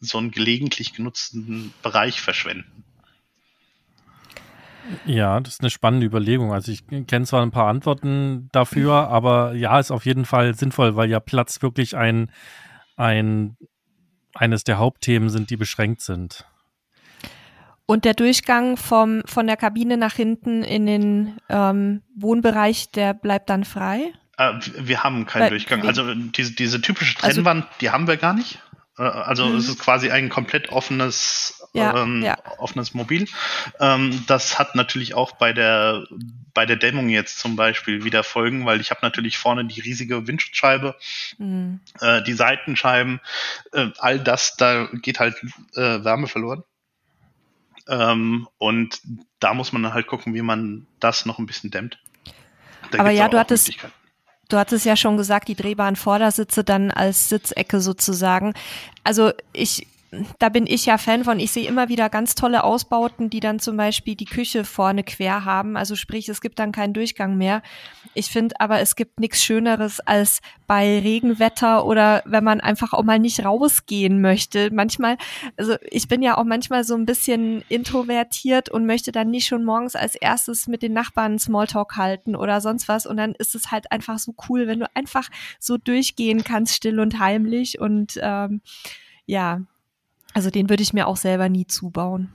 so 0.00 0.16
einen 0.18 0.30
gelegentlich 0.30 0.94
genutzten 0.94 1.72
Bereich 1.82 2.20
verschwenden? 2.20 2.82
Ja, 5.04 5.38
das 5.40 5.54
ist 5.54 5.60
eine 5.60 5.68
spannende 5.68 6.06
Überlegung. 6.06 6.52
Also 6.52 6.72
ich 6.72 6.86
kenne 7.06 7.26
zwar 7.26 7.42
ein 7.42 7.50
paar 7.50 7.68
Antworten 7.68 8.48
dafür, 8.52 9.08
aber 9.08 9.52
ja, 9.52 9.78
ist 9.78 9.90
auf 9.90 10.06
jeden 10.06 10.24
Fall 10.24 10.54
sinnvoll, 10.54 10.96
weil 10.96 11.10
ja 11.10 11.20
Platz 11.20 11.60
wirklich 11.60 11.94
ein, 11.94 12.30
ein 12.96 13.58
eines 14.34 14.64
der 14.64 14.78
Hauptthemen 14.78 15.28
sind, 15.28 15.50
die 15.50 15.56
beschränkt 15.56 16.00
sind. 16.00 16.46
Und 17.84 18.06
der 18.06 18.14
Durchgang 18.14 18.78
vom, 18.78 19.22
von 19.26 19.46
der 19.46 19.56
Kabine 19.58 19.98
nach 19.98 20.14
hinten 20.14 20.62
in 20.62 20.86
den 20.86 21.36
ähm, 21.50 22.02
Wohnbereich, 22.16 22.90
der 22.90 23.12
bleibt 23.12 23.50
dann 23.50 23.64
frei? 23.64 24.12
Äh, 24.36 24.52
wir 24.78 25.02
haben 25.04 25.26
keinen 25.26 25.42
Weil, 25.42 25.50
Durchgang. 25.50 25.86
Also 25.86 26.14
diese, 26.14 26.52
diese 26.52 26.80
typische 26.80 27.16
also 27.22 27.36
Trennwand, 27.42 27.64
also, 27.64 27.76
die 27.80 27.90
haben 27.90 28.06
wir 28.06 28.16
gar 28.16 28.34
nicht. 28.34 28.60
Äh, 28.98 29.02
also 29.02 29.46
mhm. 29.46 29.56
es 29.56 29.68
ist 29.68 29.78
quasi 29.78 30.10
ein 30.10 30.28
komplett 30.28 30.70
offenes 30.70 31.62
ja, 31.72 32.02
ähm, 32.02 32.22
ja. 32.22 32.38
offenes 32.58 32.94
Mobil. 32.94 33.28
Ähm, 33.80 34.24
das 34.26 34.58
hat 34.58 34.74
natürlich 34.74 35.14
auch 35.14 35.32
bei 35.32 35.52
der 35.52 36.04
bei 36.54 36.64
der 36.64 36.76
Dämmung 36.76 37.10
jetzt 37.10 37.38
zum 37.38 37.54
Beispiel 37.54 38.04
wieder 38.04 38.24
Folgen, 38.24 38.64
weil 38.64 38.80
ich 38.80 38.90
habe 38.90 39.00
natürlich 39.02 39.36
vorne 39.36 39.66
die 39.66 39.80
riesige 39.80 40.26
Windschutzscheibe, 40.26 40.96
Mhm. 41.36 41.80
äh, 42.00 42.22
die 42.22 42.32
Seitenscheiben, 42.32 43.20
äh, 43.72 43.88
all 43.98 44.18
das, 44.18 44.56
da 44.56 44.88
geht 45.02 45.20
halt 45.20 45.36
äh, 45.74 46.02
Wärme 46.02 46.28
verloren. 46.28 46.64
Ähm, 47.88 48.48
und 48.58 49.00
da 49.38 49.52
muss 49.52 49.72
man 49.72 49.82
dann 49.82 49.92
halt 49.92 50.06
gucken, 50.06 50.34
wie 50.34 50.42
man 50.42 50.86
das 50.98 51.26
noch 51.26 51.38
ein 51.38 51.46
bisschen 51.46 51.70
dämmt. 51.70 51.98
Da 52.90 53.00
Aber 53.00 53.10
ja, 53.10 53.28
du 53.28 53.38
hattest-. 53.38 53.76
Du 54.48 54.56
hattest 54.56 54.84
ja 54.84 54.96
schon 54.96 55.16
gesagt, 55.16 55.48
die 55.48 55.56
drehbaren 55.56 55.96
Vordersitze 55.96 56.62
dann 56.62 56.90
als 56.90 57.28
Sitzecke 57.28 57.80
sozusagen. 57.80 58.54
Also 59.02 59.32
ich, 59.52 59.86
da 60.38 60.48
bin 60.48 60.66
ich 60.66 60.86
ja 60.86 60.98
Fan 60.98 61.24
von. 61.24 61.40
Ich 61.40 61.52
sehe 61.52 61.68
immer 61.68 61.88
wieder 61.88 62.08
ganz 62.08 62.34
tolle 62.34 62.64
Ausbauten, 62.64 63.30
die 63.30 63.40
dann 63.40 63.58
zum 63.58 63.76
Beispiel 63.76 64.14
die 64.14 64.24
Küche 64.24 64.64
vorne 64.64 65.04
quer 65.04 65.44
haben. 65.44 65.76
Also 65.76 65.96
sprich, 65.96 66.28
es 66.28 66.40
gibt 66.40 66.58
dann 66.58 66.72
keinen 66.72 66.92
Durchgang 66.92 67.36
mehr. 67.36 67.62
Ich 68.14 68.30
finde 68.30 68.58
aber, 68.60 68.80
es 68.80 68.96
gibt 68.96 69.20
nichts 69.20 69.42
Schöneres 69.42 70.00
als 70.00 70.40
bei 70.66 70.98
Regenwetter 71.00 71.84
oder 71.84 72.22
wenn 72.24 72.44
man 72.44 72.60
einfach 72.60 72.92
auch 72.92 73.02
mal 73.02 73.18
nicht 73.18 73.44
rausgehen 73.44 74.20
möchte. 74.20 74.70
Manchmal, 74.72 75.18
also 75.56 75.76
ich 75.90 76.08
bin 76.08 76.22
ja 76.22 76.38
auch 76.38 76.44
manchmal 76.44 76.84
so 76.84 76.94
ein 76.94 77.06
bisschen 77.06 77.62
introvertiert 77.68 78.68
und 78.68 78.86
möchte 78.86 79.12
dann 79.12 79.30
nicht 79.30 79.46
schon 79.46 79.64
morgens 79.64 79.96
als 79.96 80.14
erstes 80.14 80.66
mit 80.66 80.82
den 80.82 80.92
Nachbarn 80.92 81.38
Smalltalk 81.38 81.96
halten 81.96 82.36
oder 82.36 82.60
sonst 82.60 82.88
was. 82.88 83.06
Und 83.06 83.16
dann 83.16 83.34
ist 83.34 83.54
es 83.54 83.70
halt 83.70 83.92
einfach 83.92 84.18
so 84.18 84.34
cool, 84.48 84.66
wenn 84.66 84.80
du 84.80 84.86
einfach 84.94 85.28
so 85.58 85.76
durchgehen 85.76 86.42
kannst, 86.44 86.74
still 86.74 87.00
und 87.00 87.18
heimlich. 87.18 87.80
Und 87.80 88.18
ähm, 88.22 88.60
ja, 89.26 89.60
also 90.36 90.50
den 90.50 90.68
würde 90.68 90.82
ich 90.82 90.92
mir 90.92 91.06
auch 91.06 91.16
selber 91.16 91.48
nie 91.48 91.66
zubauen. 91.66 92.30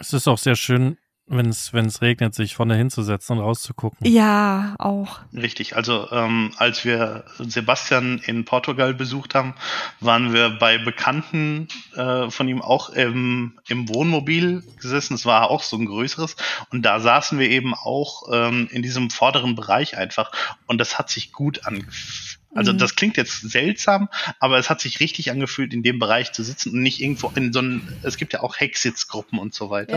Es 0.00 0.14
ist 0.14 0.26
auch 0.26 0.38
sehr 0.38 0.56
schön, 0.56 0.96
wenn 1.26 1.44
es 1.44 1.74
wenn 1.74 1.84
es 1.84 2.00
regnet, 2.00 2.34
sich 2.34 2.54
vorne 2.54 2.74
hinzusetzen 2.74 3.36
und 3.36 3.44
rauszugucken. 3.44 4.10
Ja, 4.10 4.76
auch. 4.78 5.20
Richtig, 5.34 5.76
also 5.76 6.10
ähm, 6.10 6.52
als 6.56 6.86
wir 6.86 7.24
Sebastian 7.38 8.20
in 8.24 8.46
Portugal 8.46 8.94
besucht 8.94 9.34
haben, 9.34 9.54
waren 10.00 10.32
wir 10.32 10.48
bei 10.58 10.78
Bekannten 10.78 11.68
äh, 11.96 12.30
von 12.30 12.48
ihm 12.48 12.62
auch 12.62 12.88
im, 12.88 13.58
im 13.68 13.90
Wohnmobil 13.90 14.62
gesessen. 14.80 15.16
Es 15.16 15.26
war 15.26 15.50
auch 15.50 15.62
so 15.62 15.76
ein 15.76 15.84
größeres. 15.84 16.36
Und 16.70 16.80
da 16.80 16.98
saßen 16.98 17.38
wir 17.38 17.50
eben 17.50 17.74
auch 17.74 18.22
ähm, 18.32 18.68
in 18.72 18.80
diesem 18.80 19.10
vorderen 19.10 19.54
Bereich 19.54 19.98
einfach. 19.98 20.32
Und 20.66 20.78
das 20.78 20.98
hat 20.98 21.10
sich 21.10 21.32
gut 21.32 21.66
angefühlt. 21.66 22.35
Also 22.56 22.72
Mhm. 22.72 22.78
das 22.78 22.96
klingt 22.96 23.16
jetzt 23.16 23.40
seltsam, 23.40 24.08
aber 24.40 24.58
es 24.58 24.70
hat 24.70 24.80
sich 24.80 25.00
richtig 25.00 25.30
angefühlt, 25.30 25.72
in 25.72 25.82
dem 25.82 25.98
Bereich 25.98 26.32
zu 26.32 26.42
sitzen 26.42 26.72
und 26.72 26.82
nicht 26.82 27.00
irgendwo 27.00 27.28
in 27.34 27.52
so 27.52 27.60
einem, 27.60 27.88
es 28.02 28.16
gibt 28.16 28.32
ja 28.32 28.42
auch 28.42 28.58
Hecksitzgruppen 28.58 29.38
und 29.38 29.54
so 29.54 29.70
weiter. 29.70 29.96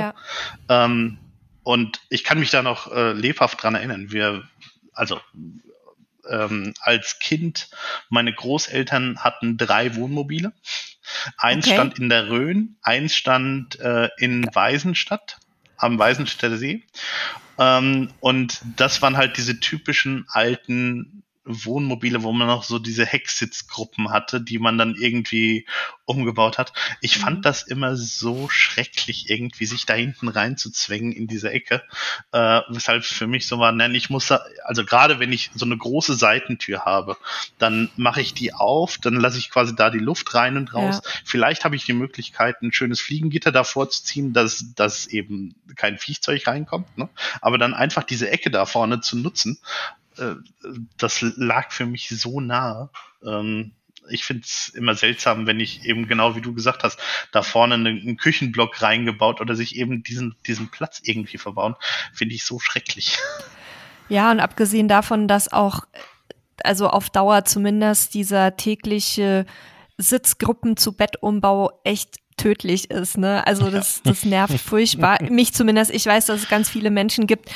Ja. 0.69 0.86
Ähm, 0.86 1.17
und 1.63 2.02
ich 2.10 2.24
kann 2.24 2.39
mich 2.39 2.50
da 2.50 2.62
noch 2.62 2.91
äh, 2.91 3.13
lebhaft 3.13 3.62
dran 3.62 3.76
erinnern. 3.76 4.12
Wir, 4.12 4.43
also 4.93 5.19
ähm, 6.30 6.74
als 6.82 7.19
Kind, 7.19 7.69
meine 8.10 8.34
Großeltern 8.34 9.19
hatten 9.19 9.58
drei 9.58 9.95
Wohnmobile. 9.95 10.54
Eins 11.38 11.65
Okay. 11.65 11.74
stand 11.76 12.00
in 12.00 12.10
der 12.10 12.30
Rhön, 12.30 12.78
eins 12.82 13.15
stand 13.15 13.80
äh, 13.80 14.10
in 14.17 14.45
Weisenstadt, 14.54 15.38
am 15.78 15.98
Weisenstädter 15.98 16.58
See. 16.58 16.84
Ähm, 17.58 18.13
und 18.19 18.62
das 18.78 19.02
waren 19.02 19.17
halt 19.17 19.38
diese 19.38 19.60
typischen 19.60 20.26
alten 20.30 21.24
Wohnmobile, 21.50 22.24
wo 22.24 22.32
man 22.32 22.48
noch 22.48 22.64
so 22.64 22.80
diese 22.80 23.06
Hecksitzgruppen 23.06 24.12
hatte, 24.12 24.40
die 24.40 24.60
man 24.60 24.78
dann 24.78 24.96
irgendwie 24.96 25.66
umgebaut 26.06 26.58
hat. 26.58 26.74
Ich 27.02 27.18
Mhm. 27.18 27.22
fand 27.22 27.46
das 27.46 27.64
immer 27.64 27.96
so 27.96 28.50
schrecklich, 28.50 29.30
irgendwie 29.30 29.66
sich 29.66 29.86
da 29.86 29.94
hinten 29.96 30.28
reinzuzwängen 30.28 31.12
in 31.12 31.28
diese 31.28 31.52
Ecke. 31.52 31.84
Äh, 32.32 32.62
weshalb 32.70 33.04
es 33.04 33.10
für 33.10 33.28
mich 33.28 33.48
so 33.48 33.60
war, 33.60 33.72
nein, 33.72 33.96
ich 33.96 34.10
muss 34.10 34.28
da, 34.28 34.42
also 34.64 34.86
gerade 34.86 35.20
wenn 35.20 35.34
ich 35.34 35.52
so 35.56 35.66
eine 35.66 35.78
große 35.78 36.16
Seitentür 36.16 36.86
habe, 36.86 37.18
dann 37.58 37.90
mache 37.96 38.22
ich 38.22 38.34
die 38.34 38.54
auf, 38.54 38.98
dann 38.98 39.16
lasse 39.16 39.40
ich 39.40 39.50
quasi 39.50 39.76
da 39.76 39.90
die 39.90 40.00
Luft 40.00 40.34
rein 40.36 40.58
und 40.58 40.74
raus. 40.74 41.02
Vielleicht 41.26 41.66
habe 41.66 41.76
ich 41.76 41.86
die 41.86 41.94
Möglichkeit, 41.94 42.62
ein 42.62 42.72
schönes 42.72 43.02
Fliegengitter 43.02 43.52
davor 43.52 43.90
zu 43.90 44.04
ziehen, 44.04 44.34
dass, 44.34 44.74
dass 44.76 45.08
eben 45.08 45.56
kein 45.76 45.98
Viechzeug 45.98 46.46
reinkommt. 46.48 46.98
Ne? 46.98 47.10
Aber 47.42 47.58
dann 47.58 47.74
einfach 47.74 48.04
diese 48.04 48.30
Ecke 48.30 48.52
da 48.52 48.66
vorne 48.66 49.02
zu 49.02 49.18
nutzen, 49.18 49.60
äh, 50.19 50.36
das 50.97 51.21
lag 51.21 51.71
für 51.71 51.86
mich 51.86 52.10
so 52.10 52.39
nahe. 52.39 52.89
Ähm, 53.25 53.71
ich 54.10 54.23
finde 54.23 54.43
es 54.43 54.69
immer 54.69 54.95
seltsam, 54.95 55.45
wenn 55.45 55.60
ich 55.60 55.86
eben 55.86 56.08
genau 56.08 56.36
wie 56.36 56.41
du 56.41 56.53
gesagt 56.53 56.84
hast, 56.84 56.99
da 57.32 57.41
vorne 57.41 57.75
einen, 57.75 58.01
einen 58.01 58.17
Küchenblock 58.17 58.82
reingebaut 58.82 59.41
oder 59.41 59.55
sich 59.55 59.75
eben 59.75 60.03
diesen, 60.03 60.36
diesen 60.47 60.69
Platz 60.69 61.01
irgendwie 61.03 61.38
verbauen, 61.38 61.75
finde 62.13 62.36
ich 62.36 62.43
so 62.43 62.60
schrecklich. 62.60 63.17
Ja, 64.08 64.32
und 64.32 64.39
abgesehen 64.39 64.88
davon, 64.88 65.27
dass 65.27 65.51
auch, 65.51 65.82
also 66.63 66.89
auf 66.89 67.10
Dauer 67.10 67.45
zumindest 67.45 68.13
dieser 68.13 68.58
tägliche 68.58 69.45
Sitzgruppen 69.97 70.77
zu 70.77 70.93
Bettumbau 70.93 71.71
echt 71.84 72.17
tödlich 72.38 72.89
ist, 72.89 73.17
ne? 73.17 73.45
Also 73.45 73.69
das, 73.69 74.01
das 74.01 74.23
nervt 74.23 74.60
furchtbar. 74.60 75.21
Mich 75.29 75.53
zumindest, 75.53 75.91
ich 75.91 76.05
weiß, 76.05 76.27
dass 76.27 76.43
es 76.43 76.49
ganz 76.49 76.69
viele 76.69 76.89
Menschen 76.89 77.27
gibt, 77.27 77.51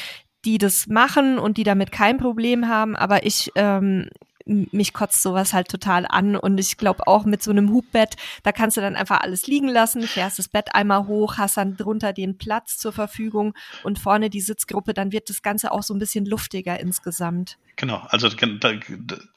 die 0.46 0.58
das 0.58 0.88
machen 0.88 1.40
und 1.40 1.58
die 1.58 1.64
damit 1.64 1.92
kein 1.92 2.18
Problem 2.18 2.68
haben, 2.68 2.96
aber 2.96 3.26
ich, 3.26 3.52
ähm, 3.56 4.10
mich 4.46 4.92
kotzt 4.92 5.22
sowas 5.22 5.54
halt 5.54 5.70
total 5.70 6.06
an 6.06 6.36
und 6.36 6.58
ich 6.58 6.76
glaube 6.76 7.08
auch 7.08 7.24
mit 7.24 7.42
so 7.42 7.52
einem 7.52 7.72
Hubbett, 7.72 8.18
da 8.44 8.52
kannst 8.52 8.76
du 8.76 8.82
dann 8.82 8.98
einfach 8.98 9.22
alles 9.22 9.48
liegen 9.48 9.70
lassen, 9.70 10.04
fährst 10.04 10.38
das 10.38 10.50
Bett 10.50 10.76
einmal 10.76 11.08
hoch, 11.08 11.38
hast 11.38 11.56
dann 11.56 11.78
drunter 11.78 12.12
den 12.12 12.38
Platz 12.38 12.78
zur 12.78 12.92
Verfügung 12.92 13.54
und 13.84 14.00
vorne 14.00 14.30
die 14.30 14.42
Sitzgruppe, 14.42 14.94
dann 14.94 15.14
wird 15.14 15.30
das 15.30 15.44
Ganze 15.44 15.72
auch 15.72 15.82
so 15.82 15.94
ein 15.94 16.00
bisschen 16.00 16.26
luftiger 16.26 16.78
insgesamt. 16.78 17.58
Genau, 17.78 18.06
also 18.10 18.30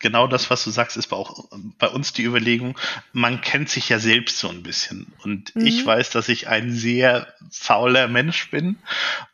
genau 0.00 0.26
das, 0.26 0.50
was 0.50 0.64
du 0.64 0.70
sagst, 0.70 0.96
ist 0.96 1.06
bei 1.06 1.16
auch 1.16 1.48
bei 1.78 1.88
uns 1.88 2.12
die 2.12 2.24
Überlegung, 2.24 2.76
man 3.12 3.40
kennt 3.40 3.68
sich 3.70 3.88
ja 3.88 4.00
selbst 4.00 4.38
so 4.38 4.48
ein 4.48 4.64
bisschen. 4.64 5.12
Und 5.22 5.54
Mhm. 5.54 5.66
ich 5.66 5.86
weiß, 5.86 6.10
dass 6.10 6.28
ich 6.28 6.48
ein 6.48 6.72
sehr 6.72 7.28
fauler 7.50 8.08
Mensch 8.08 8.50
bin. 8.50 8.76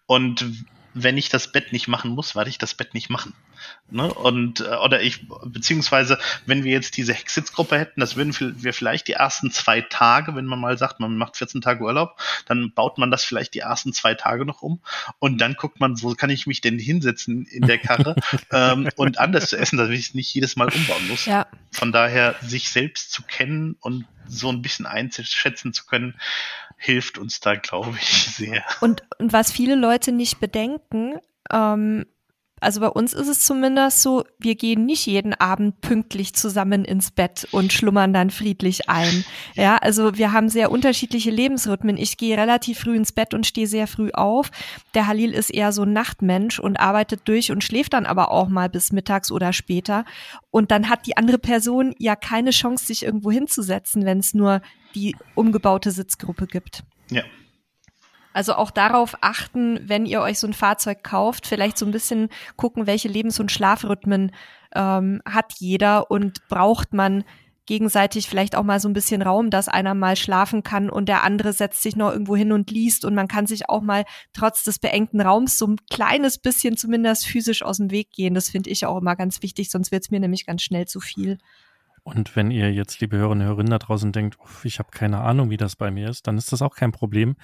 Und 0.06 0.44
wenn 0.94 1.16
ich 1.18 1.28
das 1.28 1.50
Bett 1.50 1.72
nicht 1.72 1.88
machen 1.88 2.10
muss, 2.12 2.34
werde 2.34 2.50
ich 2.50 2.58
das 2.58 2.74
Bett 2.74 2.94
nicht 2.94 3.10
machen. 3.10 3.34
Ne? 3.92 4.12
Und 4.12 4.60
äh, 4.60 4.76
oder 4.76 5.02
ich, 5.02 5.28
beziehungsweise, 5.44 6.18
wenn 6.46 6.64
wir 6.64 6.72
jetzt 6.72 6.96
diese 6.96 7.12
Hecksitzgruppe 7.12 7.78
hätten, 7.78 8.00
das 8.00 8.16
würden 8.16 8.34
wir 8.62 8.72
vielleicht 8.72 9.06
die 9.08 9.12
ersten 9.12 9.50
zwei 9.50 9.82
Tage, 9.82 10.34
wenn 10.34 10.46
man 10.46 10.58
mal 10.58 10.78
sagt, 10.78 10.98
man 10.98 11.16
macht 11.16 11.36
14 11.36 11.60
Tage 11.60 11.84
Urlaub, 11.84 12.18
dann 12.46 12.72
baut 12.72 12.98
man 12.98 13.10
das 13.10 13.24
vielleicht 13.24 13.54
die 13.54 13.60
ersten 13.60 13.92
zwei 13.92 14.14
Tage 14.14 14.46
noch 14.46 14.62
um 14.62 14.80
und 15.18 15.40
dann 15.40 15.54
guckt 15.54 15.78
man, 15.78 16.00
wo 16.02 16.14
kann 16.14 16.30
ich 16.30 16.46
mich 16.46 16.60
denn 16.62 16.78
hinsetzen 16.78 17.44
in 17.44 17.66
der 17.66 17.78
Karre 17.78 18.16
ähm, 18.50 18.88
und 18.96 19.18
anders 19.18 19.50
zu 19.50 19.58
essen, 19.58 19.76
damit 19.76 19.98
ich 19.98 20.08
es 20.08 20.14
nicht 20.14 20.32
jedes 20.32 20.56
Mal 20.56 20.68
umbauen 20.68 21.08
muss. 21.08 21.26
Ja, 21.26 21.46
Von 21.70 21.92
daher, 21.92 22.34
sich 22.42 22.70
selbst 22.70 23.12
zu 23.12 23.22
kennen 23.22 23.76
und 23.80 24.06
so 24.26 24.48
ein 24.48 24.62
bisschen 24.62 24.86
einschätzen 24.86 25.72
zu 25.72 25.84
können, 25.84 26.14
hilft 26.78 27.18
uns 27.18 27.40
da, 27.40 27.54
glaube 27.56 27.98
ich, 28.00 28.08
sehr. 28.08 28.64
und, 28.80 29.02
und 29.18 29.32
was 29.32 29.52
viele 29.52 29.74
Leute 29.74 30.12
nicht 30.12 30.40
bedenken, 30.40 31.16
ähm, 31.50 32.06
also 32.62 32.80
bei 32.80 32.88
uns 32.88 33.12
ist 33.12 33.28
es 33.28 33.44
zumindest 33.44 34.02
so, 34.02 34.24
wir 34.38 34.54
gehen 34.54 34.86
nicht 34.86 35.06
jeden 35.06 35.34
Abend 35.34 35.80
pünktlich 35.80 36.34
zusammen 36.34 36.84
ins 36.84 37.10
Bett 37.10 37.48
und 37.50 37.72
schlummern 37.72 38.12
dann 38.12 38.30
friedlich 38.30 38.88
ein. 38.88 39.24
Ja, 39.54 39.76
also 39.78 40.16
wir 40.16 40.32
haben 40.32 40.48
sehr 40.48 40.70
unterschiedliche 40.70 41.30
Lebensrhythmen. 41.30 41.96
Ich 41.96 42.16
gehe 42.16 42.36
relativ 42.36 42.78
früh 42.78 42.96
ins 42.96 43.12
Bett 43.12 43.34
und 43.34 43.46
stehe 43.46 43.66
sehr 43.66 43.86
früh 43.86 44.10
auf. 44.12 44.50
Der 44.94 45.08
Halil 45.08 45.32
ist 45.32 45.50
eher 45.50 45.72
so 45.72 45.82
ein 45.82 45.92
Nachtmensch 45.92 46.60
und 46.60 46.78
arbeitet 46.78 47.22
durch 47.24 47.50
und 47.50 47.64
schläft 47.64 47.94
dann 47.94 48.06
aber 48.06 48.30
auch 48.30 48.48
mal 48.48 48.68
bis 48.68 48.92
mittags 48.92 49.32
oder 49.32 49.52
später. 49.52 50.04
Und 50.50 50.70
dann 50.70 50.88
hat 50.88 51.06
die 51.06 51.16
andere 51.16 51.38
Person 51.38 51.94
ja 51.98 52.14
keine 52.14 52.50
Chance, 52.50 52.86
sich 52.86 53.04
irgendwo 53.04 53.32
hinzusetzen, 53.32 54.04
wenn 54.04 54.18
es 54.18 54.34
nur 54.34 54.62
die 54.94 55.16
umgebaute 55.34 55.90
Sitzgruppe 55.90 56.46
gibt. 56.46 56.84
Ja. 57.10 57.22
Also 58.32 58.54
auch 58.54 58.70
darauf 58.70 59.16
achten, 59.20 59.80
wenn 59.88 60.06
ihr 60.06 60.20
euch 60.20 60.38
so 60.38 60.46
ein 60.46 60.54
Fahrzeug 60.54 61.02
kauft, 61.02 61.46
vielleicht 61.46 61.78
so 61.78 61.86
ein 61.86 61.92
bisschen 61.92 62.28
gucken, 62.56 62.86
welche 62.86 63.08
Lebens- 63.08 63.40
und 63.40 63.52
Schlafrhythmen 63.52 64.32
ähm, 64.74 65.22
hat 65.26 65.54
jeder 65.58 66.10
und 66.10 66.48
braucht 66.48 66.92
man 66.92 67.24
gegenseitig 67.66 68.28
vielleicht 68.28 68.56
auch 68.56 68.64
mal 68.64 68.80
so 68.80 68.88
ein 68.88 68.92
bisschen 68.92 69.22
Raum, 69.22 69.50
dass 69.50 69.68
einer 69.68 69.94
mal 69.94 70.16
schlafen 70.16 70.62
kann 70.62 70.90
und 70.90 71.08
der 71.08 71.22
andere 71.22 71.52
setzt 71.52 71.82
sich 71.82 71.94
noch 71.94 72.10
irgendwo 72.10 72.34
hin 72.34 72.52
und 72.52 72.70
liest 72.70 73.04
und 73.04 73.14
man 73.14 73.28
kann 73.28 73.46
sich 73.46 73.68
auch 73.68 73.82
mal 73.82 74.04
trotz 74.32 74.64
des 74.64 74.78
beengten 74.78 75.20
Raums 75.20 75.58
so 75.58 75.68
ein 75.68 75.76
kleines 75.88 76.38
bisschen 76.38 76.76
zumindest 76.76 77.26
physisch 77.26 77.62
aus 77.62 77.76
dem 77.76 77.90
Weg 77.90 78.10
gehen. 78.10 78.34
Das 78.34 78.50
finde 78.50 78.70
ich 78.70 78.84
auch 78.84 78.98
immer 78.98 79.14
ganz 79.14 79.42
wichtig, 79.42 79.70
sonst 79.70 79.92
wird 79.92 80.04
es 80.04 80.10
mir 80.10 80.20
nämlich 80.20 80.44
ganz 80.44 80.62
schnell 80.62 80.86
zu 80.86 81.00
viel. 81.00 81.38
Und 82.04 82.34
wenn 82.34 82.50
ihr 82.50 82.72
jetzt, 82.72 83.00
liebe 83.00 83.16
Hörerinnen 83.16 83.42
und 83.42 83.46
Hörerinnen 83.46 83.70
da 83.70 83.78
draußen 83.78 84.10
denkt, 84.10 84.36
uff, 84.40 84.64
ich 84.64 84.80
habe 84.80 84.90
keine 84.90 85.20
Ahnung, 85.20 85.50
wie 85.50 85.56
das 85.56 85.76
bei 85.76 85.92
mir 85.92 86.08
ist, 86.08 86.26
dann 86.26 86.36
ist 86.36 86.50
das 86.52 86.60
auch 86.60 86.74
kein 86.74 86.90
Problem. 86.90 87.36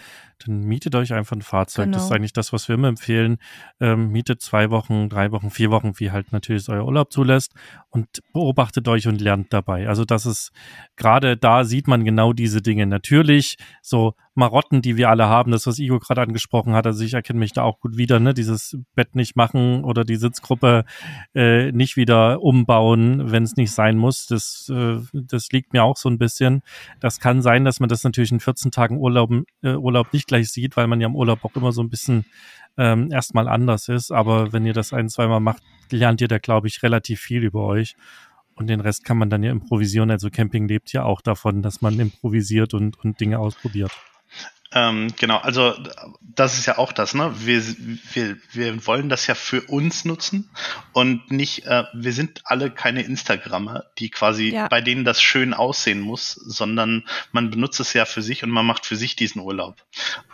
Dann 0.45 0.63
mietet 0.65 0.97
euch 0.97 1.13
einfach 1.13 1.37
ein 1.37 1.43
Fahrzeug. 1.43 1.93
Das 1.93 2.03
ist 2.03 2.09
Genau. 2.09 2.17
eigentlich 2.17 2.33
das, 2.33 2.53
was 2.53 2.67
wir 2.67 2.75
immer 2.75 2.89
empfehlen. 2.89 3.39
Ähm, 3.79 4.11
mietet 4.11 4.43
zwei 4.43 4.71
Wochen, 4.71 5.09
drei 5.09 5.31
Wochen, 5.31 5.51
vier 5.51 5.71
Wochen, 5.71 5.93
wie 6.01 6.11
halt 6.11 6.33
natürlich 6.33 6.69
euer 6.69 6.85
Urlaub 6.85 7.13
zulässt 7.13 7.55
und 7.91 8.09
beobachtet 8.33 8.89
euch 8.89 9.07
und 9.07 9.21
lernt 9.21 9.53
dabei. 9.53 9.87
Also 9.89 10.05
das 10.05 10.27
ist, 10.27 10.51
gerade 10.97 11.37
da 11.37 11.63
sieht 11.63 11.87
man 11.87 12.05
genau 12.05 12.33
diese 12.33 12.61
Dinge. 12.61 12.87
Natürlich, 12.87 13.59
so 13.81 14.15
Marotten, 14.39 14.81
die 14.81 14.97
wir 14.97 15.11
alle 15.11 15.29
haben, 15.29 15.51
das, 15.51 15.67
was 15.67 15.79
Igo 15.79 15.99
gerade 15.99 16.23
angesprochen 16.23 16.73
hat. 16.73 16.87
Also 16.87 17.05
ich 17.05 17.15
erkenne 17.15 17.41
mich 17.41 17.53
da 17.53 17.63
auch 17.65 17.81
gut 17.81 17.97
wieder, 17.97 18.21
ne? 18.21 18.33
Dieses 18.33 18.79
Bett 18.95 19.15
nicht 19.15 19.37
machen 19.37 19.85
oder 19.85 20.05
die 20.05 20.17
Sitzgruppe 20.17 20.85
äh, 21.35 21.73
nicht 21.73 21.97
wieder 21.97 22.41
umbauen, 22.41 23.31
wenn 23.31 23.43
es 23.43 23.57
nicht 23.57 23.73
sein 23.73 23.99
muss. 23.99 24.27
Das, 24.27 24.71
äh, 24.75 24.99
das 25.13 25.51
liegt 25.51 25.73
mir 25.73 25.83
auch 25.85 25.97
so 25.97 26.09
ein 26.09 26.19
bisschen. 26.19 26.63
Das 27.01 27.21
kann 27.21 27.43
sein, 27.43 27.65
dass 27.65 27.81
man 27.81 27.89
das 27.89 28.05
natürlich 28.05 28.33
in 28.33 28.41
14 28.41 28.71
Tagen 28.71 28.99
Urlaub, 28.99 29.31
äh, 29.63 29.75
Urlaub 29.75 30.13
nicht 30.13 30.29
gleich 30.29 30.51
sieht, 30.51 30.77
weil 30.77 30.87
man 30.87 31.01
ja 31.01 31.09
im 31.09 31.17
Urlaub 31.17 31.45
auch 31.45 31.55
immer 31.57 31.73
so 31.73 31.83
ein 31.83 31.91
bisschen 31.91 32.25
ähm, 32.79 33.11
erstmal 33.11 33.49
anders 33.49 33.89
ist. 33.89 34.13
Aber 34.13 34.53
wenn 34.53 34.65
ihr 34.65 34.73
das 34.73 34.93
ein, 34.93 35.09
zweimal 35.09 35.41
macht, 35.41 35.63
lernt 35.91 36.21
ihr 36.21 36.29
da, 36.29 36.39
glaube 36.39 36.69
ich, 36.69 36.83
relativ 36.83 37.21
viel 37.21 37.45
über 37.45 37.65
euch. 37.65 37.97
Und 38.55 38.69
den 38.69 38.81
Rest 38.81 39.05
kann 39.05 39.19
man 39.19 39.31
dann 39.31 39.43
ja 39.43 39.53
improvisieren. 39.53 40.11
Also 40.11 40.31
Camping 40.31 40.67
lebt 40.67 40.93
ja 40.93 41.05
auch 41.05 41.21
davon, 41.21 41.63
dass 41.63 41.81
man 41.81 41.99
improvisiert 41.99 42.75
und, 42.75 42.99
und 43.05 43.21
Dinge 43.21 43.39
ausprobiert. 43.39 43.93
Ähm, 44.71 45.09
genau, 45.17 45.39
also 45.39 45.75
das 46.21 46.59
ist 46.59 46.67
ja 46.67 46.77
auch 46.77 46.93
das, 46.93 47.15
ne? 47.15 47.33
Wir, 47.39 47.63
wir, 48.13 48.37
wir 48.53 48.87
wollen 48.87 49.09
das 49.09 49.27
ja 49.27 49.35
für 49.35 49.63
uns 49.63 50.05
nutzen 50.05 50.51
und 50.93 51.31
nicht, 51.31 51.65
äh, 51.65 51.85
wir 51.95 52.13
sind 52.13 52.43
alle 52.45 52.71
keine 52.71 53.03
Instagrammer, 53.03 53.85
die 53.99 54.11
quasi, 54.11 54.51
ja. 54.51 54.69
bei 54.69 54.83
denen 54.83 55.07
das 55.07 55.23
schön 55.23 55.55
aussehen 55.55 56.01
muss, 56.01 56.33
sondern 56.33 57.07
man 57.33 57.51
benutzt 57.51 57.81
es 57.81 57.95
ja 57.95 58.05
für 58.05 58.21
sich 58.21 58.45
und 58.45 58.51
man 58.51 58.67
macht 58.67 58.85
für 58.85 58.97
sich 58.97 59.17
diesen 59.17 59.41
Urlaub. 59.41 59.83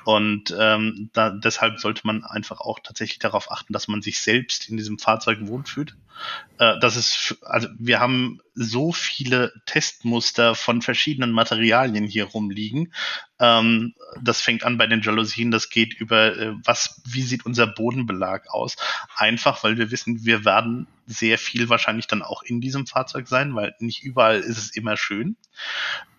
Und 0.05 0.53
ähm, 0.59 1.11
da, 1.13 1.31
deshalb 1.31 1.79
sollte 1.79 2.03
man 2.05 2.25
einfach 2.25 2.61
auch 2.61 2.81
tatsächlich 2.81 3.21
darauf 3.21 3.53
achten, 3.53 3.73
dass 3.73 3.87
man 3.87 4.03
sich 4.03 4.19
selbst 4.19 4.69
in 4.69 4.77
diesem 4.77 4.99
Fahrzeug 4.99 5.39
wohlfühlt. 5.43 5.95
Äh, 6.59 6.79
das 6.81 6.97
ist, 6.97 7.37
also 7.43 7.69
wir 7.79 8.01
haben 8.01 8.41
so 8.55 8.93
viele 8.93 9.53
Testmuster 9.67 10.55
von 10.55 10.83
verschiedenen 10.83 11.33
Materialien 11.33 12.07
hier 12.07 12.27
rumliegen. 12.27 12.93
Ähm, 13.41 13.95
das 14.23 14.41
fängt 14.41 14.65
an 14.65 14.79
bei 14.79 14.87
den 14.87 15.03
Jalousien, 15.03 15.51
das 15.51 15.71
geht 15.71 15.95
über 15.95 16.37
äh, 16.37 16.55
was, 16.65 17.03
wie 17.07 17.23
sieht 17.23 17.47
unser 17.47 17.67
Bodenbelag 17.67 18.49
aus? 18.51 18.77
Einfach, 19.17 19.65
weil 19.65 19.77
wir 19.77 19.91
wissen, 19.91 20.25
wir 20.25 20.45
werden 20.45 20.87
sehr 21.07 21.39
viel 21.39 21.69
wahrscheinlich 21.69 22.07
dann 22.07 22.23
auch 22.23 22.43
in 22.43 22.61
diesem 22.61 22.87
Fahrzeug 22.87 23.29
sein, 23.29 23.55
weil 23.55 23.75
nicht 23.79 24.03
überall 24.03 24.41
ist 24.41 24.59
es 24.59 24.71
immer 24.71 24.97
schön. 24.97 25.37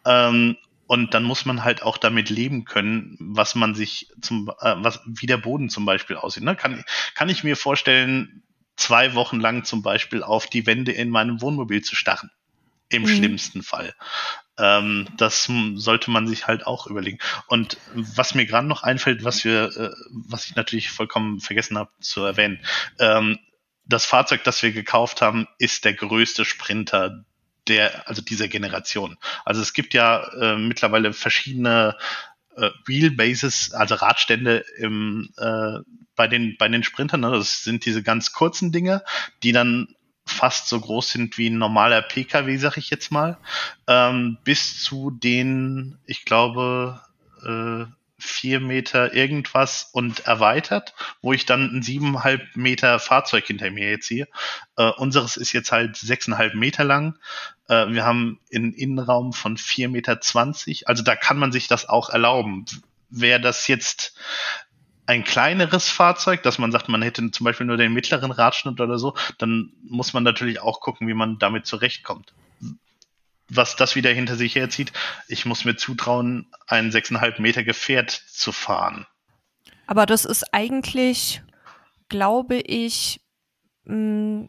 Ähm, 0.06 0.58
und 0.88 1.14
dann 1.16 1.24
muss 1.24 1.46
man 1.46 1.64
halt 1.64 1.82
auch 1.82 1.98
damit 1.98 2.30
leben 2.30 2.66
können, 2.66 3.18
was 3.20 3.56
man 3.56 3.74
sich 3.74 4.12
zum, 4.22 4.52
äh, 4.60 4.76
was, 4.78 5.02
wie 5.06 5.26
der 5.26 5.38
Boden 5.38 5.70
zum 5.70 5.86
Beispiel 5.86 6.16
aussieht. 6.16 6.44
Ne? 6.44 6.56
Kann, 6.56 6.84
kann 7.16 7.30
ich 7.30 7.44
mir 7.44 7.56
vorstellen, 7.56 8.44
zwei 8.76 9.14
Wochen 9.16 9.40
lang 9.40 9.64
zum 9.64 9.82
Beispiel 9.82 10.24
auf 10.24 10.48
die 10.48 10.66
Wände 10.66 10.92
in 10.92 11.10
meinem 11.10 11.42
Wohnmobil 11.42 11.82
zu 11.82 11.96
starren. 11.96 12.32
Im 12.90 13.04
mhm. 13.04 13.08
schlimmsten 13.08 13.64
Fall. 13.64 13.96
Ähm, 14.58 15.08
das 15.18 15.50
sollte 15.76 16.12
man 16.12 16.28
sich 16.28 16.48
halt 16.48 16.68
auch 16.68 16.88
überlegen. 16.88 17.18
Und 17.48 17.78
was 17.94 18.36
mir 18.36 18.46
gerade 18.46 18.68
noch 18.68 18.84
einfällt, 18.84 19.24
was 19.24 19.44
wir, 19.44 19.76
äh, 19.76 19.90
was 20.12 20.46
ich 20.46 20.56
natürlich 20.56 20.92
vollkommen 20.92 21.40
vergessen 21.40 21.78
habe 21.78 21.92
zu 22.00 22.24
erwähnen, 22.24 22.64
ähm, 23.00 23.40
das 23.86 24.06
Fahrzeug, 24.06 24.44
das 24.44 24.62
wir 24.64 24.72
gekauft 24.72 25.22
haben, 25.22 25.48
ist 25.58 25.86
der 25.86 25.94
größte 25.94 26.46
Sprinter 26.46 27.26
der, 27.68 28.08
also 28.08 28.22
dieser 28.22 28.48
Generation. 28.48 29.18
Also 29.44 29.62
es 29.62 29.74
gibt 29.74 29.94
ja 29.94 30.24
äh, 30.34 30.58
mittlerweile 30.58 31.14
verschiedene 31.14 31.98
äh, 32.56 32.70
Wheelbases, 32.86 33.74
also 33.74 33.96
Radstände 33.96 34.66
im, 34.78 35.30
äh, 35.38 35.80
bei 36.16 36.28
den, 36.28 36.56
bei 36.58 36.68
den 36.68 36.84
Sprintern. 36.84 37.22
Ne? 37.22 37.32
Das 37.32 37.64
sind 37.64 37.86
diese 37.86 38.04
ganz 38.04 38.34
kurzen 38.34 38.72
Dinge, 38.72 39.04
die 39.44 39.52
dann 39.52 39.96
fast 40.26 40.68
so 40.68 40.80
groß 40.80 41.12
sind 41.12 41.38
wie 41.38 41.50
ein 41.50 41.58
normaler 41.58 42.02
PKW, 42.02 42.58
sag 42.58 42.78
ich 42.78 42.90
jetzt 42.90 43.12
mal, 43.12 43.38
ähm, 43.88 44.38
bis 44.44 44.82
zu 44.82 45.12
den, 45.12 46.00
ich 46.06 46.26
glaube, 46.26 47.02
äh, 47.46 47.86
vier 48.18 48.60
Meter 48.60 49.14
irgendwas 49.14 49.90
und 49.92 50.22
erweitert, 50.22 50.94
wo 51.22 51.34
ich 51.34 51.46
dann 51.46 51.76
ein 51.76 51.84
siebeneinhalb 51.84 52.56
Meter 52.56 53.00
Fahrzeug 53.00 53.46
hinter 53.46 53.72
mir 53.72 53.90
jetzt 53.90 54.08
sehe. 54.08 54.28
Äh, 54.78 54.92
unseres 54.92 55.38
ist 55.38 55.52
jetzt 55.52 55.72
halt 55.72 55.98
sechseinhalb 55.98 56.56
Meter 56.56 56.84
lang. 56.84 57.18
Äh, 57.68 57.88
wir 57.90 58.06
haben 58.06 58.40
einen 58.54 58.74
Innenraum 58.74 59.34
von 59.34 59.58
vier 59.58 59.90
Meter. 59.90 60.22
zwanzig. 60.22 60.88
Also 60.88 61.04
da 61.04 61.16
kann 61.16 61.38
man 61.38 61.52
sich 61.52 61.68
das 61.68 61.90
auch 61.90 62.10
erlauben. 62.10 62.66
Wer 63.10 63.40
das 63.40 63.68
jetzt 63.68 64.18
ein 65.06 65.24
kleineres 65.24 65.90
Fahrzeug, 65.90 66.42
dass 66.42 66.58
man 66.58 66.72
sagt, 66.72 66.90
man 66.90 67.02
hätte 67.02 67.30
zum 67.32 67.44
Beispiel 67.44 67.68
nur 67.68 67.78
den 67.78 67.94
mittleren 67.94 68.32
Radschnitt 68.32 68.80
oder 68.80 68.98
so, 68.98 69.16
dann 69.38 69.72
muss 69.84 70.14
man 70.14 70.24
natürlich 70.24 70.62
auch 70.62 70.80
gucken, 70.80 71.08
wie 71.08 71.14
man 71.14 71.38
damit 71.38 71.66
zurechtkommt 71.66 72.34
was 73.50 73.76
das 73.76 73.96
wieder 73.96 74.12
hinter 74.12 74.36
sich 74.36 74.56
herzieht, 74.56 74.92
ich 75.28 75.46
muss 75.46 75.66
mir 75.66 75.76
zutrauen, 75.76 76.48
ein 76.68 76.92
sechseinhalb 76.92 77.40
Meter 77.40 77.64
Gefährt 77.64 78.12
zu 78.12 78.52
fahren. 78.52 79.06
Aber 79.88 80.06
das 80.06 80.26
ist 80.26 80.54
eigentlich, 80.54 81.44
glaube 82.10 82.58
ich, 82.58 83.22
mm, 83.86 84.46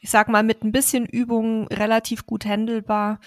ich 0.00 0.10
sag 0.10 0.28
mal, 0.28 0.42
mit 0.42 0.64
ein 0.64 0.72
bisschen 0.72 1.06
Übung 1.06 1.68
relativ 1.68 2.26
gut 2.26 2.44
handelbar. 2.44 3.20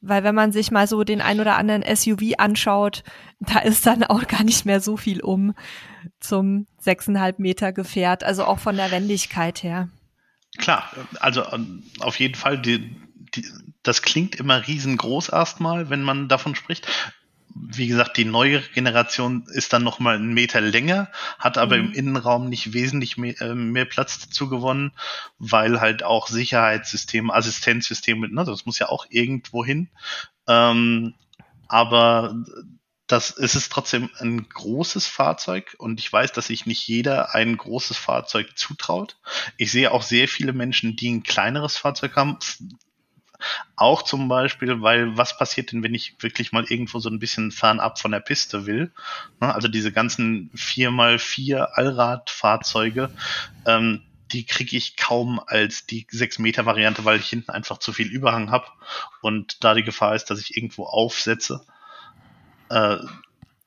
Weil 0.00 0.22
wenn 0.22 0.34
man 0.34 0.52
sich 0.52 0.70
mal 0.70 0.86
so 0.86 1.02
den 1.02 1.20
ein 1.20 1.40
oder 1.40 1.56
anderen 1.56 1.82
SUV 1.82 2.34
anschaut, 2.38 3.02
da 3.40 3.58
ist 3.58 3.84
dann 3.84 4.04
auch 4.04 4.28
gar 4.28 4.44
nicht 4.44 4.64
mehr 4.64 4.80
so 4.80 4.96
viel 4.96 5.20
um 5.20 5.54
zum 6.20 6.68
sechseinhalb 6.78 7.40
Meter 7.40 7.72
Gefährt, 7.72 8.22
also 8.22 8.44
auch 8.44 8.60
von 8.60 8.76
der 8.76 8.92
Wendigkeit 8.92 9.64
her. 9.64 9.88
Klar, 10.56 10.90
also 11.20 11.44
ähm, 11.52 11.82
auf 11.98 12.18
jeden 12.20 12.36
Fall, 12.36 12.58
die, 12.58 12.94
die, 13.40 13.48
das 13.82 14.02
klingt 14.02 14.36
immer 14.36 14.66
riesengroß 14.66 15.30
erstmal, 15.30 15.90
wenn 15.90 16.02
man 16.02 16.28
davon 16.28 16.54
spricht. 16.54 16.86
Wie 17.54 17.88
gesagt, 17.88 18.16
die 18.16 18.24
neue 18.24 18.60
Generation 18.60 19.46
ist 19.52 19.72
dann 19.72 19.82
noch 19.82 19.98
mal 19.98 20.16
einen 20.16 20.34
Meter 20.34 20.60
länger, 20.60 21.10
hat 21.38 21.58
aber 21.58 21.78
mhm. 21.78 21.86
im 21.86 21.92
Innenraum 21.92 22.48
nicht 22.48 22.72
wesentlich 22.72 23.16
mehr, 23.16 23.40
äh, 23.40 23.54
mehr, 23.54 23.84
Platz 23.84 24.18
dazu 24.20 24.48
gewonnen, 24.48 24.92
weil 25.38 25.80
halt 25.80 26.02
auch 26.02 26.28
Sicherheitssysteme, 26.28 27.34
Assistenzsysteme, 27.34 28.28
ne, 28.28 28.44
das 28.44 28.66
muss 28.66 28.78
ja 28.78 28.88
auch 28.88 29.06
irgendwo 29.10 29.64
hin. 29.64 29.88
Ähm, 30.46 31.14
aber 31.66 32.34
das 33.08 33.30
ist 33.30 33.54
es 33.54 33.70
trotzdem 33.70 34.10
ein 34.18 34.48
großes 34.48 35.06
Fahrzeug 35.06 35.74
und 35.78 35.98
ich 35.98 36.12
weiß, 36.12 36.32
dass 36.32 36.48
sich 36.48 36.66
nicht 36.66 36.86
jeder 36.86 37.34
ein 37.34 37.56
großes 37.56 37.96
Fahrzeug 37.96 38.56
zutraut. 38.56 39.16
Ich 39.56 39.72
sehe 39.72 39.92
auch 39.92 40.02
sehr 40.02 40.28
viele 40.28 40.52
Menschen, 40.52 40.94
die 40.94 41.10
ein 41.10 41.22
kleineres 41.22 41.78
Fahrzeug 41.78 42.14
haben, 42.16 42.38
auch 43.76 44.02
zum 44.02 44.28
Beispiel, 44.28 44.82
weil 44.82 45.16
was 45.16 45.38
passiert 45.38 45.72
denn, 45.72 45.82
wenn 45.82 45.94
ich 45.94 46.16
wirklich 46.20 46.52
mal 46.52 46.64
irgendwo 46.64 46.98
so 46.98 47.08
ein 47.08 47.18
bisschen 47.18 47.50
fernab 47.50 47.98
von 47.98 48.10
der 48.10 48.20
Piste 48.20 48.66
will? 48.66 48.92
Ne, 49.40 49.54
also 49.54 49.68
diese 49.68 49.92
ganzen 49.92 50.50
4x4 50.54 51.56
Allradfahrzeuge, 51.56 53.10
ähm, 53.66 54.02
die 54.32 54.44
kriege 54.44 54.76
ich 54.76 54.96
kaum 54.96 55.40
als 55.46 55.86
die 55.86 56.06
6 56.10 56.38
Meter 56.38 56.66
Variante, 56.66 57.04
weil 57.04 57.18
ich 57.18 57.28
hinten 57.28 57.50
einfach 57.50 57.78
zu 57.78 57.92
viel 57.92 58.08
Überhang 58.08 58.50
habe 58.50 58.66
und 59.22 59.64
da 59.64 59.74
die 59.74 59.84
Gefahr 59.84 60.14
ist, 60.14 60.26
dass 60.26 60.40
ich 60.40 60.56
irgendwo 60.56 60.84
aufsetze. 60.84 61.64
Äh, 62.68 62.98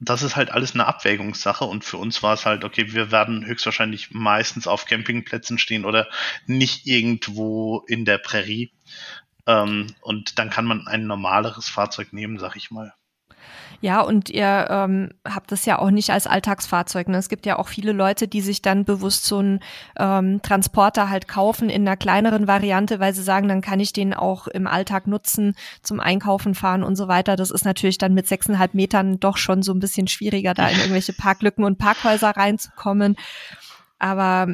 das 0.04 0.24
ist 0.24 0.36
halt 0.36 0.52
alles 0.52 0.74
eine 0.74 0.88
Abwägungssache 0.88 1.64
und 1.64 1.86
für 1.86 1.98
uns 1.98 2.24
war 2.24 2.34
es 2.34 2.48
halt, 2.48 2.64
okay, 2.64 2.92
wir 2.92 3.12
werden 3.12 3.46
höchstwahrscheinlich 3.46 4.10
meistens 4.12 4.66
auf 4.68 4.86
Campingplätzen 4.86 5.60
stehen 5.60 5.86
oder 5.86 6.08
nicht 6.48 6.88
irgendwo 6.88 7.84
in 7.88 8.04
der 8.04 8.18
Prärie. 8.18 8.72
Ähm, 9.48 9.88
und 10.02 10.40
dann 10.40 10.50
kann 10.50 10.66
man 10.66 10.88
ein 10.88 11.08
normaleres 11.08 11.70
Fahrzeug 11.70 12.14
nehmen, 12.14 12.40
sag 12.40 12.56
ich 12.56 12.72
mal. 12.72 12.94
Ja, 13.82 14.02
und 14.02 14.30
ihr 14.30 14.68
ähm, 14.70 15.10
habt 15.28 15.52
das 15.52 15.66
ja 15.66 15.80
auch 15.80 15.90
nicht 15.90 16.12
als 16.12 16.28
Alltagsfahrzeug. 16.28 17.08
Ne? 17.08 17.18
Es 17.18 17.30
gibt 17.30 17.48
ja 17.48 17.58
auch 17.58 17.68
viele 17.68 17.94
Leute, 17.94 18.28
die 18.28 18.42
sich 18.42 18.62
dann 18.62 18.86
bewusst 18.86 19.26
so 19.26 19.40
einen 19.40 19.60
ähm, 19.98 20.40
Transporter 20.44 21.10
halt 21.10 21.28
kaufen 21.28 21.68
in 21.68 21.88
einer 21.88 21.98
kleineren 21.98 22.48
Variante, 22.48 23.00
weil 23.00 23.16
sie 23.16 23.24
sagen, 23.24 23.48
dann 23.48 23.62
kann 23.62 23.80
ich 23.80 23.92
den 23.92 24.14
auch 24.14 24.48
im 24.48 24.68
Alltag 24.68 25.08
nutzen, 25.08 25.56
zum 25.82 26.00
Einkaufen 26.00 26.54
fahren 26.54 26.84
und 26.84 26.96
so 26.96 27.08
weiter. 27.08 27.36
Das 27.36 27.50
ist 27.50 27.66
natürlich 27.66 27.98
dann 27.98 28.14
mit 28.14 28.28
sechseinhalb 28.28 28.76
Metern 28.76 29.20
doch 29.20 29.38
schon 29.38 29.64
so 29.64 29.74
ein 29.74 29.80
bisschen 29.80 30.08
schwieriger, 30.08 30.54
da 30.54 30.68
in 30.68 30.78
irgendwelche 30.80 31.14
Parklücken 31.14 31.64
und 31.64 31.80
Parkhäuser 31.80 32.30
reinzukommen. 32.30 33.16
Aber 33.98 34.54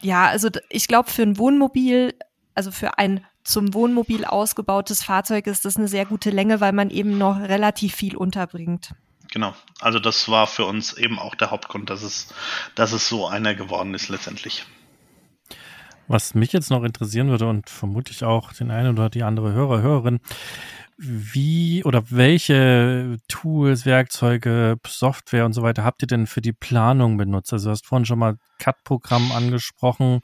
ja, 0.00 0.26
also 0.26 0.48
ich 0.68 0.86
glaube, 0.86 1.10
für 1.10 1.22
ein 1.22 1.38
Wohnmobil, 1.38 2.14
also 2.54 2.70
für 2.70 2.98
ein 2.98 3.26
zum 3.44 3.74
Wohnmobil 3.74 4.24
ausgebautes 4.24 5.02
Fahrzeug 5.04 5.46
ist 5.46 5.64
das 5.64 5.76
eine 5.76 5.88
sehr 5.88 6.06
gute 6.06 6.30
Länge, 6.30 6.60
weil 6.60 6.72
man 6.72 6.90
eben 6.90 7.18
noch 7.18 7.40
relativ 7.40 7.94
viel 7.94 8.16
unterbringt. 8.16 8.94
Genau. 9.32 9.54
Also 9.80 9.98
das 9.98 10.28
war 10.28 10.46
für 10.46 10.64
uns 10.64 10.92
eben 10.92 11.18
auch 11.18 11.34
der 11.34 11.50
Hauptgrund, 11.50 11.88
dass 11.90 12.02
es, 12.02 12.28
dass 12.74 12.92
es 12.92 13.08
so 13.08 13.26
einer 13.26 13.54
geworden 13.54 13.94
ist 13.94 14.08
letztendlich. 14.08 14.66
Was 16.10 16.34
mich 16.34 16.52
jetzt 16.52 16.70
noch 16.70 16.82
interessieren 16.82 17.28
würde 17.28 17.48
und 17.48 17.70
vermutlich 17.70 18.24
auch 18.24 18.52
den 18.52 18.72
einen 18.72 18.98
oder 18.98 19.10
die 19.10 19.22
andere 19.22 19.52
Hörer, 19.52 19.80
Hörerin, 19.80 20.18
wie 20.98 21.84
oder 21.84 22.10
welche 22.10 23.18
Tools, 23.28 23.86
Werkzeuge, 23.86 24.76
Software 24.84 25.46
und 25.46 25.52
so 25.52 25.62
weiter 25.62 25.84
habt 25.84 26.02
ihr 26.02 26.08
denn 26.08 26.26
für 26.26 26.40
die 26.40 26.52
Planung 26.52 27.16
benutzt? 27.16 27.52
Also 27.52 27.66
du 27.66 27.70
hast 27.70 27.86
vorhin 27.86 28.06
schon 28.06 28.18
mal 28.18 28.38
CAD-Programm 28.58 29.30
angesprochen. 29.30 30.20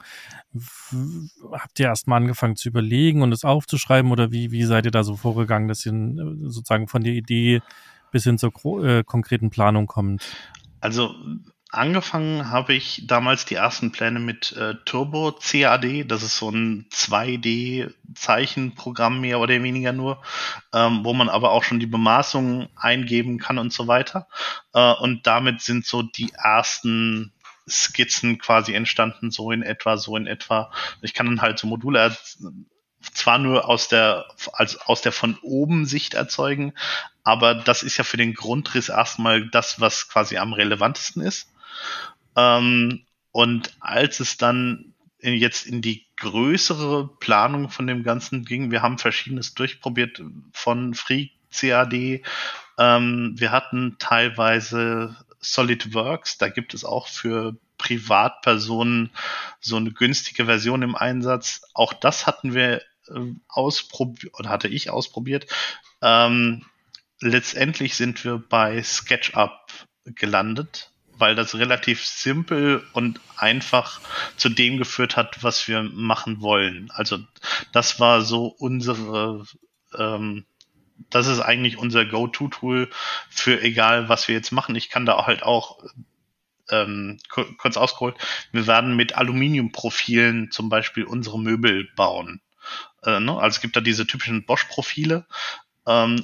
Habt 1.53 1.79
ihr 1.79 1.85
erst 1.85 2.05
mal 2.05 2.17
angefangen 2.17 2.57
zu 2.57 2.67
überlegen 2.67 3.21
und 3.21 3.31
es 3.31 3.45
aufzuschreiben 3.45 4.11
oder 4.11 4.29
wie, 4.29 4.51
wie 4.51 4.65
seid 4.65 4.83
ihr 4.83 4.91
da 4.91 5.05
so 5.05 5.15
vorgegangen, 5.15 5.69
dass 5.69 5.85
ihr 5.85 5.93
sozusagen 5.93 6.89
von 6.89 7.01
der 7.01 7.13
Idee 7.13 7.61
bis 8.11 8.25
hin 8.25 8.37
zur 8.37 8.51
äh, 8.83 9.05
konkreten 9.05 9.51
Planung 9.51 9.87
kommt? 9.87 10.35
Also 10.81 11.15
angefangen 11.71 12.49
habe 12.49 12.73
ich 12.73 13.03
damals 13.07 13.45
die 13.45 13.55
ersten 13.55 13.91
Pläne 13.91 14.19
mit 14.19 14.53
äh, 14.53 14.75
Turbo 14.85 15.33
CAD. 15.33 16.05
Das 16.07 16.23
ist 16.23 16.37
so 16.37 16.49
ein 16.49 16.87
2D-Zeichenprogramm 16.91 19.19
mehr 19.19 19.39
oder 19.39 19.61
weniger 19.61 19.93
nur, 19.93 20.23
ähm, 20.73 21.01
wo 21.03 21.13
man 21.13 21.29
aber 21.29 21.51
auch 21.51 21.63
schon 21.63 21.79
die 21.79 21.87
Bemaßungen 21.87 22.69
eingeben 22.75 23.37
kann 23.37 23.57
und 23.57 23.73
so 23.73 23.87
weiter. 23.87 24.27
Äh, 24.73 24.93
und 24.93 25.27
damit 25.27 25.61
sind 25.61 25.85
so 25.85 26.01
die 26.01 26.31
ersten 26.33 27.33
Skizzen 27.69 28.37
quasi 28.37 28.73
entstanden, 28.73 29.31
so 29.31 29.51
in 29.51 29.61
etwa, 29.61 29.97
so 29.97 30.15
in 30.15 30.27
etwa. 30.27 30.71
Ich 31.01 31.13
kann 31.13 31.25
dann 31.25 31.41
halt 31.41 31.59
so 31.59 31.67
Module 31.67 32.15
zwar 33.13 33.39
nur 33.39 33.67
aus 33.67 33.87
der, 33.87 34.25
als 34.53 34.77
aus 34.77 35.01
der 35.01 35.11
von 35.11 35.37
oben 35.41 35.85
Sicht 35.85 36.13
erzeugen, 36.13 36.73
aber 37.23 37.55
das 37.55 37.83
ist 37.83 37.97
ja 37.97 38.03
für 38.03 38.17
den 38.17 38.33
Grundriss 38.33 38.89
erstmal 38.89 39.49
das, 39.49 39.81
was 39.81 40.07
quasi 40.07 40.37
am 40.37 40.53
relevantesten 40.53 41.21
ist. 41.21 41.49
Ähm, 42.35 43.05
und 43.31 43.75
als 43.79 44.19
es 44.19 44.37
dann 44.37 44.93
in, 45.19 45.35
jetzt 45.35 45.65
in 45.65 45.81
die 45.81 46.05
größere 46.17 47.07
Planung 47.19 47.69
von 47.69 47.87
dem 47.87 48.03
Ganzen 48.03 48.45
ging, 48.45 48.71
wir 48.71 48.81
haben 48.81 48.97
verschiedenes 48.97 49.53
durchprobiert 49.53 50.21
von 50.53 50.93
Free 50.93 51.29
CAD. 51.51 52.23
Ähm, 52.77 53.33
wir 53.37 53.51
hatten 53.51 53.97
teilweise 53.99 55.15
SolidWorks, 55.39 56.37
da 56.37 56.49
gibt 56.49 56.73
es 56.73 56.83
auch 56.83 57.07
für 57.07 57.57
Privatpersonen 57.77 59.11
so 59.59 59.77
eine 59.77 59.91
günstige 59.91 60.45
Version 60.45 60.81
im 60.81 60.95
Einsatz. 60.95 61.61
Auch 61.73 61.93
das 61.93 62.25
hatten 62.25 62.53
wir 62.53 62.81
äh, 63.07 63.33
ausprobiert 63.47 64.33
oder 64.39 64.49
hatte 64.49 64.67
ich 64.67 64.89
ausprobiert. 64.89 65.47
Ähm, 66.01 66.65
letztendlich 67.19 67.95
sind 67.95 68.23
wir 68.23 68.37
bei 68.37 68.81
SketchUp 68.81 69.71
gelandet 70.05 70.91
weil 71.17 71.35
das 71.35 71.55
relativ 71.55 72.05
simpel 72.05 72.85
und 72.93 73.19
einfach 73.35 73.99
zu 74.35 74.49
dem 74.49 74.77
geführt 74.77 75.17
hat, 75.17 75.43
was 75.43 75.67
wir 75.67 75.83
machen 75.83 76.41
wollen. 76.41 76.89
Also 76.91 77.19
das 77.71 77.99
war 77.99 78.21
so 78.21 78.45
unsere, 78.47 79.45
ähm, 79.97 80.45
das 81.09 81.27
ist 81.27 81.39
eigentlich 81.39 81.77
unser 81.77 82.05
Go-To-Tool 82.05 82.89
für 83.29 83.61
egal, 83.61 84.09
was 84.09 84.27
wir 84.27 84.35
jetzt 84.35 84.51
machen. 84.51 84.75
Ich 84.75 84.89
kann 84.89 85.05
da 85.05 85.25
halt 85.25 85.43
auch 85.43 85.83
ähm, 86.69 87.19
kurz 87.29 87.77
ausgeholt, 87.77 88.15
wir 88.51 88.67
werden 88.67 88.95
mit 88.95 89.15
Aluminiumprofilen 89.15 90.51
zum 90.51 90.69
Beispiel 90.69 91.05
unsere 91.05 91.39
Möbel 91.39 91.89
bauen. 91.95 92.41
Äh, 93.03 93.19
ne? 93.19 93.33
Also 93.37 93.55
es 93.55 93.61
gibt 93.61 93.75
da 93.75 93.81
diese 93.81 94.05
typischen 94.05 94.45
Bosch-Profile, 94.45 95.25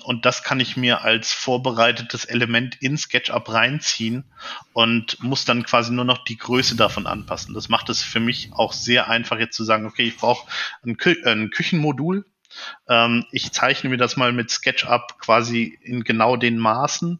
und 0.03 0.25
das 0.25 0.43
kann 0.43 0.59
ich 0.59 0.75
mir 0.75 1.03
als 1.03 1.31
vorbereitetes 1.31 2.25
Element 2.25 2.75
in 2.81 2.97
SketchUp 2.97 3.49
reinziehen 3.49 4.25
und 4.73 5.23
muss 5.23 5.45
dann 5.45 5.63
quasi 5.63 5.93
nur 5.93 6.03
noch 6.03 6.25
die 6.25 6.37
Größe 6.37 6.75
davon 6.75 7.07
anpassen. 7.07 7.53
Das 7.53 7.69
macht 7.69 7.89
es 7.89 8.03
für 8.03 8.19
mich 8.19 8.49
auch 8.53 8.73
sehr 8.73 9.09
einfach 9.09 9.39
jetzt 9.39 9.55
zu 9.55 9.63
sagen, 9.63 9.85
okay, 9.85 10.03
ich 10.03 10.17
brauche 10.17 10.49
ein, 10.85 10.97
Kü 10.97 11.15
ein 11.25 11.49
Küchenmodul, 11.49 12.25
ähm, 12.89 13.25
ich 13.31 13.53
zeichne 13.53 13.89
mir 13.89 13.97
das 13.97 14.17
mal 14.17 14.33
mit 14.33 14.51
SketchUp 14.51 15.19
quasi 15.19 15.79
in 15.81 16.03
genau 16.03 16.35
den 16.35 16.57
Maßen 16.57 17.19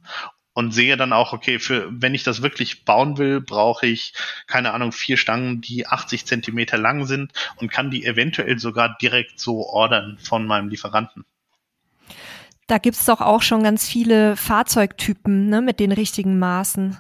und 0.54 0.72
sehe 0.74 0.98
dann 0.98 1.14
auch, 1.14 1.34
okay, 1.34 1.60
für 1.60 1.90
wenn 1.90 2.14
ich 2.14 2.24
das 2.24 2.42
wirklich 2.42 2.86
bauen 2.86 3.18
will, 3.18 3.42
brauche 3.42 3.88
ich, 3.88 4.14
keine 4.48 4.74
Ahnung, 4.74 4.92
vier 4.92 5.18
Stangen, 5.18 5.62
die 5.62 5.88
80 5.88 6.26
Zentimeter 6.26 6.78
lang 6.78 7.06
sind 7.06 7.32
und 7.56 7.72
kann 7.72 7.90
die 7.90 8.06
eventuell 8.06 8.60
sogar 8.60 8.98
direkt 9.02 9.40
so 9.40 9.66
ordern 9.66 10.18
von 10.22 10.46
meinem 10.46 10.70
Lieferanten. 10.70 11.26
Da 12.68 12.78
gibt 12.78 12.98
es 12.98 13.06
doch 13.06 13.22
auch 13.22 13.42
schon 13.42 13.64
ganz 13.64 13.88
viele 13.88 14.36
Fahrzeugtypen 14.36 15.50
ne, 15.50 15.62
mit 15.62 15.80
den 15.80 15.92
richtigen 15.92 16.38
Maßen. 16.40 16.98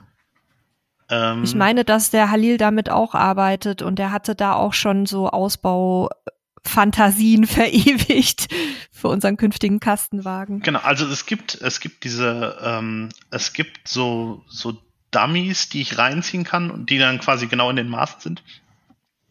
Ähm, 1.09 1.43
ich 1.43 1.55
meine, 1.55 1.83
dass 1.85 2.11
der 2.11 2.29
Halil 2.31 2.57
damit 2.57 2.89
auch 2.89 3.15
arbeitet 3.15 3.81
und 3.81 3.99
er 3.99 4.11
hatte 4.11 4.35
da 4.35 4.53
auch 4.53 4.73
schon 4.73 5.05
so 5.05 5.29
Ausbaufantasien 5.29 7.47
verewigt 7.47 8.47
für 8.91 9.07
unseren 9.07 9.37
künftigen 9.37 9.79
Kastenwagen. 9.79 10.59
Genau, 10.61 10.79
also 10.79 11.07
es 11.07 11.25
gibt, 11.25 11.61
es 11.61 11.79
gibt 11.79 12.03
diese, 12.03 12.57
ähm, 12.61 13.07
es 13.31 13.53
gibt 13.53 13.87
so, 13.87 14.43
so 14.47 14.77
Dummies, 15.11 15.69
die 15.69 15.81
ich 15.81 15.97
reinziehen 15.97 16.43
kann 16.43 16.69
und 16.71 16.89
die 16.89 16.97
dann 16.97 17.19
quasi 17.19 17.47
genau 17.47 17.69
in 17.69 17.75
den 17.75 17.87
Maßen 17.87 18.19
sind. 18.19 18.43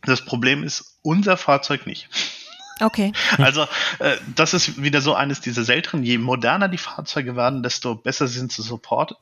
Das 0.02 0.24
Problem 0.24 0.62
ist, 0.62 0.98
unser 1.02 1.36
Fahrzeug 1.36 1.86
nicht. 1.86 2.08
Okay. 2.82 3.12
Also 3.38 3.62
äh, 3.98 4.16
das 4.34 4.54
ist 4.54 4.82
wieder 4.82 5.00
so 5.00 5.14
eines 5.14 5.40
dieser 5.40 5.64
seltenen. 5.64 6.04
Je 6.04 6.18
moderner 6.18 6.68
die 6.68 6.78
Fahrzeuge 6.78 7.36
werden, 7.36 7.62
desto 7.62 7.94
besser 7.94 8.26
sind 8.26 8.52
sie 8.52 8.62
supported. 8.62 9.16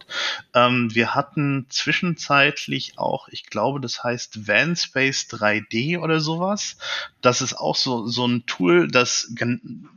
Ähm, 0.54 0.94
wir 0.94 1.14
hatten 1.14 1.66
zwischenzeitlich 1.68 2.98
auch, 2.98 3.28
ich 3.28 3.46
glaube, 3.46 3.80
das 3.80 4.02
heißt 4.02 4.48
Vanspace 4.48 5.28
3D 5.30 5.98
oder 5.98 6.20
sowas. 6.20 6.76
Das 7.20 7.42
ist 7.42 7.54
auch 7.54 7.76
so 7.76 8.06
so 8.06 8.26
ein 8.26 8.46
Tool, 8.46 8.88
das 8.88 9.32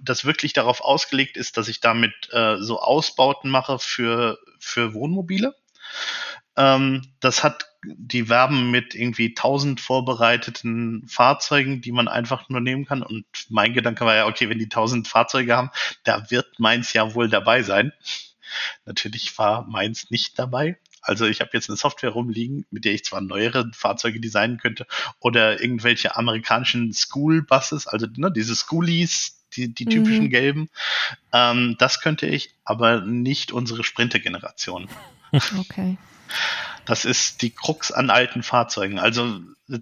das 0.04 0.26
wirklich 0.26 0.54
darauf 0.54 0.82
ausgelegt 0.82 1.38
ist, 1.38 1.58
dass 1.58 1.68
ich 1.68 1.80
damit 1.80 2.14
äh, 2.32 2.58
so 2.60 2.80
Ausbauten 2.80 3.50
mache 3.50 3.80
für 3.80 4.40
für 4.60 4.94
Wohnmobile. 4.94 5.56
Ähm, 6.56 7.02
das 7.20 7.44
hat 7.44 7.73
die 7.86 8.30
werben 8.30 8.72
mit 8.72 8.96
irgendwie 8.96 9.34
tausend 9.34 9.82
vorbereiteten 9.82 11.06
Fahrzeugen, 11.08 11.82
die 11.82 11.92
man 11.92 12.08
einfach 12.08 12.50
nur 12.50 12.62
nehmen 12.62 12.86
kann. 12.86 13.04
Und 13.04 13.26
mein 13.50 13.74
Gedanke 13.74 14.06
war 14.06 14.16
ja, 14.16 14.28
okay, 14.28 14.50
wenn 14.50 14.60
die 14.60 14.70
tausend 14.70 15.08
Fahrzeuge 15.08 15.56
haben, 15.56 15.70
da 16.04 16.30
wird 16.32 16.60
meins 16.60 16.94
ja 16.94 17.14
wohl 17.14 17.30
dabei 17.30 17.64
sein. 17.64 17.92
Natürlich 18.86 19.38
war 19.38 19.66
meins 19.68 20.10
nicht 20.12 20.38
dabei. 20.40 20.78
Also 21.02 21.26
ich 21.26 21.42
habe 21.42 21.52
jetzt 21.54 21.70
eine 21.70 21.76
Software 21.76 22.12
rumliegen, 22.12 22.66
mit 22.72 22.86
der 22.86 22.94
ich 22.94 23.04
zwar 23.04 23.20
neuere 23.20 23.70
Fahrzeuge 23.74 24.22
designen 24.22 24.58
könnte 24.58 24.88
oder 25.20 25.62
irgendwelche 25.62 26.16
amerikanischen 26.16 26.94
School-Buses, 26.94 27.88
also 27.88 28.08
ne, 28.16 28.32
diese 28.32 28.56
Schoolies, 28.56 29.44
die, 29.54 29.74
die 29.74 29.86
typischen 29.86 30.26
mhm. 30.26 30.30
gelben. 30.30 30.70
Ähm, 31.34 31.76
das 31.78 32.00
könnte 32.00 32.26
ich, 32.26 32.56
aber 32.64 33.02
nicht 33.02 33.52
unsere 33.52 33.84
Sprinter-Generation. 33.84 34.88
Okay. 35.58 35.98
Das 36.86 37.06
ist 37.06 37.42
die 37.42 37.52
Krux 37.52 37.92
an 37.92 38.10
alten 38.10 38.44
Fahrzeugen. 38.44 39.00
Also, 39.00 39.40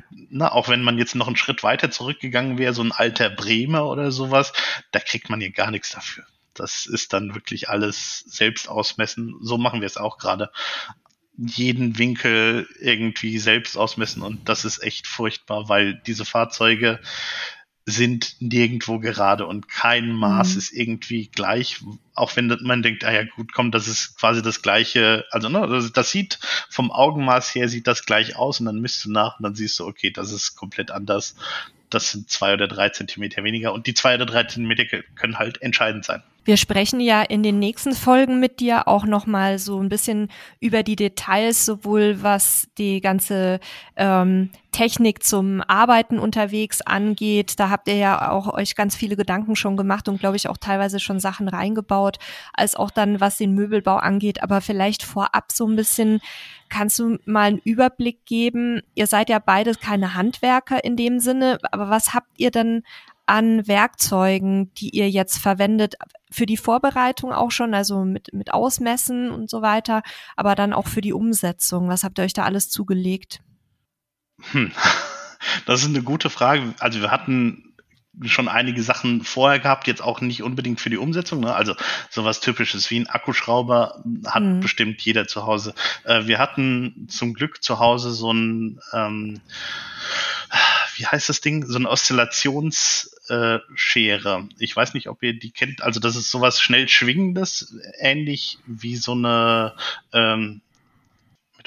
na, 0.09 0.51
auch 0.51 0.69
wenn 0.69 0.83
man 0.83 0.97
jetzt 0.97 1.15
noch 1.15 1.27
einen 1.27 1.35
Schritt 1.35 1.63
weiter 1.63 1.89
zurückgegangen 1.91 2.57
wäre, 2.57 2.73
so 2.73 2.83
ein 2.83 2.91
alter 2.91 3.29
Bremer 3.29 3.87
oder 3.87 4.11
sowas, 4.11 4.53
da 4.91 4.99
kriegt 4.99 5.29
man 5.29 5.41
hier 5.41 5.51
gar 5.51 5.71
nichts 5.71 5.91
dafür. 5.91 6.25
Das 6.53 6.85
ist 6.85 7.13
dann 7.13 7.33
wirklich 7.33 7.69
alles 7.69 8.19
selbst 8.19 8.69
ausmessen. 8.69 9.35
So 9.41 9.57
machen 9.57 9.81
wir 9.81 9.87
es 9.87 9.97
auch 9.97 10.17
gerade. 10.17 10.51
Jeden 11.37 11.97
Winkel 11.97 12.67
irgendwie 12.79 13.39
selbst 13.39 13.77
ausmessen 13.77 14.21
und 14.21 14.47
das 14.47 14.65
ist 14.65 14.83
echt 14.83 15.07
furchtbar, 15.07 15.69
weil 15.69 15.95
diese 16.05 16.25
Fahrzeuge 16.25 16.99
sind 17.85 18.35
nirgendwo 18.39 18.99
gerade 18.99 19.47
und 19.47 19.67
kein 19.67 20.11
Maß 20.11 20.53
mhm. 20.53 20.57
ist 20.59 20.71
irgendwie 20.71 21.27
gleich, 21.27 21.81
auch 22.13 22.35
wenn 22.35 22.55
man 22.61 22.83
denkt, 22.83 23.03
ah 23.03 23.11
ja 23.11 23.23
gut, 23.23 23.53
komm, 23.53 23.71
das 23.71 23.87
ist 23.87 24.17
quasi 24.19 24.41
das 24.41 24.61
gleiche, 24.61 25.25
also 25.31 25.49
ne, 25.49 25.67
das, 25.67 25.91
das, 25.91 26.11
sieht 26.11 26.39
vom 26.69 26.91
Augenmaß 26.91 27.55
her 27.55 27.67
sieht 27.69 27.87
das 27.87 28.05
gleich 28.05 28.35
aus 28.35 28.59
und 28.59 28.67
dann 28.67 28.81
misst 28.81 29.03
du 29.05 29.11
nach 29.11 29.39
und 29.39 29.43
dann 29.43 29.55
siehst 29.55 29.79
du, 29.79 29.87
okay, 29.87 30.11
das 30.11 30.31
ist 30.31 30.55
komplett 30.55 30.91
anders. 30.91 31.35
Das 31.89 32.11
sind 32.11 32.29
zwei 32.29 32.53
oder 32.53 32.67
drei 32.67 32.89
Zentimeter 32.89 33.43
weniger 33.43 33.73
und 33.73 33.87
die 33.87 33.93
zwei 33.93 34.15
oder 34.15 34.25
drei 34.25 34.43
Zentimeter 34.43 34.85
können 35.15 35.39
halt 35.39 35.61
entscheidend 35.61 36.05
sein. 36.05 36.23
Wir 36.43 36.57
sprechen 36.57 36.99
ja 36.99 37.21
in 37.21 37.43
den 37.43 37.59
nächsten 37.59 37.93
Folgen 37.93 38.39
mit 38.39 38.59
dir 38.59 38.87
auch 38.87 39.05
noch 39.05 39.27
mal 39.27 39.59
so 39.59 39.79
ein 39.79 39.89
bisschen 39.89 40.29
über 40.59 40.81
die 40.81 40.95
Details, 40.95 41.65
sowohl 41.65 42.23
was 42.23 42.67
die 42.79 42.99
ganze 42.99 43.59
ähm, 43.95 44.49
Technik 44.71 45.23
zum 45.23 45.61
Arbeiten 45.67 46.17
unterwegs 46.17 46.81
angeht. 46.81 47.59
Da 47.59 47.69
habt 47.69 47.87
ihr 47.87 47.97
ja 47.97 48.31
auch 48.31 48.51
euch 48.51 48.75
ganz 48.75 48.95
viele 48.95 49.15
Gedanken 49.15 49.55
schon 49.55 49.77
gemacht 49.77 50.09
und 50.09 50.19
glaube 50.19 50.35
ich 50.35 50.49
auch 50.49 50.57
teilweise 50.57 50.99
schon 50.99 51.19
Sachen 51.19 51.47
reingebaut, 51.47 52.17
als 52.53 52.75
auch 52.75 52.89
dann 52.89 53.19
was 53.19 53.37
den 53.37 53.53
Möbelbau 53.53 53.97
angeht. 53.97 54.41
Aber 54.41 54.61
vielleicht 54.61 55.03
vorab 55.03 55.51
so 55.51 55.67
ein 55.67 55.75
bisschen, 55.75 56.21
kannst 56.69 56.97
du 56.97 57.19
mal 57.25 57.49
einen 57.49 57.59
Überblick 57.59 58.25
geben? 58.25 58.81
Ihr 58.95 59.05
seid 59.05 59.29
ja 59.29 59.37
beide 59.37 59.75
keine 59.75 60.15
Handwerker 60.15 60.83
in 60.83 60.95
dem 60.95 61.19
Sinne, 61.19 61.59
aber 61.71 61.89
was 61.89 62.15
habt 62.15 62.31
ihr 62.37 62.49
denn 62.49 62.81
an 63.25 63.67
Werkzeugen, 63.67 64.73
die 64.73 64.89
ihr 64.89 65.09
jetzt 65.09 65.37
verwendet, 65.37 65.95
für 66.31 66.45
die 66.45 66.57
Vorbereitung 66.57 67.31
auch 67.31 67.51
schon, 67.51 67.73
also 67.73 68.03
mit, 68.03 68.33
mit 68.33 68.53
Ausmessen 68.53 69.31
und 69.31 69.49
so 69.49 69.61
weiter, 69.61 70.01
aber 70.35 70.55
dann 70.55 70.73
auch 70.73 70.87
für 70.87 71.01
die 71.01 71.13
Umsetzung? 71.13 71.87
Was 71.87 72.03
habt 72.03 72.19
ihr 72.19 72.25
euch 72.25 72.33
da 72.33 72.43
alles 72.43 72.69
zugelegt? 72.69 73.41
Hm. 74.51 74.71
Das 75.65 75.81
ist 75.81 75.87
eine 75.87 76.03
gute 76.03 76.29
Frage. 76.29 76.75
Also 76.79 77.01
wir 77.01 77.09
hatten 77.09 77.70
schon 78.25 78.47
einige 78.47 78.83
Sachen 78.83 79.23
vorher 79.23 79.59
gehabt, 79.59 79.87
jetzt 79.87 80.01
auch 80.01 80.21
nicht 80.21 80.43
unbedingt 80.43 80.81
für 80.81 80.89
die 80.89 80.97
Umsetzung. 80.97 81.39
Ne? 81.39 81.53
Also 81.53 81.75
sowas 82.09 82.39
Typisches 82.39 82.89
wie 82.91 82.99
ein 82.99 83.07
Akkuschrauber 83.07 84.03
hat 84.25 84.43
mhm. 84.43 84.59
bestimmt 84.59 85.01
jeder 85.01 85.27
zu 85.27 85.45
Hause. 85.45 85.73
Äh, 86.03 86.27
wir 86.27 86.39
hatten 86.39 87.07
zum 87.09 87.33
Glück 87.33 87.63
zu 87.63 87.79
Hause 87.79 88.11
so 88.11 88.31
ein, 88.31 88.79
ähm, 88.93 89.41
wie 90.97 91.05
heißt 91.05 91.29
das 91.29 91.41
Ding, 91.41 91.65
so 91.65 91.77
ein 91.77 91.87
Oszillations- 91.87 93.09
Schere. 93.75 94.49
Ich 94.59 94.75
weiß 94.75 94.93
nicht, 94.93 95.07
ob 95.07 95.23
ihr 95.23 95.31
die 95.31 95.51
kennt. 95.51 95.81
Also 95.81 96.01
das 96.01 96.17
ist 96.17 96.31
sowas 96.31 96.59
schnell 96.59 96.89
schwingendes, 96.89 97.73
ähnlich 97.97 98.57
wie 98.65 98.97
so 98.97 99.13
eine 99.13 99.73
ähm, 100.11 100.59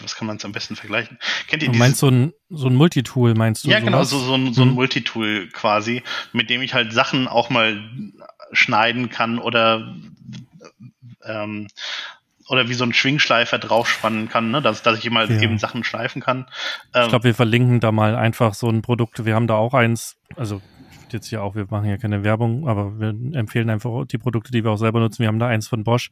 was 0.05 0.15
kann 0.15 0.27
man 0.27 0.37
es 0.37 0.45
am 0.45 0.53
besten 0.53 0.77
vergleichen? 0.77 1.19
Kennt 1.49 1.63
ihr 1.63 1.73
du 1.73 1.79
meinst 1.79 1.99
so 1.99 2.09
ein, 2.09 2.33
so 2.51 2.69
ein 2.69 2.75
Multitool, 2.75 3.35
meinst 3.35 3.65
du? 3.65 3.71
Ja, 3.71 3.81
genau, 3.81 4.05
so, 4.05 4.19
so, 4.19 4.35
ein, 4.35 4.55
so 4.55 4.63
ein 4.63 4.69
hm. 4.69 4.75
Multitool 4.75 5.49
quasi, 5.53 6.03
mit 6.33 6.51
dem 6.51 6.63
ich 6.63 6.75
halt 6.75 6.93
Sachen 6.93 7.27
auch 7.27 7.51
mal 7.51 7.83
schneiden 8.53 9.11
kann 9.11 9.39
oder 9.39 9.95
ähm, 11.25 11.69
oder 12.49 12.69
wie 12.69 12.75
so 12.75 12.85
ein 12.85 12.93
Schwingschleifer 12.93 13.59
draufspannen 13.59 14.29
kann, 14.29 14.51
ne? 14.51 14.61
dass, 14.61 14.83
dass 14.83 14.99
ich 14.99 15.11
mal 15.11 15.31
ja. 15.31 15.41
eben 15.41 15.59
Sachen 15.59 15.83
schleifen 15.83 16.21
kann. 16.21 16.47
Ähm, 16.93 17.05
ich 17.05 17.09
glaube, 17.09 17.25
wir 17.25 17.35
verlinken 17.35 17.81
da 17.81 17.91
mal 17.91 18.15
einfach 18.15 18.55
so 18.55 18.69
ein 18.69 18.83
Produkt. 18.83 19.25
Wir 19.25 19.35
haben 19.35 19.47
da 19.47 19.55
auch 19.55 19.73
eins, 19.73 20.17
also 20.37 20.61
jetzt 21.15 21.29
hier 21.29 21.43
auch, 21.43 21.55
wir 21.55 21.67
machen 21.71 21.89
ja 21.89 21.97
keine 21.97 22.25
Werbung, 22.25 22.69
aber 22.69 22.99
wir 23.01 23.09
empfehlen 23.39 23.71
einfach 23.71 24.05
die 24.07 24.19
Produkte, 24.19 24.53
die 24.53 24.63
wir 24.63 24.71
auch 24.71 24.77
selber 24.77 25.01
nutzen. 25.01 25.21
Wir 25.21 25.29
haben 25.29 25.39
da 25.39 25.47
eins 25.47 25.69
von 25.69 25.85
Bosch. 25.85 26.11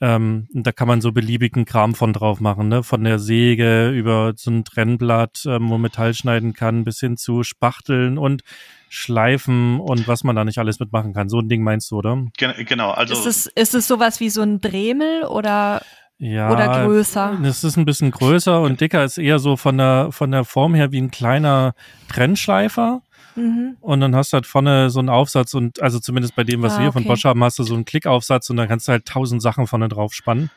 Ähm, 0.00 0.46
da 0.52 0.70
kann 0.70 0.86
man 0.86 1.00
so 1.00 1.10
beliebigen 1.10 1.64
Kram 1.64 1.96
von 1.96 2.12
drauf 2.12 2.40
machen, 2.40 2.68
ne? 2.68 2.84
Von 2.84 3.02
der 3.02 3.18
Säge 3.18 3.90
über 3.90 4.34
so 4.36 4.52
ein 4.52 4.64
Trennblatt, 4.64 5.44
ähm, 5.46 5.70
wo 5.70 5.78
Metall 5.78 6.14
schneiden 6.14 6.52
kann, 6.52 6.84
bis 6.84 7.00
hin 7.00 7.16
zu 7.16 7.42
Spachteln 7.42 8.16
und 8.16 8.42
Schleifen 8.88 9.80
und 9.80 10.06
was 10.06 10.22
man 10.22 10.36
da 10.36 10.44
nicht 10.44 10.58
alles 10.58 10.78
mitmachen 10.78 11.14
kann. 11.14 11.28
So 11.28 11.40
ein 11.40 11.48
Ding 11.48 11.64
meinst 11.64 11.90
du, 11.90 11.96
oder? 11.96 12.26
Genau, 12.36 12.90
also. 12.90 13.14
Ist 13.14 13.26
es, 13.26 13.46
ist 13.46 13.74
es 13.74 13.88
sowas 13.88 14.20
wie 14.20 14.30
so 14.30 14.42
ein 14.42 14.60
Dremel 14.60 15.24
oder? 15.24 15.82
Ja, 16.20 16.50
oder 16.50 16.84
größer. 16.84 17.38
Es 17.44 17.62
ist 17.62 17.76
ein 17.76 17.84
bisschen 17.84 18.10
größer 18.10 18.60
und 18.60 18.80
dicker 18.80 19.04
ist 19.04 19.18
eher 19.18 19.38
so 19.38 19.56
von 19.56 19.78
der, 19.78 20.08
von 20.10 20.32
der 20.32 20.44
Form 20.44 20.74
her 20.74 20.90
wie 20.90 21.00
ein 21.00 21.12
kleiner 21.12 21.74
Trennschleifer. 22.08 23.02
Mhm. 23.38 23.76
Und 23.80 24.00
dann 24.00 24.14
hast 24.14 24.32
du 24.32 24.36
halt 24.36 24.46
vorne 24.46 24.90
so 24.90 24.98
einen 24.98 25.08
Aufsatz 25.08 25.54
und 25.54 25.80
also 25.80 25.98
zumindest 25.98 26.36
bei 26.36 26.44
dem, 26.44 26.62
was 26.62 26.74
ah, 26.74 26.82
wir 26.82 26.92
von 26.92 27.04
Bosch 27.04 27.24
haben, 27.24 27.42
hast 27.42 27.58
du 27.58 27.62
so 27.62 27.74
einen 27.74 27.84
Klickaufsatz 27.84 28.50
und 28.50 28.56
dann 28.56 28.68
kannst 28.68 28.88
du 28.88 28.92
halt 28.92 29.06
tausend 29.06 29.42
Sachen 29.42 29.66
vorne 29.66 29.88
drauf 29.88 30.12
spannen. 30.12 30.50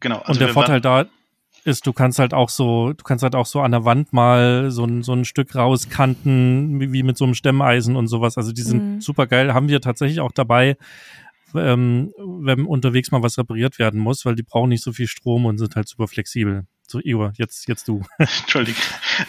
Genau. 0.00 0.18
Also 0.18 0.32
und 0.32 0.40
der 0.40 0.48
Vorteil 0.50 0.80
da 0.80 1.06
ist, 1.64 1.86
du 1.86 1.92
kannst 1.92 2.18
halt 2.18 2.32
auch 2.32 2.48
so, 2.48 2.92
du 2.92 3.02
kannst 3.02 3.24
halt 3.24 3.34
auch 3.34 3.46
so 3.46 3.60
an 3.60 3.72
der 3.72 3.84
Wand 3.84 4.12
mal 4.12 4.70
so 4.70 4.84
ein, 4.84 5.02
so 5.02 5.12
ein 5.12 5.24
Stück 5.24 5.54
rauskanten, 5.54 6.80
wie, 6.80 6.92
wie 6.92 7.02
mit 7.02 7.18
so 7.18 7.24
einem 7.24 7.34
Stemmeisen 7.34 7.96
und 7.96 8.06
sowas. 8.06 8.36
Also 8.38 8.52
die 8.52 8.62
sind 8.62 8.94
mhm. 8.94 9.00
super 9.00 9.26
geil. 9.26 9.52
Haben 9.52 9.68
wir 9.68 9.80
tatsächlich 9.80 10.20
auch 10.20 10.32
dabei, 10.32 10.76
ähm, 11.54 12.12
wenn 12.18 12.66
unterwegs 12.66 13.10
mal 13.10 13.22
was 13.22 13.36
repariert 13.38 13.78
werden 13.78 13.98
muss, 13.98 14.24
weil 14.24 14.36
die 14.36 14.44
brauchen 14.44 14.68
nicht 14.68 14.84
so 14.84 14.92
viel 14.92 15.08
Strom 15.08 15.44
und 15.44 15.58
sind 15.58 15.74
halt 15.74 15.88
super 15.88 16.06
flexibel. 16.06 16.66
So, 16.88 17.00
Igor, 17.00 17.32
jetzt, 17.36 17.66
jetzt 17.66 17.88
du. 17.88 18.04
Entschuldigung. 18.18 18.82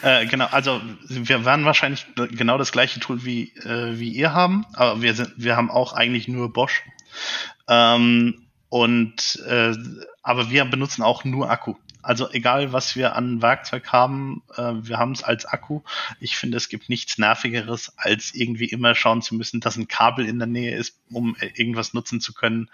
Äh, 0.03 0.27
genau, 0.27 0.45
also 0.45 0.79
wir 1.07 1.43
werden 1.43 1.65
wahrscheinlich 1.65 2.05
genau 2.15 2.57
das 2.57 2.71
gleiche 2.71 2.99
Tool 2.99 3.25
wie, 3.25 3.51
äh, 3.63 3.97
wie 3.97 4.09
ihr 4.09 4.33
haben, 4.33 4.65
aber 4.73 5.01
wir, 5.01 5.15
sind, 5.15 5.33
wir 5.37 5.55
haben 5.57 5.71
auch 5.71 5.93
eigentlich 5.93 6.27
nur 6.27 6.53
Bosch. 6.53 6.83
Ähm, 7.67 8.47
und 8.69 9.41
äh, 9.47 9.73
aber 10.21 10.51
wir 10.51 10.65
benutzen 10.65 11.01
auch 11.01 11.23
nur 11.23 11.49
Akku. 11.49 11.75
Also 12.03 12.29
egal, 12.31 12.73
was 12.73 12.95
wir 12.95 13.15
an 13.15 13.41
Werkzeug 13.41 13.91
haben, 13.91 14.43
äh, 14.55 14.73
wir 14.75 14.97
haben 14.97 15.13
es 15.13 15.23
als 15.23 15.45
Akku. 15.45 15.81
Ich 16.19 16.37
finde, 16.37 16.57
es 16.57 16.69
gibt 16.69 16.89
nichts 16.89 17.17
Nervigeres, 17.17 17.91
als 17.97 18.35
irgendwie 18.35 18.65
immer 18.65 18.93
schauen 18.93 19.21
zu 19.21 19.35
müssen, 19.35 19.61
dass 19.61 19.77
ein 19.77 19.87
Kabel 19.87 20.27
in 20.27 20.37
der 20.37 20.47
Nähe 20.47 20.75
ist, 20.75 20.95
um 21.11 21.35
irgendwas 21.39 21.93
nutzen 21.93 22.21
zu 22.21 22.33
können. 22.33 22.69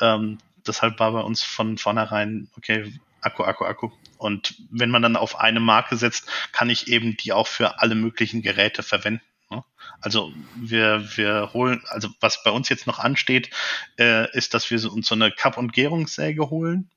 Ähm, 0.00 0.38
deshalb 0.66 1.00
war 1.00 1.12
bei 1.12 1.20
uns 1.20 1.42
von 1.42 1.78
vornherein, 1.78 2.48
okay, 2.56 2.92
Akku, 3.20 3.44
Akku, 3.44 3.64
Akku. 3.64 3.90
Und 4.18 4.54
wenn 4.70 4.90
man 4.90 5.02
dann 5.02 5.16
auf 5.16 5.38
eine 5.38 5.60
Marke 5.60 5.96
setzt, 5.96 6.26
kann 6.52 6.70
ich 6.70 6.88
eben 6.88 7.16
die 7.16 7.32
auch 7.32 7.46
für 7.46 7.80
alle 7.80 7.94
möglichen 7.94 8.42
Geräte 8.42 8.82
verwenden. 8.82 9.22
Ne? 9.50 9.64
Also 10.00 10.32
wir, 10.56 11.16
wir 11.16 11.50
holen, 11.52 11.82
also 11.88 12.08
was 12.20 12.42
bei 12.42 12.50
uns 12.50 12.68
jetzt 12.68 12.86
noch 12.86 12.98
ansteht, 12.98 13.50
äh, 13.98 14.30
ist, 14.36 14.54
dass 14.54 14.70
wir 14.70 14.92
uns 14.92 15.08
so 15.08 15.14
eine 15.14 15.30
Kapp- 15.30 15.58
und 15.58 15.72
Gärungssäge 15.72 16.50
holen. 16.50 16.90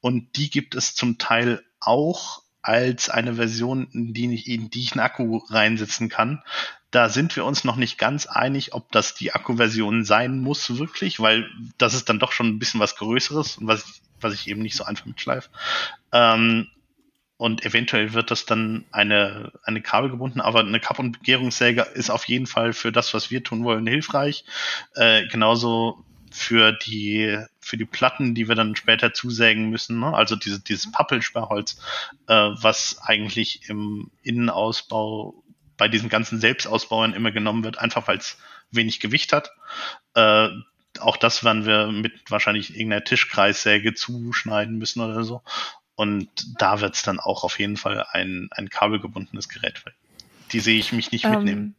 Und 0.00 0.36
die 0.36 0.50
gibt 0.50 0.74
es 0.74 0.94
zum 0.94 1.18
Teil 1.18 1.64
auch 1.80 2.42
als 2.62 3.08
eine 3.08 3.34
Version, 3.36 3.88
in 3.92 4.12
die 4.12 4.34
ich, 4.34 4.48
in 4.48 4.70
die 4.70 4.82
ich 4.82 4.92
einen 4.92 5.00
Akku 5.00 5.38
reinsetzen 5.48 6.08
kann. 6.08 6.42
Da 6.96 7.10
sind 7.10 7.36
wir 7.36 7.44
uns 7.44 7.62
noch 7.62 7.76
nicht 7.76 7.98
ganz 7.98 8.26
einig, 8.26 8.72
ob 8.72 8.90
das 8.90 9.14
die 9.14 9.32
Akkuversion 9.32 10.04
sein 10.04 10.38
muss 10.38 10.78
wirklich, 10.78 11.20
weil 11.20 11.50
das 11.76 11.92
ist 11.92 12.08
dann 12.08 12.18
doch 12.18 12.32
schon 12.32 12.46
ein 12.46 12.58
bisschen 12.58 12.80
was 12.80 12.96
Größeres 12.96 13.58
und 13.58 13.66
was 13.66 14.00
was 14.20 14.34
ich 14.34 14.48
eben 14.48 14.62
nicht 14.62 14.76
so 14.76 14.84
einfach 14.84 15.06
mitschleife. 15.06 15.48
Ähm, 16.12 16.68
und 17.38 17.66
eventuell 17.66 18.14
wird 18.14 18.30
das 18.30 18.46
dann 18.46 18.86
eine, 18.92 19.52
eine 19.62 19.82
Kabel 19.82 20.10
gebunden, 20.10 20.40
aber 20.40 20.60
eine 20.60 20.80
Kapp- 20.80 20.98
und 20.98 21.22
Gärungssäge 21.22 21.82
ist 21.82 22.08
auf 22.08 22.24
jeden 22.24 22.46
Fall 22.46 22.72
für 22.72 22.92
das, 22.92 23.12
was 23.12 23.30
wir 23.30 23.44
tun 23.44 23.62
wollen, 23.62 23.86
hilfreich. 23.86 24.44
Äh, 24.94 25.26
genauso 25.26 26.02
für 26.30 26.72
die, 26.72 27.38
für 27.60 27.76
die 27.76 27.84
Platten, 27.84 28.34
die 28.34 28.48
wir 28.48 28.54
dann 28.54 28.74
später 28.74 29.12
zusägen 29.12 29.68
müssen, 29.68 30.00
ne? 30.00 30.14
also 30.14 30.34
diese, 30.34 30.60
dieses 30.60 30.90
Pappelsperrholz, 30.90 31.78
äh, 32.26 32.34
was 32.34 32.98
eigentlich 33.02 33.68
im 33.68 34.10
Innenausbau 34.22 35.34
bei 35.76 35.88
diesen 35.88 36.08
ganzen 36.08 36.40
Selbstausbauern 36.40 37.14
immer 37.14 37.32
genommen 37.32 37.64
wird, 37.64 37.78
einfach 37.78 38.08
weil 38.08 38.18
es 38.18 38.38
wenig 38.70 39.00
Gewicht 39.00 39.32
hat. 39.32 39.52
Äh, 40.14 40.48
auch 41.00 41.16
das 41.16 41.44
werden 41.44 41.66
wir 41.66 41.88
mit 41.88 42.30
wahrscheinlich 42.30 42.70
irgendeiner 42.70 43.04
Tischkreissäge 43.04 43.94
zuschneiden 43.94 44.78
müssen 44.78 45.00
oder 45.00 45.24
so. 45.24 45.42
Und 45.94 46.28
da 46.58 46.80
wird 46.80 46.94
es 46.94 47.02
dann 47.02 47.20
auch 47.20 47.44
auf 47.44 47.58
jeden 47.58 47.76
Fall 47.76 48.06
ein, 48.12 48.48
ein 48.52 48.68
kabelgebundenes 48.68 49.48
Gerät. 49.48 49.82
Die 50.52 50.60
sehe 50.60 50.78
ich 50.78 50.92
mich 50.92 51.12
nicht 51.12 51.24
ähm, 51.24 51.32
mitnehmen. 51.32 51.74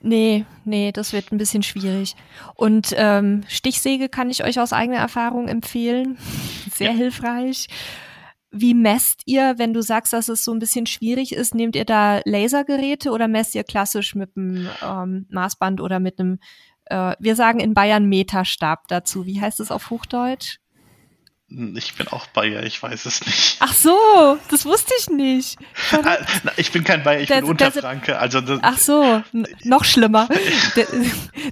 Nee, 0.00 0.44
nee, 0.64 0.92
das 0.92 1.12
wird 1.12 1.32
ein 1.32 1.38
bisschen 1.38 1.62
schwierig. 1.62 2.14
Und 2.54 2.94
ähm, 2.96 3.44
Stichsäge 3.48 4.08
kann 4.08 4.30
ich 4.30 4.44
euch 4.44 4.60
aus 4.60 4.72
eigener 4.72 4.98
Erfahrung 4.98 5.48
empfehlen. 5.48 6.16
Sehr 6.72 6.92
ja. 6.92 6.96
hilfreich. 6.96 7.66
Wie 8.50 8.74
messt 8.74 9.22
ihr, 9.26 9.54
wenn 9.58 9.74
du 9.74 9.82
sagst, 9.82 10.12
dass 10.12 10.28
es 10.28 10.44
so 10.44 10.52
ein 10.52 10.58
bisschen 10.58 10.86
schwierig 10.86 11.32
ist? 11.32 11.54
Nehmt 11.54 11.76
ihr 11.76 11.84
da 11.84 12.20
Lasergeräte 12.24 13.10
oder 13.10 13.28
messt 13.28 13.54
ihr 13.54 13.64
klassisch 13.64 14.14
mit 14.14 14.36
einem 14.36 14.68
ähm, 14.82 15.26
Maßband 15.30 15.80
oder 15.80 16.00
mit 16.00 16.18
einem 16.18 16.38
äh, 16.86 17.16
wir 17.18 17.36
sagen 17.36 17.60
in 17.60 17.74
Bayern 17.74 18.06
Meterstab 18.06 18.88
dazu. 18.88 19.26
Wie 19.26 19.40
heißt 19.40 19.60
es 19.60 19.70
auf 19.70 19.90
Hochdeutsch? 19.90 20.58
Ich 21.48 21.94
bin 21.94 22.08
auch 22.08 22.26
Bayer, 22.26 22.64
ich 22.64 22.82
weiß 22.82 23.06
es 23.06 23.24
nicht. 23.24 23.58
Ach 23.60 23.72
so, 23.72 24.36
das 24.50 24.64
wusste 24.64 24.92
ich 24.98 25.08
nicht. 25.08 25.56
Ah, 25.92 26.16
ich 26.56 26.72
bin 26.72 26.82
kein 26.82 27.04
Bayer, 27.04 27.20
ich 27.20 27.28
der, 27.28 27.36
bin 27.36 27.50
Unterfranke. 27.50 28.18
Also 28.18 28.40
ach 28.62 28.78
so, 28.78 29.22
noch 29.62 29.84
schlimmer. 29.84 30.28
der, 30.76 30.86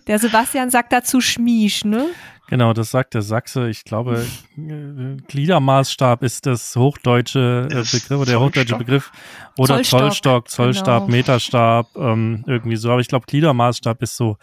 der, 0.09 0.19
Sebastian 0.19 0.71
sagt 0.71 0.93
dazu 0.93 1.21
Schmiesch, 1.21 1.85
ne? 1.85 2.09
Genau, 2.49 2.75
das 2.75 2.91
sagt 2.91 3.15
der 3.15 3.23
Sachse. 3.23 3.69
Ich 3.69 3.85
glaube, 3.85 4.27
äh, 4.57 5.17
Gliedermaßstab 5.29 6.23
ist 6.23 6.47
das 6.47 6.77
hochdeutsche 6.77 7.69
äh, 7.71 7.75
Begriff 7.75 8.11
oder 8.11 8.27
der 8.27 8.41
hochdeutsche 8.41 8.77
Begriff. 8.77 9.13
Oder 9.57 9.83
Zollstock, 9.83 9.91
Zollstock 9.91 10.51
Zollstab, 10.51 11.07
genau. 11.07 11.17
Meterstab, 11.17 11.97
ähm, 11.97 12.45
irgendwie 12.47 12.77
so. 12.77 12.91
Aber 12.91 13.01
ich 13.01 13.09
glaube, 13.09 13.27
Gliedermaßstab 13.27 14.03
ist 14.03 14.17
so 14.17 14.37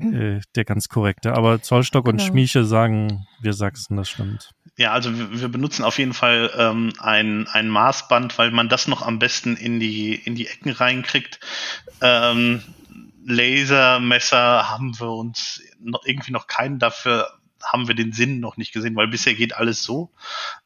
äh, 0.00 0.40
der 0.54 0.64
ganz 0.64 0.88
korrekte. 0.88 1.34
Aber 1.34 1.62
Zollstock 1.62 2.04
genau. 2.04 2.22
und 2.22 2.26
Schmieche 2.26 2.64
sagen, 2.64 3.26
wir 3.40 3.54
Sachsen, 3.54 3.96
das 3.96 4.10
stimmt. 4.10 4.50
Ja, 4.76 4.92
also 4.92 5.16
wir, 5.16 5.40
wir 5.40 5.48
benutzen 5.48 5.84
auf 5.84 5.98
jeden 5.98 6.14
Fall 6.14 6.50
ähm, 6.56 6.92
ein, 7.00 7.46
ein 7.48 7.68
Maßband, 7.68 8.38
weil 8.38 8.50
man 8.50 8.68
das 8.68 8.86
noch 8.88 9.02
am 9.02 9.18
besten 9.18 9.56
in 9.56 9.80
die, 9.80 10.14
in 10.14 10.34
die 10.34 10.46
Ecken 10.46 10.70
reinkriegt. 10.70 11.40
Ähm, 12.00 12.62
Lasermesser 13.24 14.68
haben 14.68 14.98
wir 14.98 15.10
uns 15.10 15.62
noch, 15.78 16.04
irgendwie 16.04 16.32
noch 16.32 16.46
keinen 16.46 16.78
dafür 16.78 17.28
haben 17.62 17.88
wir 17.88 17.94
den 17.94 18.12
Sinn 18.12 18.40
noch 18.40 18.56
nicht 18.56 18.72
gesehen, 18.72 18.96
weil 18.96 19.08
bisher 19.08 19.34
geht 19.34 19.54
alles 19.54 19.82
so. 19.82 20.10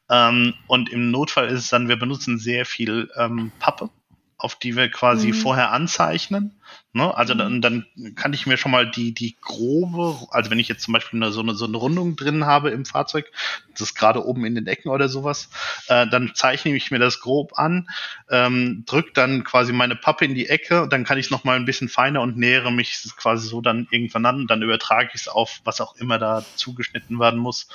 Ähm, 0.09 0.53
und 0.67 0.89
im 0.89 1.11
Notfall 1.11 1.47
ist 1.47 1.59
es 1.59 1.69
dann, 1.69 1.89
wir 1.89 1.97
benutzen 1.97 2.37
sehr 2.37 2.65
viel 2.65 3.09
ähm, 3.17 3.51
Pappe 3.59 3.89
auf 4.37 4.55
die 4.55 4.75
wir 4.75 4.89
quasi 4.89 5.29
mhm. 5.29 5.33
vorher 5.33 5.71
anzeichnen. 5.71 6.59
Ne? 6.91 7.15
Also 7.15 7.33
dann, 7.33 7.55
mhm. 7.55 7.61
dann 7.61 7.85
kann 8.15 8.33
ich 8.33 8.45
mir 8.45 8.57
schon 8.57 8.71
mal 8.71 8.89
die, 8.89 9.13
die 9.13 9.37
grobe, 9.39 10.17
also 10.29 10.51
wenn 10.51 10.59
ich 10.59 10.67
jetzt 10.67 10.83
zum 10.83 10.93
Beispiel 10.93 11.21
eine, 11.21 11.31
so, 11.31 11.41
eine, 11.41 11.53
so 11.53 11.65
eine 11.65 11.77
Rundung 11.77 12.15
drin 12.15 12.45
habe 12.45 12.69
im 12.71 12.85
Fahrzeug, 12.85 13.31
das 13.71 13.81
ist 13.81 13.95
gerade 13.95 14.25
oben 14.25 14.45
in 14.45 14.55
den 14.55 14.67
Ecken 14.67 14.89
oder 14.89 15.07
sowas, 15.07 15.49
äh, 15.87 16.07
dann 16.07 16.31
zeichne 16.35 16.75
ich 16.75 16.91
mir 16.91 16.99
das 16.99 17.21
grob 17.21 17.57
an, 17.57 17.87
ähm, 18.29 18.83
drücke 18.85 19.11
dann 19.13 19.45
quasi 19.45 19.71
meine 19.71 19.95
Pappe 19.95 20.25
in 20.25 20.35
die 20.35 20.49
Ecke 20.49 20.83
und 20.83 20.91
dann 20.91 21.05
kann 21.05 21.17
ich 21.17 21.27
es 21.27 21.31
nochmal 21.31 21.55
ein 21.55 21.65
bisschen 21.65 21.87
feiner 21.87 22.21
und 22.21 22.37
nähere 22.37 22.71
mich 22.71 23.07
quasi 23.15 23.47
so 23.47 23.61
dann 23.61 23.87
irgendwann 23.91 24.25
an. 24.25 24.47
Dann 24.47 24.61
übertrage 24.61 25.11
ich 25.13 25.21
es 25.21 25.27
auf, 25.29 25.61
was 25.63 25.79
auch 25.79 25.95
immer 25.95 26.19
da 26.19 26.43
zugeschnitten 26.55 27.19
werden 27.19 27.39
muss 27.39 27.67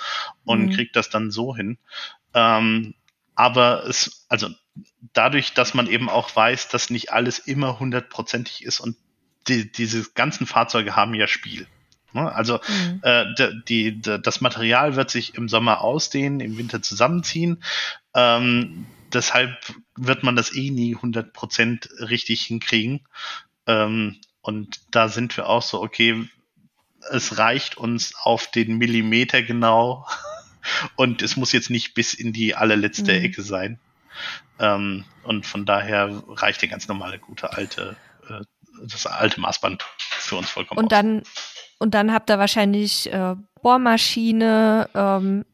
und 0.44 0.66
mhm. 0.66 0.70
kriege 0.72 0.90
das 0.92 1.08
dann 1.08 1.30
so 1.30 1.56
hin. 1.56 1.78
Ähm, 2.34 2.94
aber 3.34 3.86
es, 3.86 4.26
also 4.28 4.48
dadurch, 5.12 5.54
dass 5.54 5.74
man 5.74 5.86
eben 5.86 6.08
auch 6.08 6.34
weiß, 6.34 6.68
dass 6.68 6.90
nicht 6.90 7.12
alles 7.12 7.38
immer 7.38 7.78
hundertprozentig 7.78 8.64
ist 8.64 8.80
und 8.80 8.96
die, 9.48 9.70
diese 9.70 10.10
ganzen 10.12 10.46
Fahrzeuge 10.46 10.96
haben 10.96 11.14
ja 11.14 11.26
Spiel. 11.26 11.66
Ne? 12.12 12.32
Also 12.32 12.60
mhm. 12.68 13.00
äh, 13.02 13.24
die, 13.68 14.00
die, 14.00 14.20
das 14.22 14.40
Material 14.40 14.96
wird 14.96 15.10
sich 15.10 15.34
im 15.34 15.48
Sommer 15.48 15.80
ausdehnen, 15.80 16.40
im 16.40 16.58
Winter 16.58 16.82
zusammenziehen. 16.82 17.62
Ähm, 18.14 18.86
deshalb 19.12 19.56
wird 19.96 20.22
man 20.22 20.36
das 20.36 20.54
eh 20.54 20.70
nie 20.70 20.96
100% 20.96 22.08
richtig 22.08 22.42
hinkriegen. 22.42 23.06
Ähm, 23.66 24.18
und 24.42 24.80
da 24.90 25.08
sind 25.08 25.36
wir 25.36 25.48
auch 25.48 25.62
so, 25.62 25.82
okay, 25.82 26.28
es 27.10 27.38
reicht 27.38 27.76
uns 27.76 28.14
auf 28.16 28.50
den 28.50 28.76
Millimeter 28.76 29.42
genau 29.42 30.06
und 30.96 31.22
es 31.22 31.36
muss 31.36 31.52
jetzt 31.52 31.70
nicht 31.70 31.94
bis 31.94 32.14
in 32.14 32.32
die 32.32 32.54
allerletzte 32.54 33.12
mhm. 33.12 33.24
Ecke 33.24 33.42
sein. 33.42 33.78
Ähm, 34.58 35.04
und 35.24 35.46
von 35.46 35.64
daher 35.64 36.22
reicht 36.28 36.62
der 36.62 36.68
ganz 36.68 36.88
normale, 36.88 37.18
gute 37.18 37.52
alte, 37.52 37.96
äh, 38.28 38.42
das 38.82 39.06
alte 39.06 39.40
Maßband 39.40 39.82
für 39.98 40.36
uns 40.36 40.50
vollkommen. 40.50 40.78
Und 40.78 40.86
aus. 40.86 40.90
dann, 40.90 41.22
und 41.78 41.94
dann 41.94 42.12
habt 42.12 42.30
ihr 42.30 42.38
wahrscheinlich 42.38 43.12
äh, 43.12 43.36
Bohrmaschine, 43.62 44.88
ähm, 44.94 45.44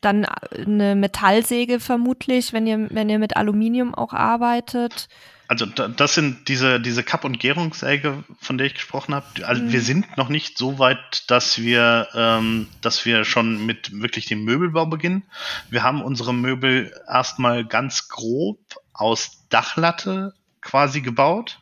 dann 0.00 0.24
eine 0.24 0.96
Metallsäge 0.96 1.80
vermutlich, 1.80 2.52
wenn 2.52 2.66
ihr, 2.66 2.88
wenn 2.90 3.08
ihr 3.08 3.18
mit 3.18 3.36
Aluminium 3.36 3.94
auch 3.94 4.12
arbeitet. 4.12 5.08
Also 5.52 5.66
das 5.66 6.14
sind 6.14 6.48
diese, 6.48 6.80
diese 6.80 7.02
Kapp- 7.02 7.26
und 7.26 7.38
Gärungssäge, 7.38 8.24
von 8.40 8.56
der 8.56 8.68
ich 8.68 8.72
gesprochen 8.72 9.14
habe. 9.14 9.46
Also 9.46 9.62
mhm. 9.62 9.70
wir 9.70 9.82
sind 9.82 10.16
noch 10.16 10.30
nicht 10.30 10.56
so 10.56 10.78
weit, 10.78 11.30
dass 11.30 11.58
wir, 11.58 12.08
ähm, 12.14 12.68
dass 12.80 13.04
wir 13.04 13.26
schon 13.26 13.66
mit 13.66 14.00
wirklich 14.00 14.24
dem 14.24 14.44
Möbelbau 14.44 14.86
beginnen. 14.86 15.24
Wir 15.68 15.82
haben 15.82 16.00
unsere 16.00 16.32
Möbel 16.32 16.90
erstmal 17.06 17.66
ganz 17.66 18.08
grob 18.08 18.60
aus 18.94 19.46
Dachlatte 19.50 20.32
quasi 20.62 21.02
gebaut. 21.02 21.58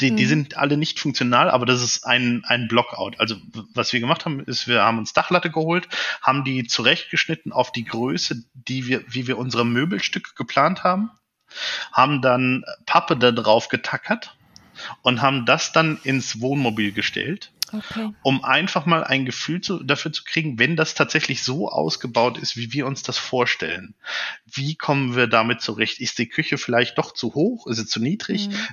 Die, 0.00 0.10
mhm. 0.10 0.16
die 0.16 0.26
sind 0.26 0.56
alle 0.56 0.76
nicht 0.76 0.98
funktional, 0.98 1.50
aber 1.50 1.66
das 1.66 1.84
ist 1.84 2.04
ein, 2.04 2.42
ein 2.48 2.66
Blockout. 2.66 3.20
Also 3.20 3.36
was 3.74 3.92
wir 3.92 4.00
gemacht 4.00 4.24
haben, 4.24 4.40
ist, 4.40 4.66
wir 4.66 4.82
haben 4.82 4.98
uns 4.98 5.12
Dachlatte 5.12 5.52
geholt, 5.52 5.86
haben 6.20 6.42
die 6.42 6.66
zurechtgeschnitten 6.66 7.52
auf 7.52 7.70
die 7.70 7.84
Größe, 7.84 8.42
die 8.54 8.88
wir, 8.88 9.04
wie 9.06 9.28
wir 9.28 9.38
unsere 9.38 9.64
Möbelstücke 9.64 10.32
geplant 10.34 10.82
haben, 10.82 11.12
haben 11.92 12.22
dann 12.22 12.64
Pappe 12.86 13.16
da 13.16 13.32
drauf 13.32 13.68
getackert 13.68 14.36
und 15.02 15.22
haben 15.22 15.46
das 15.46 15.72
dann 15.72 15.98
ins 16.02 16.40
Wohnmobil 16.40 16.92
gestellt. 16.92 17.52
Okay. 17.72 18.12
um 18.24 18.42
einfach 18.42 18.84
mal 18.84 19.04
ein 19.04 19.24
Gefühl 19.24 19.60
zu, 19.60 19.84
dafür 19.84 20.12
zu 20.12 20.24
kriegen, 20.24 20.58
wenn 20.58 20.74
das 20.74 20.96
tatsächlich 20.96 21.44
so 21.44 21.68
ausgebaut 21.68 22.36
ist, 22.36 22.56
wie 22.56 22.72
wir 22.72 22.84
uns 22.84 23.04
das 23.04 23.16
vorstellen. 23.16 23.94
Wie 24.44 24.74
kommen 24.74 25.14
wir 25.14 25.28
damit 25.28 25.60
zurecht? 25.60 26.00
Ist 26.00 26.18
die 26.18 26.28
Küche 26.28 26.58
vielleicht 26.58 26.98
doch 26.98 27.14
zu 27.14 27.32
hoch? 27.34 27.68
Ist 27.68 27.76
sie 27.76 27.86
zu 27.86 28.00
niedrig? 28.00 28.48
Mhm 28.48 28.66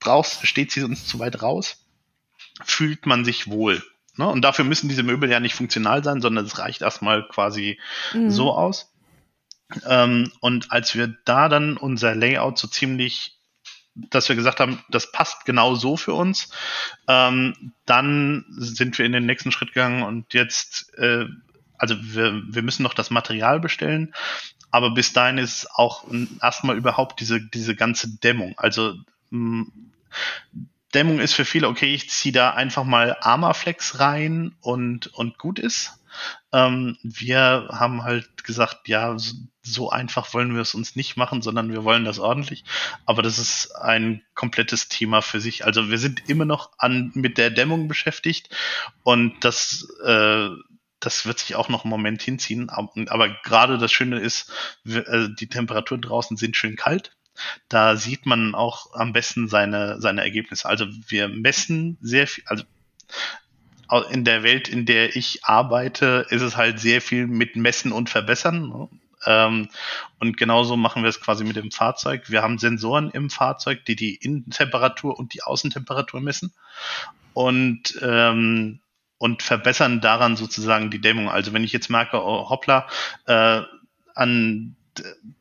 brauchst, 0.00 0.46
steht 0.46 0.70
sie 0.70 0.82
uns 0.82 1.06
zu 1.06 1.18
weit 1.18 1.42
raus, 1.42 1.84
fühlt 2.64 3.06
man 3.06 3.24
sich 3.24 3.48
wohl. 3.48 3.82
Ne? 4.16 4.26
Und 4.28 4.42
dafür 4.42 4.64
müssen 4.64 4.88
diese 4.88 5.02
Möbel 5.02 5.30
ja 5.30 5.40
nicht 5.40 5.54
funktional 5.54 6.04
sein, 6.04 6.20
sondern 6.20 6.44
es 6.44 6.58
reicht 6.58 6.82
erstmal 6.82 7.26
quasi 7.28 7.78
mhm. 8.12 8.30
so 8.30 8.52
aus. 8.52 8.91
Ähm, 9.86 10.30
und 10.40 10.72
als 10.72 10.94
wir 10.94 11.14
da 11.24 11.48
dann 11.48 11.76
unser 11.76 12.14
Layout 12.14 12.58
so 12.58 12.68
ziemlich, 12.68 13.38
dass 13.94 14.28
wir 14.28 14.36
gesagt 14.36 14.60
haben, 14.60 14.82
das 14.90 15.12
passt 15.12 15.44
genau 15.44 15.74
so 15.74 15.96
für 15.96 16.14
uns, 16.14 16.50
ähm, 17.08 17.72
dann 17.86 18.44
sind 18.50 18.98
wir 18.98 19.06
in 19.06 19.12
den 19.12 19.26
nächsten 19.26 19.52
Schritt 19.52 19.72
gegangen 19.74 20.02
und 20.02 20.32
jetzt, 20.34 20.92
äh, 20.98 21.26
also 21.78 21.96
wir, 22.00 22.42
wir 22.46 22.62
müssen 22.62 22.82
noch 22.82 22.94
das 22.94 23.10
Material 23.10 23.60
bestellen, 23.60 24.14
aber 24.70 24.90
bis 24.90 25.12
dahin 25.12 25.38
ist 25.38 25.68
auch 25.74 26.04
erstmal 26.40 26.76
überhaupt 26.76 27.20
diese, 27.20 27.40
diese 27.40 27.74
ganze 27.76 28.18
Dämmung. 28.18 28.54
Also 28.56 28.94
Dämmung 30.94 31.20
ist 31.20 31.34
für 31.34 31.44
viele, 31.44 31.68
okay, 31.68 31.94
ich 31.94 32.10
ziehe 32.10 32.32
da 32.32 32.52
einfach 32.52 32.84
mal 32.84 33.16
Armaflex 33.20 34.00
rein 34.00 34.54
und, 34.60 35.08
und 35.08 35.38
gut 35.38 35.58
ist. 35.58 35.98
Ähm, 36.52 36.98
wir 37.02 37.68
haben 37.72 38.04
halt 38.04 38.44
gesagt, 38.44 38.88
ja, 38.88 39.16
so 39.62 39.90
einfach 39.90 40.34
wollen 40.34 40.54
wir 40.54 40.62
es 40.62 40.74
uns 40.74 40.96
nicht 40.96 41.16
machen, 41.16 41.40
sondern 41.40 41.70
wir 41.70 41.84
wollen 41.84 42.04
das 42.04 42.18
ordentlich. 42.18 42.64
Aber 43.06 43.22
das 43.22 43.38
ist 43.38 43.72
ein 43.76 44.22
komplettes 44.34 44.88
Thema 44.88 45.22
für 45.22 45.40
sich. 45.40 45.64
Also 45.64 45.88
wir 45.88 45.98
sind 45.98 46.28
immer 46.28 46.44
noch 46.44 46.70
an, 46.78 47.12
mit 47.14 47.38
der 47.38 47.50
Dämmung 47.50 47.88
beschäftigt 47.88 48.54
und 49.04 49.44
das, 49.44 49.88
äh, 50.04 50.48
das 50.98 51.26
wird 51.26 51.38
sich 51.38 51.54
auch 51.54 51.68
noch 51.68 51.84
einen 51.84 51.90
Moment 51.90 52.22
hinziehen. 52.22 52.70
Aber, 52.70 52.90
aber 53.06 53.28
gerade 53.44 53.78
das 53.78 53.92
Schöne 53.92 54.18
ist, 54.18 54.52
wir, 54.84 55.06
äh, 55.08 55.28
die 55.32 55.48
Temperaturen 55.48 56.02
draußen 56.02 56.36
sind 56.36 56.56
schön 56.56 56.76
kalt. 56.76 57.16
Da 57.68 57.96
sieht 57.96 58.26
man 58.26 58.54
auch 58.54 58.92
am 58.94 59.12
besten 59.12 59.48
seine, 59.48 60.00
seine 60.00 60.22
Ergebnisse. 60.22 60.68
Also 60.68 60.86
wir 61.08 61.28
messen 61.28 61.98
sehr 62.00 62.26
viel, 62.26 62.44
also 62.46 62.64
in 64.10 64.24
der 64.24 64.42
Welt, 64.42 64.68
in 64.68 64.86
der 64.86 65.16
ich 65.16 65.44
arbeite, 65.44 66.26
ist 66.30 66.42
es 66.42 66.56
halt 66.56 66.80
sehr 66.80 67.00
viel 67.00 67.26
mit 67.26 67.56
Messen 67.56 67.92
und 67.92 68.08
Verbessern. 68.08 68.88
Ähm, 69.26 69.68
und 70.18 70.36
genauso 70.36 70.76
machen 70.76 71.02
wir 71.02 71.10
es 71.10 71.20
quasi 71.20 71.44
mit 71.44 71.56
dem 71.56 71.70
Fahrzeug. 71.70 72.30
Wir 72.30 72.42
haben 72.42 72.58
Sensoren 72.58 73.10
im 73.10 73.30
Fahrzeug, 73.30 73.84
die 73.84 73.96
die 73.96 74.14
Innentemperatur 74.14 75.18
und 75.18 75.34
die 75.34 75.42
Außentemperatur 75.42 76.20
messen 76.20 76.52
und, 77.34 77.98
ähm, 78.02 78.80
und 79.18 79.42
verbessern 79.42 80.00
daran 80.00 80.36
sozusagen 80.36 80.90
die 80.90 81.00
Dämmung. 81.00 81.30
Also 81.30 81.52
wenn 81.52 81.64
ich 81.64 81.72
jetzt 81.72 81.90
merke, 81.90 82.22
oh, 82.22 82.48
hoppla, 82.50 82.88
äh, 83.26 83.62
an 84.14 84.76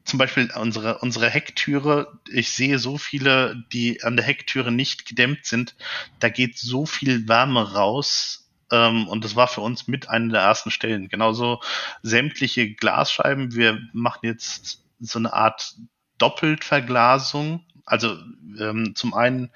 zum 0.06 0.18
Beispiel 0.18 0.50
unsere, 0.56 1.00
unsere 1.00 1.30
Hecktüre, 1.30 2.20
ich 2.32 2.52
sehe 2.52 2.80
so 2.80 2.98
viele, 2.98 3.64
die 3.74 4.04
an 4.04 4.16
der 4.16 4.26
Hecktüre 4.26 4.72
nicht 4.72 5.06
gedämmt 5.06 5.46
sind. 5.46 5.76
Da 6.20 6.30
geht 6.30 6.58
so 6.58 6.86
viel 6.86 7.28
Wärme 7.28 7.74
raus. 7.74 8.41
Ähm, 8.72 9.08
und 9.08 9.24
das 9.24 9.36
war 9.36 9.48
für 9.48 9.62
uns 9.62 9.88
mit 9.88 10.10
einer 10.10 10.34
der 10.34 10.42
ersten 10.42 10.72
Stellen. 10.72 11.10
Genauso 11.10 11.62
sämtliche 12.02 12.74
Glasscheiben. 12.74 13.54
Wir 13.54 13.80
machen 13.94 14.20
jetzt 14.24 14.84
so 15.00 15.20
eine 15.20 15.34
Art 15.34 15.76
Doppeltverglasung. 16.18 17.66
Also 17.86 18.18
ähm, 18.60 18.94
zum 18.96 19.14
einen 19.14 19.52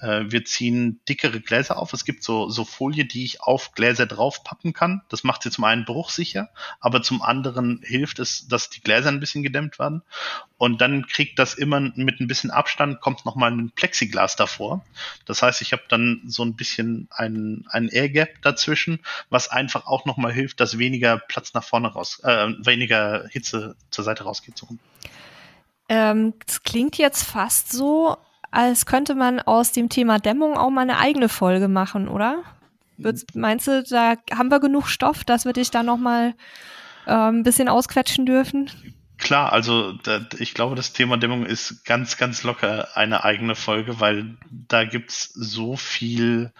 äh, 0.00 0.24
wir 0.28 0.44
ziehen 0.44 1.00
dickere 1.08 1.40
Gläser 1.40 1.78
auf. 1.78 1.92
Es 1.92 2.04
gibt 2.04 2.22
so, 2.22 2.48
so 2.48 2.64
Folie, 2.64 3.04
die 3.04 3.24
ich 3.24 3.42
auf 3.42 3.72
Gläser 3.72 4.06
draufpappen 4.06 4.72
kann. 4.72 5.02
Das 5.08 5.24
macht 5.24 5.42
sie 5.42 5.50
zum 5.50 5.64
einen 5.64 5.84
bruchsicher, 5.84 6.50
aber 6.80 7.02
zum 7.02 7.22
anderen 7.22 7.80
hilft 7.82 8.18
es, 8.18 8.48
dass 8.48 8.70
die 8.70 8.80
Gläser 8.80 9.08
ein 9.08 9.20
bisschen 9.20 9.42
gedämmt 9.42 9.78
werden. 9.78 10.02
Und 10.56 10.80
dann 10.80 11.06
kriegt 11.06 11.38
das 11.38 11.54
immer 11.54 11.80
mit 11.80 12.20
ein 12.20 12.26
bisschen 12.26 12.50
Abstand, 12.50 13.00
kommt 13.00 13.24
nochmal 13.24 13.52
ein 13.52 13.70
Plexiglas 13.70 14.36
davor. 14.36 14.84
Das 15.24 15.42
heißt, 15.42 15.62
ich 15.62 15.72
habe 15.72 15.82
dann 15.88 16.22
so 16.26 16.44
ein 16.44 16.56
bisschen 16.56 17.08
ein, 17.10 17.64
ein 17.70 17.88
Air 17.88 18.08
Gap 18.08 18.42
dazwischen, 18.42 19.00
was 19.30 19.48
einfach 19.48 19.86
auch 19.86 20.04
nochmal 20.04 20.32
hilft, 20.32 20.60
dass 20.60 20.78
weniger 20.78 21.18
Platz 21.18 21.54
nach 21.54 21.64
vorne 21.64 21.88
raus, 21.88 22.20
äh, 22.24 22.48
weniger 22.58 23.28
Hitze 23.28 23.76
zur 23.90 24.04
Seite 24.04 24.24
rausgeht. 24.24 24.58
So. 24.58 24.68
Ähm, 25.88 26.34
das 26.46 26.62
klingt 26.62 26.98
jetzt 26.98 27.22
fast 27.22 27.72
so, 27.72 28.16
als 28.50 28.86
könnte 28.86 29.14
man 29.14 29.40
aus 29.40 29.72
dem 29.72 29.88
Thema 29.88 30.18
Dämmung 30.18 30.56
auch 30.56 30.70
mal 30.70 30.82
eine 30.82 30.98
eigene 30.98 31.28
Folge 31.28 31.68
machen, 31.68 32.08
oder? 32.08 32.42
Meinst 33.34 33.66
du, 33.68 33.82
da 33.84 34.14
haben 34.32 34.50
wir 34.50 34.60
genug 34.60 34.88
Stoff, 34.88 35.24
dass 35.24 35.44
wir 35.44 35.52
dich 35.52 35.70
da 35.70 35.82
noch 35.82 35.98
mal 35.98 36.34
äh, 37.06 37.12
ein 37.12 37.42
bisschen 37.44 37.68
ausquetschen 37.68 38.26
dürfen? 38.26 38.70
Klar, 39.18 39.52
also 39.52 39.92
da, 39.92 40.20
ich 40.38 40.54
glaube, 40.54 40.76
das 40.76 40.92
Thema 40.92 41.16
Dämmung 41.16 41.44
ist 41.44 41.84
ganz, 41.84 42.16
ganz 42.16 42.42
locker 42.44 42.96
eine 42.96 43.24
eigene 43.24 43.54
Folge, 43.54 44.00
weil 44.00 44.36
da 44.50 44.84
gibt's 44.84 45.30
so 45.34 45.76
viel 45.76 46.52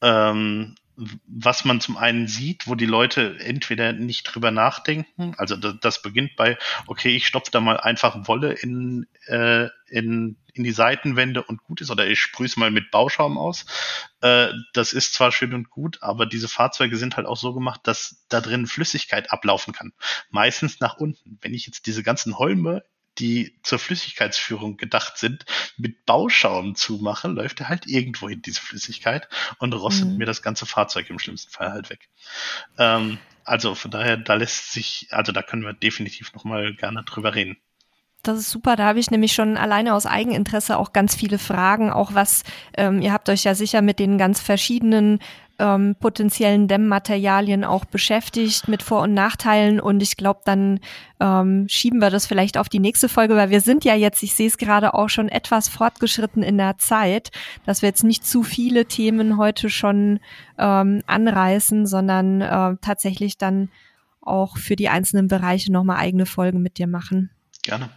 ähm, 0.00 0.76
was 0.96 1.64
man 1.64 1.80
zum 1.80 1.96
einen 1.96 2.28
sieht, 2.28 2.66
wo 2.66 2.74
die 2.74 2.86
Leute 2.86 3.38
entweder 3.40 3.92
nicht 3.92 4.24
drüber 4.24 4.50
nachdenken, 4.50 5.34
also 5.38 5.56
das, 5.56 5.74
das 5.80 6.02
beginnt 6.02 6.36
bei, 6.36 6.58
okay, 6.86 7.16
ich 7.16 7.26
stopfe 7.26 7.50
da 7.50 7.60
mal 7.60 7.78
einfach 7.78 8.28
Wolle 8.28 8.52
in, 8.52 9.06
äh, 9.26 9.68
in, 9.88 10.36
in 10.52 10.64
die 10.64 10.72
Seitenwände 10.72 11.42
und 11.42 11.62
gut 11.64 11.80
ist, 11.80 11.90
oder 11.90 12.06
ich 12.06 12.20
sprühe 12.20 12.46
es 12.46 12.56
mal 12.56 12.70
mit 12.70 12.90
Bauschaum 12.90 13.38
aus. 13.38 13.64
Äh, 14.20 14.48
das 14.74 14.92
ist 14.92 15.14
zwar 15.14 15.32
schön 15.32 15.54
und 15.54 15.70
gut, 15.70 16.02
aber 16.02 16.26
diese 16.26 16.48
Fahrzeuge 16.48 16.96
sind 16.96 17.16
halt 17.16 17.26
auch 17.26 17.38
so 17.38 17.54
gemacht, 17.54 17.80
dass 17.84 18.24
da 18.28 18.40
drin 18.40 18.66
Flüssigkeit 18.66 19.32
ablaufen 19.32 19.72
kann. 19.72 19.92
Meistens 20.30 20.80
nach 20.80 20.98
unten. 20.98 21.38
Wenn 21.40 21.54
ich 21.54 21.66
jetzt 21.66 21.86
diese 21.86 22.02
ganzen 22.02 22.38
Holme 22.38 22.84
die 23.18 23.58
zur 23.62 23.78
Flüssigkeitsführung 23.78 24.76
gedacht 24.76 25.18
sind, 25.18 25.44
mit 25.76 26.06
Bauschaum 26.06 26.74
zumache, 26.74 27.28
läuft 27.28 27.60
er 27.60 27.68
halt 27.68 27.86
irgendwo 27.86 28.28
in 28.28 28.42
diese 28.42 28.60
Flüssigkeit 28.60 29.28
und 29.58 29.72
rostet 29.74 30.08
mhm. 30.08 30.16
mir 30.16 30.26
das 30.26 30.42
ganze 30.42 30.66
Fahrzeug 30.66 31.10
im 31.10 31.18
schlimmsten 31.18 31.50
Fall 31.50 31.72
halt 31.72 31.90
weg. 31.90 32.08
Ähm, 32.78 33.18
also 33.44 33.74
von 33.74 33.90
daher, 33.90 34.16
da 34.16 34.34
lässt 34.34 34.72
sich, 34.72 35.08
also 35.10 35.32
da 35.32 35.42
können 35.42 35.62
wir 35.62 35.72
definitiv 35.72 36.32
nochmal 36.32 36.74
gerne 36.74 37.02
drüber 37.04 37.34
reden. 37.34 37.58
Das 38.22 38.38
ist 38.38 38.50
super. 38.50 38.76
Da 38.76 38.84
habe 38.84 39.00
ich 39.00 39.10
nämlich 39.10 39.32
schon 39.32 39.56
alleine 39.56 39.94
aus 39.94 40.06
Eigeninteresse 40.06 40.78
auch 40.78 40.92
ganz 40.92 41.16
viele 41.16 41.38
Fragen. 41.38 41.90
Auch 41.90 42.14
was, 42.14 42.44
ähm, 42.76 43.02
ihr 43.02 43.12
habt 43.12 43.28
euch 43.28 43.42
ja 43.42 43.56
sicher 43.56 43.82
mit 43.82 43.98
den 43.98 44.16
ganz 44.16 44.40
verschiedenen 44.40 45.18
ähm, 45.58 45.94
potenziellen 45.98 46.68
Dämmmaterialien 46.68 47.64
auch 47.64 47.84
beschäftigt 47.84 48.68
mit 48.68 48.82
Vor- 48.82 49.02
und 49.02 49.14
Nachteilen. 49.14 49.80
Und 49.80 50.02
ich 50.02 50.16
glaube, 50.16 50.40
dann 50.44 50.80
ähm, 51.20 51.66
schieben 51.68 52.00
wir 52.00 52.10
das 52.10 52.26
vielleicht 52.26 52.58
auf 52.58 52.68
die 52.68 52.78
nächste 52.78 53.08
Folge, 53.08 53.36
weil 53.36 53.50
wir 53.50 53.60
sind 53.60 53.84
ja 53.84 53.94
jetzt, 53.94 54.22
ich 54.22 54.34
sehe 54.34 54.48
es 54.48 54.58
gerade 54.58 54.94
auch 54.94 55.08
schon 55.08 55.28
etwas 55.28 55.68
fortgeschritten 55.68 56.42
in 56.42 56.58
der 56.58 56.78
Zeit, 56.78 57.30
dass 57.66 57.82
wir 57.82 57.88
jetzt 57.88 58.04
nicht 58.04 58.26
zu 58.26 58.42
viele 58.42 58.86
Themen 58.86 59.36
heute 59.36 59.70
schon 59.70 60.20
ähm, 60.58 61.02
anreißen, 61.06 61.86
sondern 61.86 62.40
äh, 62.40 62.76
tatsächlich 62.80 63.38
dann 63.38 63.68
auch 64.20 64.56
für 64.56 64.76
die 64.76 64.88
einzelnen 64.88 65.28
Bereiche 65.28 65.72
nochmal 65.72 65.98
eigene 65.98 66.26
Folgen 66.26 66.62
mit 66.62 66.78
dir 66.78 66.86
machen. 66.86 67.30
Gerne. 67.62 67.90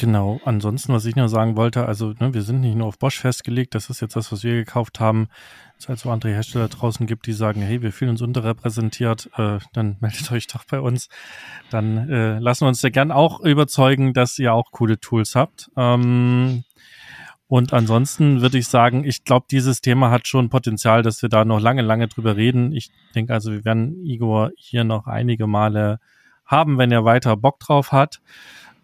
Genau, 0.00 0.40
ansonsten, 0.46 0.94
was 0.94 1.04
ich 1.04 1.14
nur 1.14 1.28
sagen 1.28 1.56
wollte, 1.56 1.84
also 1.84 2.14
ne, 2.18 2.32
wir 2.32 2.40
sind 2.40 2.62
nicht 2.62 2.74
nur 2.74 2.86
auf 2.86 2.98
Bosch 2.98 3.18
festgelegt, 3.18 3.74
das 3.74 3.90
ist 3.90 4.00
jetzt 4.00 4.16
das, 4.16 4.32
was 4.32 4.42
wir 4.42 4.54
gekauft 4.54 4.98
haben. 4.98 5.28
Es 5.78 5.90
halt 5.90 5.98
so 5.98 6.10
andere 6.10 6.32
Hersteller 6.32 6.68
draußen 6.68 7.06
gibt, 7.06 7.26
die 7.26 7.34
sagen, 7.34 7.60
hey, 7.60 7.82
wir 7.82 7.92
fühlen 7.92 8.12
uns 8.12 8.22
unterrepräsentiert, 8.22 9.28
äh, 9.36 9.58
dann 9.74 9.98
meldet 10.00 10.32
euch 10.32 10.46
doch 10.46 10.64
bei 10.64 10.80
uns. 10.80 11.10
Dann 11.68 12.08
äh, 12.08 12.38
lassen 12.38 12.64
wir 12.64 12.68
uns 12.68 12.80
ja 12.80 12.88
gern 12.88 13.12
auch 13.12 13.40
überzeugen, 13.40 14.14
dass 14.14 14.38
ihr 14.38 14.54
auch 14.54 14.72
coole 14.72 14.98
Tools 14.98 15.34
habt. 15.34 15.70
Ähm, 15.76 16.64
und 17.46 17.74
ansonsten 17.74 18.40
würde 18.40 18.56
ich 18.56 18.68
sagen, 18.68 19.04
ich 19.04 19.24
glaube, 19.24 19.48
dieses 19.50 19.82
Thema 19.82 20.10
hat 20.10 20.26
schon 20.26 20.48
Potenzial, 20.48 21.02
dass 21.02 21.20
wir 21.20 21.28
da 21.28 21.44
noch 21.44 21.60
lange, 21.60 21.82
lange 21.82 22.08
drüber 22.08 22.36
reden. 22.36 22.72
Ich 22.72 22.90
denke 23.14 23.34
also, 23.34 23.52
wir 23.52 23.66
werden 23.66 24.02
Igor 24.06 24.50
hier 24.56 24.84
noch 24.84 25.06
einige 25.06 25.46
Male 25.46 26.00
haben, 26.46 26.78
wenn 26.78 26.90
er 26.90 27.04
weiter 27.04 27.36
Bock 27.36 27.60
drauf 27.60 27.92
hat. 27.92 28.22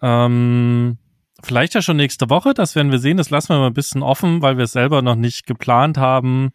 Ähm, 0.03 0.99
vielleicht 1.47 1.75
ja 1.75 1.83
schon 1.83 1.97
nächste 1.97 2.29
Woche, 2.29 2.55
das 2.55 2.75
werden 2.75 2.91
wir 2.91 2.99
sehen. 2.99 3.17
Das 3.17 3.31
lassen 3.31 3.51
wir 3.51 3.59
mal 3.59 3.69
ein 3.69 3.73
bisschen 3.73 4.03
offen, 4.03 4.43
weil 4.43 4.57
wir 4.57 4.65
es 4.65 4.73
selber 4.73 5.01
noch 5.01 5.15
nicht 5.15 5.47
geplant 5.47 5.97
haben, 5.97 6.51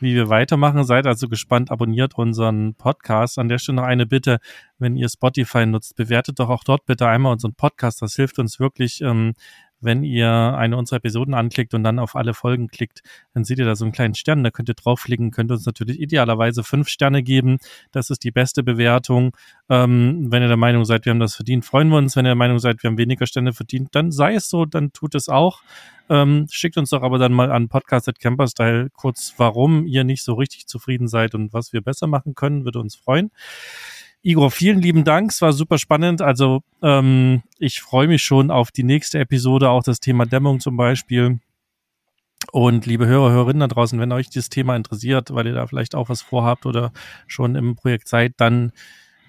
wie 0.00 0.14
wir 0.14 0.28
weitermachen. 0.28 0.84
Seid 0.84 1.06
also 1.06 1.28
gespannt, 1.28 1.70
abonniert 1.70 2.18
unseren 2.18 2.74
Podcast. 2.74 3.38
An 3.38 3.48
der 3.48 3.58
Stelle 3.58 3.76
noch 3.76 3.84
eine 3.84 4.04
Bitte, 4.04 4.38
wenn 4.78 4.96
ihr 4.96 5.08
Spotify 5.08 5.64
nutzt, 5.64 5.94
bewertet 5.94 6.40
doch 6.40 6.50
auch 6.50 6.64
dort 6.64 6.84
bitte 6.86 7.06
einmal 7.06 7.32
unseren 7.32 7.54
Podcast. 7.54 8.02
Das 8.02 8.16
hilft 8.16 8.40
uns 8.40 8.58
wirklich, 8.58 9.00
ähm, 9.00 9.34
wenn 9.82 10.02
ihr 10.04 10.30
eine 10.30 10.76
unserer 10.76 10.98
Episoden 10.98 11.34
anklickt 11.34 11.74
und 11.74 11.84
dann 11.84 11.98
auf 11.98 12.16
alle 12.16 12.34
Folgen 12.34 12.68
klickt, 12.68 13.02
dann 13.34 13.44
seht 13.44 13.58
ihr 13.58 13.64
da 13.64 13.76
so 13.76 13.84
einen 13.84 13.92
kleinen 13.92 14.14
Stern, 14.14 14.44
da 14.44 14.50
könnt 14.50 14.68
ihr 14.68 14.74
draufklicken, 14.74 15.30
könnt 15.30 15.50
uns 15.50 15.66
natürlich 15.66 16.00
idealerweise 16.00 16.64
fünf 16.64 16.88
Sterne 16.88 17.22
geben. 17.22 17.58
Das 17.90 18.10
ist 18.10 18.24
die 18.24 18.30
beste 18.30 18.62
Bewertung. 18.62 19.36
Ähm, 19.68 20.30
wenn 20.30 20.42
ihr 20.42 20.48
der 20.48 20.56
Meinung 20.56 20.84
seid, 20.84 21.04
wir 21.04 21.10
haben 21.10 21.20
das 21.20 21.34
verdient, 21.34 21.64
freuen 21.64 21.88
wir 21.88 21.98
uns. 21.98 22.16
Wenn 22.16 22.26
ihr 22.26 22.30
der 22.30 22.36
Meinung 22.36 22.58
seid, 22.58 22.82
wir 22.82 22.88
haben 22.88 22.98
weniger 22.98 23.26
Sterne 23.26 23.52
verdient, 23.52 23.88
dann 23.92 24.12
sei 24.12 24.34
es 24.34 24.48
so, 24.48 24.64
dann 24.64 24.92
tut 24.92 25.14
es 25.14 25.28
auch. 25.28 25.62
Ähm, 26.08 26.46
schickt 26.50 26.76
uns 26.76 26.90
doch 26.90 27.02
aber 27.02 27.18
dann 27.18 27.32
mal 27.32 27.50
an 27.50 27.68
podcast.camperstyle 27.68 28.90
kurz, 28.94 29.34
warum 29.36 29.86
ihr 29.86 30.04
nicht 30.04 30.22
so 30.24 30.34
richtig 30.34 30.66
zufrieden 30.66 31.08
seid 31.08 31.34
und 31.34 31.52
was 31.52 31.72
wir 31.72 31.80
besser 31.80 32.06
machen 32.06 32.34
können, 32.34 32.64
würde 32.64 32.80
uns 32.80 32.96
freuen. 32.96 33.30
Igor, 34.24 34.52
vielen 34.52 34.80
lieben 34.80 35.02
Dank. 35.02 35.32
Es 35.32 35.42
war 35.42 35.52
super 35.52 35.78
spannend. 35.78 36.22
Also 36.22 36.62
ähm, 36.80 37.42
ich 37.58 37.80
freue 37.80 38.06
mich 38.06 38.22
schon 38.22 38.52
auf 38.52 38.70
die 38.70 38.84
nächste 38.84 39.18
Episode, 39.18 39.68
auch 39.68 39.82
das 39.82 39.98
Thema 39.98 40.26
Dämmung 40.26 40.60
zum 40.60 40.76
Beispiel. 40.76 41.40
Und 42.52 42.86
liebe 42.86 43.06
Hörer, 43.06 43.32
Hörerinnen 43.32 43.60
da 43.60 43.66
draußen, 43.66 43.98
wenn 43.98 44.12
euch 44.12 44.28
dieses 44.28 44.48
Thema 44.48 44.76
interessiert, 44.76 45.34
weil 45.34 45.46
ihr 45.46 45.54
da 45.54 45.66
vielleicht 45.66 45.96
auch 45.96 46.08
was 46.08 46.22
vorhabt 46.22 46.66
oder 46.66 46.92
schon 47.26 47.56
im 47.56 47.74
Projekt 47.74 48.06
seid, 48.08 48.34
dann 48.36 48.72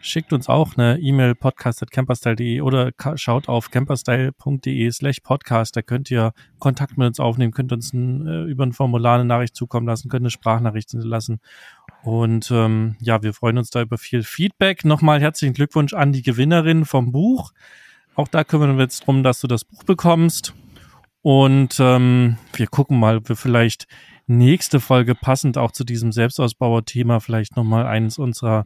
schickt 0.01 0.33
uns 0.33 0.49
auch 0.49 0.77
eine 0.77 0.99
E-Mail 0.99 1.33
podcast.camperstyle.de 1.33 2.61
oder 2.61 2.91
schaut 3.15 3.47
auf 3.47 3.71
camperstyle.de 3.71 4.91
slash 4.91 5.21
podcast. 5.21 5.75
Da 5.75 5.81
könnt 5.81 6.11
ihr 6.11 6.33
Kontakt 6.59 6.97
mit 6.97 7.07
uns 7.07 7.19
aufnehmen, 7.19 7.53
könnt 7.53 7.71
uns 7.71 7.93
ein, 7.93 8.27
äh, 8.27 8.43
über 8.43 8.65
ein 8.65 8.73
Formular 8.73 9.15
eine 9.15 9.25
Nachricht 9.25 9.55
zukommen 9.55 9.87
lassen, 9.87 10.09
könnt 10.09 10.23
eine 10.23 10.29
Sprachnachricht 10.29 10.91
hinterlassen. 10.91 11.39
Und 12.03 12.51
ähm, 12.51 12.95
ja, 12.99 13.23
wir 13.23 13.33
freuen 13.33 13.57
uns 13.57 13.69
da 13.69 13.81
über 13.81 13.97
viel 13.97 14.23
Feedback. 14.23 14.83
Nochmal 14.83 15.21
herzlichen 15.21 15.53
Glückwunsch 15.53 15.93
an 15.93 16.11
die 16.11 16.21
Gewinnerin 16.21 16.85
vom 16.85 17.11
Buch. 17.11 17.53
Auch 18.15 18.27
da 18.27 18.43
kümmern 18.43 18.77
wir 18.77 18.83
jetzt 18.83 19.07
drum, 19.07 19.23
dass 19.23 19.39
du 19.39 19.47
das 19.47 19.63
Buch 19.63 19.83
bekommst. 19.83 20.53
Und 21.21 21.77
ähm, 21.79 22.37
wir 22.53 22.67
gucken 22.67 22.99
mal, 22.99 23.17
ob 23.17 23.29
wir 23.29 23.37
vielleicht 23.37 23.87
nächste 24.27 24.81
Folge 24.81 25.15
passend 25.15 25.57
auch 25.57 25.71
zu 25.71 25.85
diesem 25.85 26.11
Selbstausbauer-Thema 26.11 27.21
vielleicht 27.21 27.55
nochmal 27.55 27.87
eines 27.87 28.19
unserer 28.19 28.65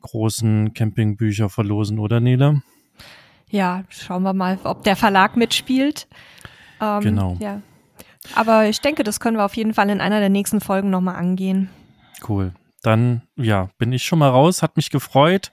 großen 0.00 0.74
Campingbücher 0.74 1.48
verlosen, 1.48 2.00
oder 2.00 2.18
Nele? 2.18 2.62
Ja, 3.48 3.84
schauen 3.88 4.24
wir 4.24 4.32
mal, 4.32 4.58
ob 4.64 4.82
der 4.82 4.96
Verlag 4.96 5.36
mitspielt. 5.36 6.08
Ähm, 6.80 7.00
genau. 7.00 7.36
Ja. 7.38 7.62
Aber 8.34 8.66
ich 8.66 8.80
denke, 8.80 9.04
das 9.04 9.20
können 9.20 9.36
wir 9.36 9.44
auf 9.44 9.56
jeden 9.56 9.74
Fall 9.74 9.88
in 9.90 10.00
einer 10.00 10.18
der 10.18 10.28
nächsten 10.28 10.60
Folgen 10.60 10.90
nochmal 10.90 11.16
angehen. 11.16 11.70
Cool. 12.28 12.52
Dann, 12.82 13.22
ja, 13.36 13.70
bin 13.78 13.92
ich 13.92 14.04
schon 14.04 14.18
mal 14.18 14.28
raus. 14.28 14.62
Hat 14.62 14.76
mich 14.76 14.90
gefreut. 14.90 15.50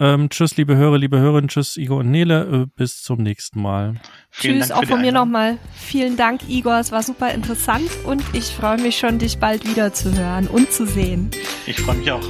Ähm, 0.00 0.30
tschüss, 0.30 0.56
liebe 0.56 0.76
Hörer, 0.76 0.96
liebe 0.96 1.18
Hörerinnen. 1.18 1.48
Tschüss, 1.48 1.76
Igor 1.76 1.98
und 1.98 2.10
Nele. 2.10 2.64
Äh, 2.64 2.66
bis 2.76 3.02
zum 3.02 3.22
nächsten 3.22 3.60
Mal. 3.60 3.94
Vielen 4.30 4.60
tschüss, 4.60 4.70
auch 4.70 4.84
von 4.84 5.00
mir 5.00 5.12
nochmal. 5.12 5.58
Vielen 5.74 6.16
Dank, 6.16 6.48
Igor. 6.48 6.78
Es 6.78 6.92
war 6.92 7.02
super 7.02 7.32
interessant 7.32 7.90
und 8.04 8.22
ich 8.32 8.44
freue 8.44 8.80
mich 8.80 8.96
schon, 8.98 9.18
dich 9.18 9.38
bald 9.38 9.68
wieder 9.68 9.92
zu 9.92 10.16
hören 10.16 10.46
und 10.46 10.72
zu 10.72 10.86
sehen. 10.86 11.30
Ich 11.66 11.80
freue 11.80 11.96
mich 11.96 12.12
auch. 12.12 12.22